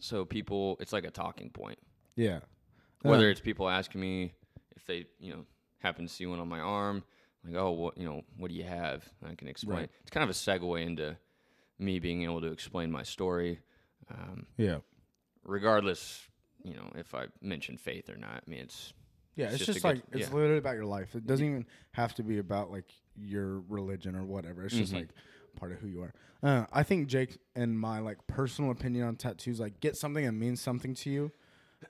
so 0.00 0.24
people 0.24 0.76
it's 0.80 0.92
like 0.92 1.04
a 1.04 1.10
talking 1.10 1.50
point. 1.50 1.78
Yeah. 2.16 2.40
whether 3.02 3.28
it's 3.30 3.40
people 3.40 3.68
asking 3.68 4.00
me 4.00 4.32
if 4.76 4.84
they 4.86 5.06
you 5.18 5.32
know 5.32 5.44
happen 5.80 6.06
to 6.06 6.12
see 6.12 6.26
one 6.26 6.38
on 6.40 6.48
my 6.48 6.60
arm 6.60 7.02
like 7.44 7.56
oh 7.56 7.70
what 7.72 7.98
you 7.98 8.04
know 8.04 8.22
what 8.36 8.50
do 8.50 8.54
you 8.56 8.62
have 8.64 9.02
and 9.20 9.32
i 9.32 9.34
can 9.34 9.48
explain 9.48 9.78
Right. 9.80 9.90
it's 10.02 10.10
kind 10.10 10.22
of 10.22 10.30
a 10.30 10.32
segue 10.32 10.80
into 10.86 11.16
me 11.82 11.98
being 11.98 12.22
able 12.22 12.40
to 12.40 12.46
explain 12.52 12.90
my 12.90 13.02
story 13.02 13.58
um, 14.10 14.46
Yeah. 14.56 14.78
regardless 15.44 16.28
you 16.64 16.74
know 16.74 16.90
if 16.94 17.14
i 17.14 17.26
mention 17.40 17.76
faith 17.76 18.08
or 18.08 18.16
not 18.16 18.42
i 18.46 18.50
mean 18.50 18.60
it's 18.60 18.92
Yeah, 19.34 19.46
It's 19.46 19.54
it's, 19.56 19.64
just 19.66 19.72
just, 19.76 19.84
like 19.84 20.10
good- 20.10 20.20
it's 20.20 20.28
yeah. 20.28 20.34
literally 20.34 20.58
about 20.58 20.74
your 20.76 20.84
life. 20.84 21.14
It 21.14 21.26
doesn't 21.26 21.46
even 21.46 21.66
have 21.92 22.14
to 22.16 22.22
be 22.22 22.36
about 22.38 22.70
like 22.70 22.84
your 23.16 23.60
religion 23.60 24.14
or 24.14 24.24
whatever. 24.24 24.62
It's 24.66 24.76
just 24.76 24.92
Mhm. 24.92 24.96
like 25.00 25.08
part 25.56 25.72
of 25.72 25.78
who 25.78 25.86
you 25.88 26.02
are. 26.02 26.12
Uh, 26.42 26.66
I 26.70 26.82
think 26.82 27.08
Jake 27.08 27.38
and 27.56 27.78
my 27.80 27.98
like 28.00 28.18
personal 28.26 28.70
opinion 28.70 29.06
on 29.06 29.16
tattoos, 29.16 29.58
like 29.58 29.80
get 29.80 29.96
something 29.96 30.26
that 30.26 30.32
means 30.32 30.60
something 30.60 30.92
to 30.96 31.08
you. 31.10 31.32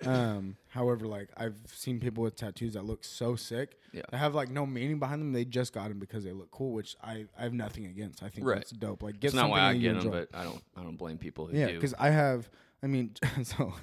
Um, 0.07 0.57
however, 0.68 1.07
like 1.07 1.28
I've 1.37 1.55
seen 1.66 2.00
people 2.00 2.22
with 2.24 2.37
tattoos 2.37 2.74
that 2.74 2.85
look 2.85 3.05
so 3.05 3.37
sick. 3.37 3.78
Yeah. 3.92 4.02
They 4.11 4.16
have 4.18 4.35
like 4.35 4.50
no 4.50 4.64
meaning 4.66 4.98
behind 4.98 5.20
them. 5.20 5.33
They 5.33 5.44
just 5.44 5.72
got 5.72 5.88
them 5.88 5.98
because 5.98 6.24
they 6.24 6.33
look 6.33 6.50
cool, 6.50 6.72
which 6.72 6.96
I, 7.02 7.26
I 7.38 7.42
have 7.42 7.52
nothing 7.52 7.87
against. 7.87 8.22
I 8.22 8.28
think 8.28 8.46
Right. 8.46 8.57
that's 8.57 8.70
dope. 8.70 9.02
Like 9.02 9.20
get 9.20 9.28
it's 9.28 9.35
not 9.37 9.50
why 9.50 9.61
i 9.61 9.74
get 9.76 9.94
them 10.00 10.11
but 10.11 10.28
i 10.35 10.42
don't 10.44 10.62
i 10.76 10.83
don't 10.83 10.96
blame 10.96 11.18
people 11.18 11.46
who 11.46 11.57
Yeah, 11.57 11.68
do 11.68 11.74
because 11.74 11.94
I 11.98 12.11
have. 12.11 12.48
I 12.83 12.88
mean, 12.88 13.12
so 13.44 13.74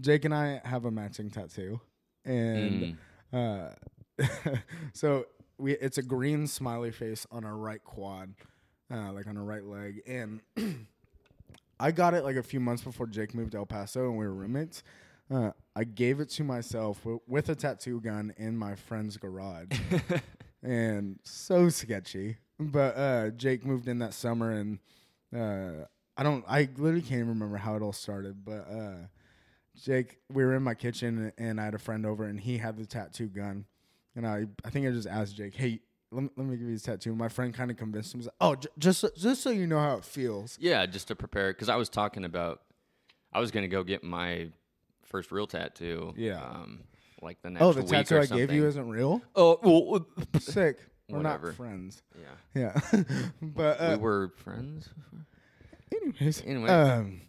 Jake 0.00 0.24
and 0.24 0.34
I 0.34 0.60
have 0.64 0.84
a 0.84 0.90
matching 0.90 1.30
tattoo, 1.30 1.80
and 2.24 2.96
Mm. 3.32 3.74
uh, 4.20 4.24
so 4.92 5.26
we 5.58 5.72
it's 5.72 5.98
a 5.98 6.02
green 6.02 6.46
smiley 6.46 6.90
face 6.90 7.26
on 7.30 7.44
our 7.44 7.56
right 7.56 7.82
quad, 7.84 8.34
uh, 8.92 9.12
like 9.12 9.26
on 9.28 9.36
our 9.36 9.44
right 9.44 9.64
leg, 9.64 10.02
and 10.06 10.40
I 11.80 11.90
got 11.90 12.14
it 12.14 12.24
like 12.24 12.36
a 12.36 12.42
few 12.42 12.60
months 12.60 12.82
before 12.82 13.06
Jake 13.06 13.34
moved 13.34 13.52
to 13.52 13.58
El 13.58 13.66
Paso, 13.66 14.08
and 14.08 14.16
we 14.18 14.24
were 14.26 14.32
roommates. 14.34 14.82
Uh, 15.30 15.52
I 15.74 15.84
gave 15.84 16.20
it 16.20 16.28
to 16.30 16.44
myself 16.44 16.98
w- 17.00 17.20
with 17.26 17.48
a 17.48 17.54
tattoo 17.54 18.00
gun 18.00 18.34
in 18.36 18.56
my 18.56 18.74
friend's 18.74 19.16
garage, 19.16 19.68
and 20.62 21.18
so 21.24 21.68
sketchy. 21.68 22.36
But 22.58 22.96
uh, 22.96 23.30
Jake 23.30 23.64
moved 23.64 23.88
in 23.88 23.98
that 24.00 24.14
summer, 24.14 24.50
and 24.52 24.78
uh, 25.34 25.86
I 26.16 26.22
don't. 26.22 26.44
I 26.46 26.68
literally 26.76 27.00
can't 27.02 27.20
even 27.20 27.28
remember 27.28 27.56
how 27.56 27.76
it 27.76 27.82
all 27.82 27.92
started. 27.94 28.44
But 28.44 28.68
uh, 28.70 28.94
Jake, 29.82 30.18
we 30.30 30.44
were 30.44 30.54
in 30.54 30.62
my 30.62 30.74
kitchen, 30.74 31.32
and 31.38 31.60
I 31.60 31.64
had 31.64 31.74
a 31.74 31.78
friend 31.78 32.04
over, 32.04 32.24
and 32.24 32.38
he 32.38 32.58
had 32.58 32.76
the 32.76 32.84
tattoo 32.86 33.28
gun, 33.28 33.64
and 34.14 34.26
I, 34.26 34.46
I 34.64 34.70
think 34.70 34.86
I 34.86 34.90
just 34.90 35.08
asked 35.08 35.34
Jake, 35.36 35.54
"Hey, 35.54 35.80
let 36.10 36.24
me, 36.24 36.28
let 36.36 36.46
me 36.46 36.56
give 36.56 36.66
you 36.66 36.74
this 36.74 36.82
tattoo." 36.82 37.10
And 37.10 37.18
my 37.18 37.28
friend 37.28 37.54
kind 37.54 37.70
of 37.70 37.78
convinced 37.78 38.14
him, 38.14 38.20
like, 38.20 38.34
"Oh, 38.40 38.54
j- 38.54 38.68
just 38.78 39.00
so- 39.00 39.10
just 39.16 39.42
so 39.42 39.50
you 39.50 39.66
know 39.66 39.78
how 39.80 39.96
it 39.96 40.04
feels." 40.04 40.58
yeah 40.60 40.84
just 40.84 41.08
to 41.08 41.16
prepare 41.16 41.52
because 41.54 41.70
i 41.70 41.76
was 41.76 41.88
talking 41.88 42.24
about 42.24 42.60
i 43.32 43.40
was 43.40 43.50
going 43.50 43.62
to 43.62 43.68
go 43.68 43.82
get 43.82 44.04
my 44.04 44.48
first 45.12 45.30
real 45.30 45.46
tattoo 45.46 46.12
Yeah. 46.16 46.42
um, 46.42 46.80
like 47.22 47.40
the 47.42 47.50
next 47.50 47.62
Oh, 47.62 47.72
the 47.72 47.82
week 47.82 47.90
tattoo 47.90 48.16
or 48.16 48.20
I 48.22 48.26
gave 48.26 48.50
you 48.50 48.66
isn't 48.66 48.88
real. 48.88 49.22
oh 49.36 49.60
well, 49.62 50.06
Sick. 50.40 50.78
We're 51.08 51.18
Whatever. 51.18 51.48
not 51.48 51.56
friends. 51.56 52.02
yeah 52.54 52.72
Yeah, 52.92 53.02
but 53.42 53.80
uh, 53.80 53.90
we 53.98 54.02
were 54.02 54.32
friends. 54.36 54.88
anyways. 55.94 56.42
Anyway. 56.46 56.68
um, 56.68 57.20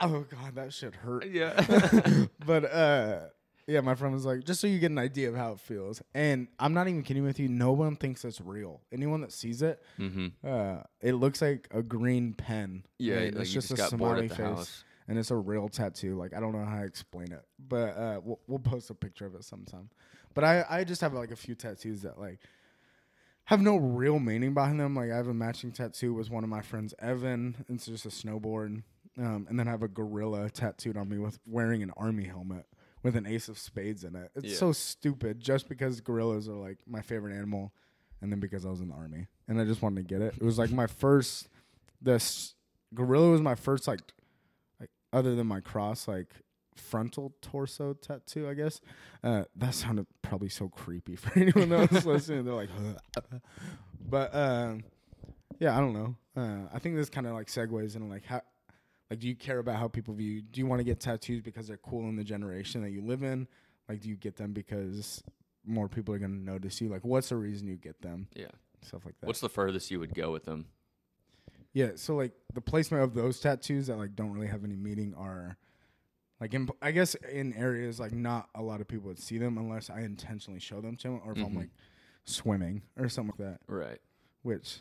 oh 0.00 0.24
god, 0.30 0.54
that 0.56 0.72
shit 0.72 0.94
hurt. 0.94 1.26
Yeah. 1.28 1.60
but 2.46 2.64
uh 2.72 3.18
yeah, 3.66 3.82
my 3.82 3.94
friend 3.94 4.14
was 4.14 4.24
like, 4.24 4.44
just 4.44 4.62
so 4.62 4.66
you 4.66 4.78
get 4.78 4.90
an 4.90 4.96
idea 4.98 5.28
of 5.28 5.36
how 5.36 5.52
it 5.52 5.60
feels. 5.60 6.00
And 6.14 6.48
I'm 6.58 6.72
not 6.72 6.88
even 6.88 7.02
kidding 7.02 7.22
with 7.22 7.38
you. 7.38 7.48
No 7.48 7.72
one 7.72 7.96
thinks 7.96 8.24
it's 8.24 8.40
real. 8.40 8.80
Anyone 8.90 9.20
that 9.20 9.30
sees 9.30 9.60
it, 9.60 9.82
Mm-hmm. 9.98 10.28
uh, 10.42 10.84
it 11.02 11.12
looks 11.12 11.42
like 11.42 11.68
a 11.70 11.82
green 11.82 12.32
pen. 12.32 12.84
Yeah, 12.98 13.16
like 13.16 13.24
it's 13.36 13.50
you 13.50 13.60
just, 13.60 13.68
just 13.76 13.92
a 13.92 13.96
smiley 13.96 14.28
face, 14.28 14.38
house. 14.38 14.84
And 15.08 15.18
it's 15.18 15.30
a 15.30 15.36
real 15.36 15.68
tattoo. 15.68 16.16
Like 16.16 16.34
I 16.34 16.40
don't 16.40 16.52
know 16.52 16.64
how 16.64 16.78
to 16.80 16.84
explain 16.86 17.32
it, 17.32 17.42
but 17.58 17.96
uh, 17.96 18.20
we'll, 18.22 18.38
we'll 18.46 18.58
post 18.58 18.90
a 18.90 18.94
picture 18.94 19.26
of 19.26 19.34
it 19.34 19.44
sometime. 19.44 19.90
But 20.34 20.44
I, 20.44 20.64
I 20.68 20.84
just 20.84 21.00
have 21.00 21.14
like 21.14 21.30
a 21.32 21.36
few 21.36 21.54
tattoos 21.54 22.02
that 22.02 22.18
like 22.20 22.38
have 23.44 23.60
no 23.60 23.76
real 23.76 24.18
meaning 24.18 24.54
behind 24.54 24.78
them. 24.78 24.94
Like 24.94 25.10
I 25.10 25.16
have 25.16 25.28
a 25.28 25.34
matching 25.34 25.72
tattoo 25.72 26.12
with 26.14 26.30
one 26.30 26.44
of 26.44 26.50
my 26.50 26.60
friends, 26.60 26.94
Evan. 27.00 27.64
It's 27.68 27.86
just 27.86 28.04
a 28.06 28.10
snowboard, 28.10 28.82
um, 29.18 29.46
and 29.48 29.58
then 29.58 29.66
I 29.66 29.70
have 29.70 29.82
a 29.82 29.88
gorilla 29.88 30.50
tattooed 30.50 30.96
on 30.96 31.08
me 31.08 31.18
with 31.18 31.38
wearing 31.46 31.82
an 31.82 31.92
army 31.96 32.24
helmet 32.24 32.66
with 33.02 33.16
an 33.16 33.26
ace 33.26 33.48
of 33.48 33.58
spades 33.58 34.04
in 34.04 34.16
it. 34.16 34.30
It's 34.34 34.46
Yeah. 34.46 34.56
so 34.56 34.72
stupid, 34.72 35.40
just 35.40 35.68
because 35.68 36.00
gorillas 36.00 36.48
are 36.48 36.56
like 36.56 36.78
my 36.86 37.00
favorite 37.00 37.34
animal, 37.34 37.72
and 38.20 38.30
then 38.30 38.40
because 38.40 38.66
I 38.66 38.70
was 38.70 38.80
in 38.80 38.88
the 38.88 38.94
army, 38.94 39.28
and 39.46 39.60
I 39.60 39.64
just 39.64 39.80
wanted 39.82 40.06
to 40.06 40.14
get 40.14 40.20
it. 40.20 40.34
It 40.36 40.42
was 40.42 40.58
like 40.58 40.70
my 40.70 40.86
first. 40.86 41.48
This 42.02 42.54
gorilla 42.94 43.30
was 43.30 43.40
my 43.40 43.54
first 43.54 43.88
like, 43.88 44.00
like 44.00 44.12
other 45.12 45.34
than 45.34 45.46
my 45.46 45.60
cross 45.60 46.08
like 46.08 46.28
frontal 46.78 47.34
torso 47.42 47.94
tattoo. 47.94 48.48
I 48.48 48.54
guess 48.54 48.80
uh, 49.22 49.44
that 49.56 49.74
sounded 49.74 50.06
probably 50.22 50.48
so 50.48 50.68
creepy 50.68 51.16
for 51.16 51.38
anyone 51.38 51.68
that 51.70 51.90
was 51.90 52.06
listening. 52.06 52.44
They're 52.44 52.54
like, 52.54 52.70
but 54.08 54.34
um, 54.34 54.84
yeah, 55.58 55.76
I 55.76 55.80
don't 55.80 55.92
know. 55.92 56.16
Uh, 56.36 56.68
I 56.72 56.78
think 56.78 56.96
this 56.96 57.10
kind 57.10 57.26
of 57.26 57.34
like 57.34 57.48
segues 57.48 57.96
into 57.96 58.08
like 58.08 58.24
how, 58.24 58.42
like, 59.10 59.20
do 59.20 59.28
you 59.28 59.34
care 59.34 59.58
about 59.58 59.76
how 59.76 59.88
people 59.88 60.14
view? 60.14 60.32
you? 60.34 60.42
Do 60.42 60.60
you 60.60 60.66
want 60.66 60.80
to 60.80 60.84
get 60.84 61.00
tattoos 61.00 61.42
because 61.42 61.66
they're 61.68 61.78
cool 61.78 62.08
in 62.08 62.16
the 62.16 62.24
generation 62.24 62.82
that 62.82 62.90
you 62.90 63.02
live 63.02 63.22
in? 63.22 63.48
Like, 63.88 64.00
do 64.00 64.08
you 64.08 64.16
get 64.16 64.36
them 64.36 64.52
because 64.52 65.22
more 65.66 65.88
people 65.88 66.14
are 66.14 66.18
going 66.18 66.32
to 66.32 66.44
notice 66.44 66.80
you? 66.80 66.88
Like, 66.88 67.04
what's 67.04 67.30
the 67.30 67.36
reason 67.36 67.66
you 67.66 67.76
get 67.76 68.00
them? 68.02 68.28
Yeah. 68.34 68.46
Stuff 68.82 69.04
like 69.04 69.18
that. 69.20 69.26
What's 69.26 69.40
the 69.40 69.48
furthest 69.48 69.90
you 69.90 69.98
would 69.98 70.14
go 70.14 70.30
with 70.30 70.44
them? 70.44 70.66
Yeah, 71.74 71.90
so 71.96 72.16
like 72.16 72.32
the 72.54 72.60
placement 72.60 73.04
of 73.04 73.14
those 73.14 73.40
tattoos 73.40 73.86
that 73.88 73.96
like 73.98 74.16
don't 74.16 74.32
really 74.32 74.46
have 74.48 74.64
any 74.64 74.76
meaning 74.76 75.14
are 75.16 75.56
like 76.40 76.54
in, 76.54 76.68
I 76.80 76.90
guess 76.92 77.14
in 77.14 77.52
areas 77.54 78.00
like 78.00 78.12
not 78.12 78.48
a 78.54 78.62
lot 78.62 78.80
of 78.80 78.88
people 78.88 79.08
would 79.08 79.18
see 79.18 79.38
them 79.38 79.58
unless 79.58 79.90
I 79.90 80.00
intentionally 80.00 80.60
show 80.60 80.80
them 80.80 80.96
to 80.96 81.08
them 81.08 81.20
or 81.24 81.32
if 81.32 81.38
I'm 81.38 81.52
Mhm. 81.52 81.56
like 81.56 81.70
swimming 82.24 82.82
or 82.96 83.08
something 83.08 83.34
like 83.38 83.50
that. 83.52 83.60
Right. 83.72 84.00
Which 84.42 84.80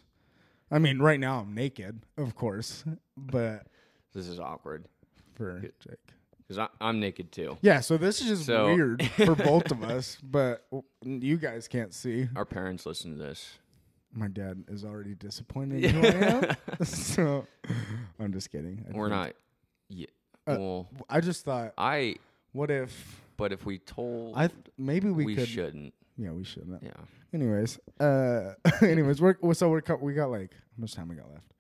I 0.72 0.80
mean, 0.80 1.00
right 1.00 1.20
now 1.20 1.40
I'm 1.40 1.54
naked, 1.54 2.02
of 2.18 2.36
course, 2.36 2.84
but 3.18 3.68
This 4.14 4.28
is 4.28 4.40
awkward 4.40 4.88
for. 5.36 5.60
Jake. 5.60 6.00
because 6.48 6.68
I'm 6.80 7.00
naked 7.00 7.32
too. 7.32 7.58
Yeah, 7.62 7.82
so 7.82 7.98
this 7.98 8.22
is 8.22 8.28
just 8.28 8.46
So- 8.46 8.74
weird 8.74 9.04
for 9.04 9.36
both 9.36 9.72
of 9.72 9.84
us, 9.84 10.18
but 10.24 10.66
w- 10.72 10.84
you 11.26 11.38
guys 11.38 11.68
can't 11.68 11.94
see. 11.94 12.30
Our 12.36 12.46
parents 12.46 12.86
listen 12.86 13.12
to 13.12 13.18
this. 13.18 13.60
My 14.14 14.28
dad 14.28 14.64
is 14.70 14.84
already 14.84 15.14
disappointed 15.16 15.84
in 15.84 15.96
who 15.96 16.02
I 16.08 16.12
am. 16.12 16.56
so 16.86 17.46
I'm 18.20 18.34
just 18.34 18.52
kidding. 18.52 18.86
I 18.90 18.98
We're 18.98 19.10
think- 19.10 19.20
not. 19.20 19.34
Yeah. 19.90 20.06
Uh, 20.48 20.56
well, 20.60 20.90
I 21.10 21.20
just 21.22 21.44
thought, 21.46 21.74
I. 21.78 22.16
what 22.54 22.72
if 22.72 23.22
But 23.36 23.52
if 23.52 23.66
we 23.66 23.80
told, 23.80 24.36
I 24.38 24.48
th- 24.48 24.60
maybe 24.78 25.10
we, 25.10 25.26
we, 25.26 25.36
could. 25.36 25.48
shouldn't. 25.48 25.94
Yeah, 26.18 26.32
we 26.32 26.44
shouldn't. 26.46 26.82
Yeah. 26.82 26.92
Anyways, 27.34 27.78
uh, 28.00 28.54
anyways, 28.82 29.22
we're 29.22 29.36
we're- 29.42 29.54
so 29.54 29.70
we're 29.70 29.82
co- 29.82 30.00
we 30.02 30.14
got 30.14 30.32
like 30.32 30.52
how 30.54 30.82
much 30.82 30.94
time 30.96 31.10
we 31.10 31.16
got 31.16 31.30
left? 31.30 31.52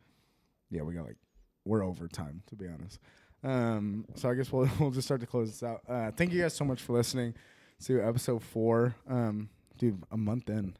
Yeah, 0.69 0.81
we 0.83 0.93
got 0.93 1.05
like 1.05 1.17
we're 1.65 1.83
over 1.83 2.07
time 2.07 2.41
to 2.47 2.55
be 2.55 2.65
honest. 2.67 2.99
Um, 3.43 4.05
so 4.15 4.29
I 4.29 4.33
guess 4.35 4.51
we'll 4.51 4.69
we'll 4.79 4.91
just 4.91 5.07
start 5.07 5.19
to 5.21 5.27
close 5.27 5.49
this 5.51 5.63
out. 5.63 5.81
Uh, 5.87 6.11
thank 6.11 6.31
you 6.33 6.41
guys 6.41 6.53
so 6.53 6.63
much 6.65 6.81
for 6.81 6.93
listening 6.93 7.33
to 7.85 8.01
episode 8.01 8.41
four. 8.41 8.95
Um, 9.07 9.49
dude, 9.77 10.01
a 10.11 10.17
month 10.17 10.49
in, 10.49 10.75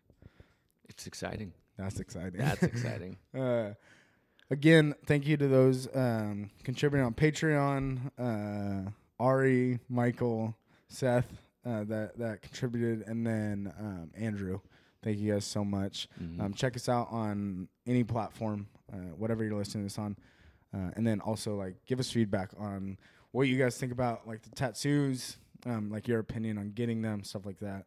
It's 0.89 1.07
exciting. 1.07 1.53
that's 1.77 1.99
exciting. 1.99 2.39
That's 2.39 2.63
exciting. 2.63 3.17
Uh, 3.37 3.73
again, 4.49 4.95
thank 5.05 5.27
you 5.27 5.37
to 5.37 5.47
those 5.47 5.87
um, 5.95 6.49
contributing 6.63 7.05
on 7.05 7.13
Patreon. 7.13 8.11
Uh, 8.17 8.89
Ari, 9.19 9.79
Michael, 9.89 10.55
Seth, 10.87 11.27
uh, 11.65 11.83
that 11.85 12.17
that 12.17 12.41
contributed, 12.41 13.03
and 13.07 13.25
then 13.25 13.71
um, 13.79 14.11
Andrew. 14.15 14.59
Thank 15.03 15.19
you 15.19 15.33
guys 15.33 15.45
so 15.45 15.63
much. 15.63 16.07
Mhm. 16.21 16.41
Um, 16.41 16.53
check 16.53 16.75
us 16.75 16.89
out 16.89 17.07
on 17.11 17.67
any 17.85 18.03
platform, 18.03 18.67
uh, 18.91 18.95
whatever 19.17 19.43
you're 19.43 19.55
listening 19.57 19.83
to 19.83 19.93
this 19.93 19.99
on, 19.99 20.15
uh, 20.73 20.91
and 20.95 21.05
then 21.05 21.19
also 21.21 21.55
like 21.55 21.75
give 21.85 21.99
us 21.99 22.09
feedback 22.11 22.51
on 22.57 22.97
what 23.31 23.43
you 23.47 23.57
guys 23.57 23.77
think 23.77 23.91
about 23.91 24.27
like 24.27 24.41
the 24.41 24.49
tattoos, 24.51 25.37
um, 25.65 25.89
like 25.91 26.07
your 26.07 26.19
opinion 26.19 26.57
on 26.57 26.71
getting 26.71 27.01
them, 27.01 27.23
stuff 27.23 27.45
like 27.45 27.59
that. 27.59 27.85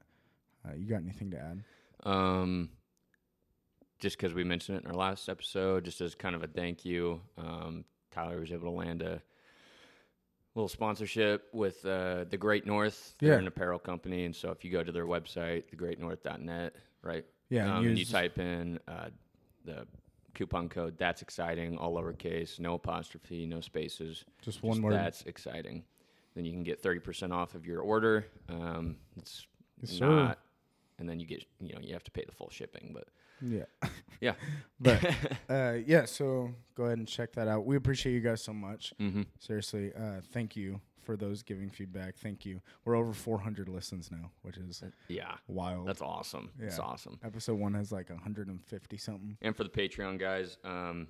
Uh, 0.64 0.74
you 0.76 0.86
got 0.86 0.96
anything 1.02 1.30
to 1.32 1.38
add? 1.38 1.64
Um, 2.04 2.70
just 4.00 4.16
because 4.16 4.34
we 4.34 4.44
mentioned 4.44 4.78
it 4.78 4.84
in 4.84 4.90
our 4.90 4.96
last 4.96 5.28
episode, 5.28 5.84
just 5.84 6.00
as 6.00 6.14
kind 6.14 6.34
of 6.34 6.42
a 6.42 6.46
thank 6.46 6.84
you, 6.84 7.20
um, 7.38 7.84
Tihler 8.14 8.40
was 8.40 8.50
able 8.50 8.64
to 8.64 8.70
land 8.76 9.02
a 9.02 9.22
little 10.54 10.68
sponsorship 10.68 11.48
with 11.52 11.84
uh, 11.86 12.24
the 12.28 12.36
Great 12.36 12.66
North. 12.66 13.14
They're 13.18 13.34
Yeah. 13.34 13.38
an 13.38 13.46
apparel 13.46 13.78
company, 13.78 14.24
and 14.24 14.34
so 14.34 14.50
if 14.50 14.64
you 14.64 14.70
go 14.72 14.82
to 14.82 14.90
their 14.90 15.06
website, 15.06 15.64
thegreatnorth.net, 15.74 16.74
right? 17.02 17.24
Yeah, 17.50 17.62
and 17.66 17.70
um, 17.72 17.86
and 17.86 17.98
you 17.98 18.04
type 18.04 18.38
in 18.38 18.78
uh, 18.88 19.10
the 19.64 19.86
coupon 20.34 20.68
code. 20.68 20.96
That's 20.98 21.22
exciting, 21.22 21.76
all 21.78 21.94
lowercase, 21.94 22.58
no 22.58 22.74
apostrophe, 22.74 23.46
no 23.46 23.60
spaces. 23.60 24.24
Just 24.42 24.62
one 24.62 24.76
Just 24.76 24.82
word. 24.84 24.92
That's 24.94 25.22
exciting. 25.22 25.84
Then 26.34 26.44
you 26.44 26.52
can 26.52 26.62
get 26.62 26.80
thirty 26.80 27.00
percent 27.00 27.32
off 27.32 27.54
of 27.54 27.66
your 27.66 27.80
order. 27.80 28.26
Um, 28.48 28.96
it's 29.16 29.46
Yes, 29.82 29.92
sir. 29.92 30.06
not, 30.06 30.38
and 30.98 31.08
then 31.08 31.18
you 31.20 31.26
get 31.26 31.44
you 31.60 31.72
know 31.74 31.80
you 31.82 31.92
have 31.92 32.04
to 32.04 32.10
pay 32.10 32.24
the 32.24 32.32
full 32.32 32.50
shipping, 32.50 32.90
but 32.94 33.08
Yeah. 33.42 33.64
yeah. 34.20 34.34
But 34.82 35.04
uh, 35.50 35.72
yeah, 35.86 36.06
so 36.06 36.50
go 36.74 36.84
ahead 36.84 36.96
and 36.98 37.06
check 37.06 37.32
that 37.34 37.48
out. 37.48 37.66
We 37.66 37.76
appreciate 37.76 38.12
you 38.14 38.20
guys 38.20 38.42
so 38.42 38.54
much. 38.54 38.94
hmm 38.98 39.22
Seriously, 39.38 39.92
uh, 39.94 40.22
thank 40.32 40.56
you 40.56 40.80
for 41.02 41.16
those 41.18 41.42
giving 41.42 41.68
feedback. 41.68 42.16
Thank 42.16 42.46
you. 42.46 42.60
We're 42.86 42.94
over 42.96 43.12
400 43.12 43.68
listens 43.68 44.10
now, 44.10 44.30
which 44.42 44.56
is 44.56 44.82
Yeah, 45.08 45.34
wild. 45.48 45.86
that's 45.86 46.00
awesome. 46.00 46.50
That's 46.58 46.78
Yeah. 46.78 46.84
awesome. 46.84 47.18
Episode 47.22 47.58
one 47.58 47.74
has 47.74 47.92
like 47.92 48.08
150 48.08 48.96
something. 48.96 49.36
And 49.42 49.54
for 49.54 49.64
the 49.64 49.70
Patreon 49.70 50.18
guys, 50.18 50.56
um, 50.64 51.08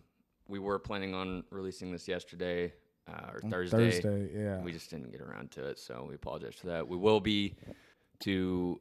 we 0.48 0.58
were 0.58 0.78
planning 0.80 1.14
on 1.14 1.44
releasing 1.50 1.92
this 1.92 2.08
yesterday 2.08 2.72
uh, 3.06 3.30
or 3.34 3.40
Thursday. 3.40 3.90
Thursday, 3.90 4.30
yeah. 4.36 4.62
We 4.62 4.72
just 4.72 4.90
didn't 4.90 5.12
get 5.12 5.20
around 5.20 5.50
to 5.52 5.64
it, 5.68 5.78
so 5.78 6.06
we 6.08 6.14
apologize 6.16 6.54
for 6.56 6.66
that. 6.68 6.88
We 6.88 6.96
will 6.96 7.20
be 7.20 7.54
to, 8.20 8.78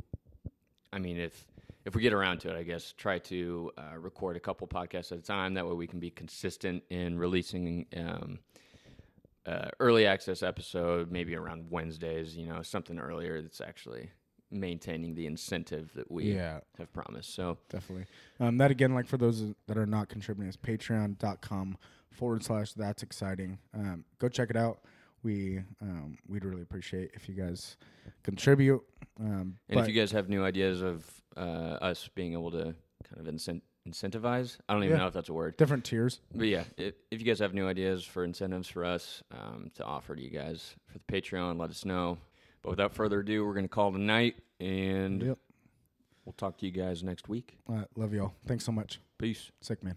I 0.94 0.98
mean, 1.00 1.18
if 1.18 1.46
if 1.90 1.96
we 1.96 2.04
get 2.04 2.14
around 2.14 2.38
to 2.42 2.50
it, 2.50 2.56
I 2.58 2.62
guess 2.62 2.94
try 2.96 3.18
to 3.20 3.72
uh, 3.78 3.98
record 3.98 4.38
a 4.38 4.40
couple 4.40 4.68
podcasts 4.68 5.12
at 5.12 5.18
a 5.18 5.22
time. 5.22 5.56
That 5.56 5.66
way, 5.68 5.74
we 5.74 5.88
can 5.88 6.00
be 6.00 6.12
consistent 6.12 6.84
in 6.92 7.18
releasing 7.18 7.88
um, 7.98 8.38
uh, 9.48 9.70
early 9.80 10.06
access 10.06 10.44
episode, 10.44 11.12
maybe 11.12 11.36
around 11.36 11.66
Wednesdays. 11.72 12.38
You 12.38 12.46
know, 12.48 12.62
something 12.62 13.00
earlier 13.00 13.42
that's 13.42 13.60
actually 13.60 14.12
maintaining 14.52 15.16
the 15.16 15.26
incentive 15.26 15.92
that 15.96 16.12
we 16.12 16.34
Yeah. 16.36 16.60
have 16.78 16.94
promised. 16.94 17.34
So 17.34 17.58
Definitely. 17.70 18.06
Um, 18.40 18.58
that 18.60 18.70
again, 18.72 18.94
like 18.94 19.08
for 19.08 19.18
those 19.18 19.44
that 19.68 19.78
are 19.78 19.86
not 19.88 20.10
contributing, 20.10 20.48
is 20.50 20.58
patreon.com 20.58 21.78
forward 22.12 22.44
slash 22.44 22.74
that's 22.74 23.02
exciting. 23.02 23.58
Um, 23.74 24.06
go 24.20 24.28
check 24.30 24.52
it 24.52 24.56
out. 24.56 24.80
We 25.24 25.62
um, 25.82 26.18
we'd 26.28 26.46
really 26.46 26.62
appreciate 26.62 27.12
if 27.14 27.28
you 27.28 27.36
guys 27.36 27.78
contribute. 28.24 28.82
Um, 29.20 29.58
And 29.70 29.80
if 29.80 29.88
you 29.88 29.94
guys 29.94 30.12
have 30.14 30.30
new 30.30 30.44
ideas 30.44 30.82
of 30.82 31.06
uh, 31.36 31.78
us 31.82 32.10
being 32.16 32.34
able 32.34 32.52
to 32.52 32.74
kind 33.04 33.20
of 33.28 33.34
incent- 33.34 33.62
incentivize, 33.88 34.58
I 34.68 34.74
don't 34.74 34.84
even 34.84 34.96
Yeah. 34.98 35.02
know 35.04 35.08
if 35.08 35.14
that's 35.14 35.30
a 35.30 35.34
word. 35.34 35.58
different 35.58 35.84
tiers. 35.84 36.22
But 36.34 36.48
yeah, 36.48 36.64
if, 36.78 36.94
if 37.12 37.20
you 37.20 37.26
guys 37.26 37.40
have 37.40 37.54
new 37.54 37.68
ideas 37.68 38.04
for 38.04 38.24
incentives 38.24 38.68
for 38.70 38.86
us 38.86 39.24
um, 39.32 39.72
to 39.76 39.84
offer 39.84 40.16
to 40.16 40.22
you 40.22 40.30
guys 40.30 40.76
for 40.88 41.00
the 41.00 41.22
Patreon, 41.22 41.60
let 41.60 41.70
us 41.70 41.84
know. 41.86 42.18
But 42.62 42.72
without 42.72 42.94
further 42.94 43.20
ado, 43.20 43.46
we're 43.46 43.54
going 43.54 43.66
to 43.66 43.70
call 43.70 43.92
tonight, 43.92 44.36
and 44.60 45.22
Yep. 45.24 45.38
we'll 46.26 46.34
talk 46.34 46.58
to 46.60 46.66
you 46.66 46.72
guys 46.72 47.04
next 47.04 47.28
week. 47.30 47.58
Uh, 47.72 47.84
love 47.96 48.14
y'all. 48.14 48.34
Thanks 48.48 48.66
so 48.66 48.72
much. 48.72 49.00
Peace. 49.18 49.52
Sick 49.62 49.82
man. 49.84 49.96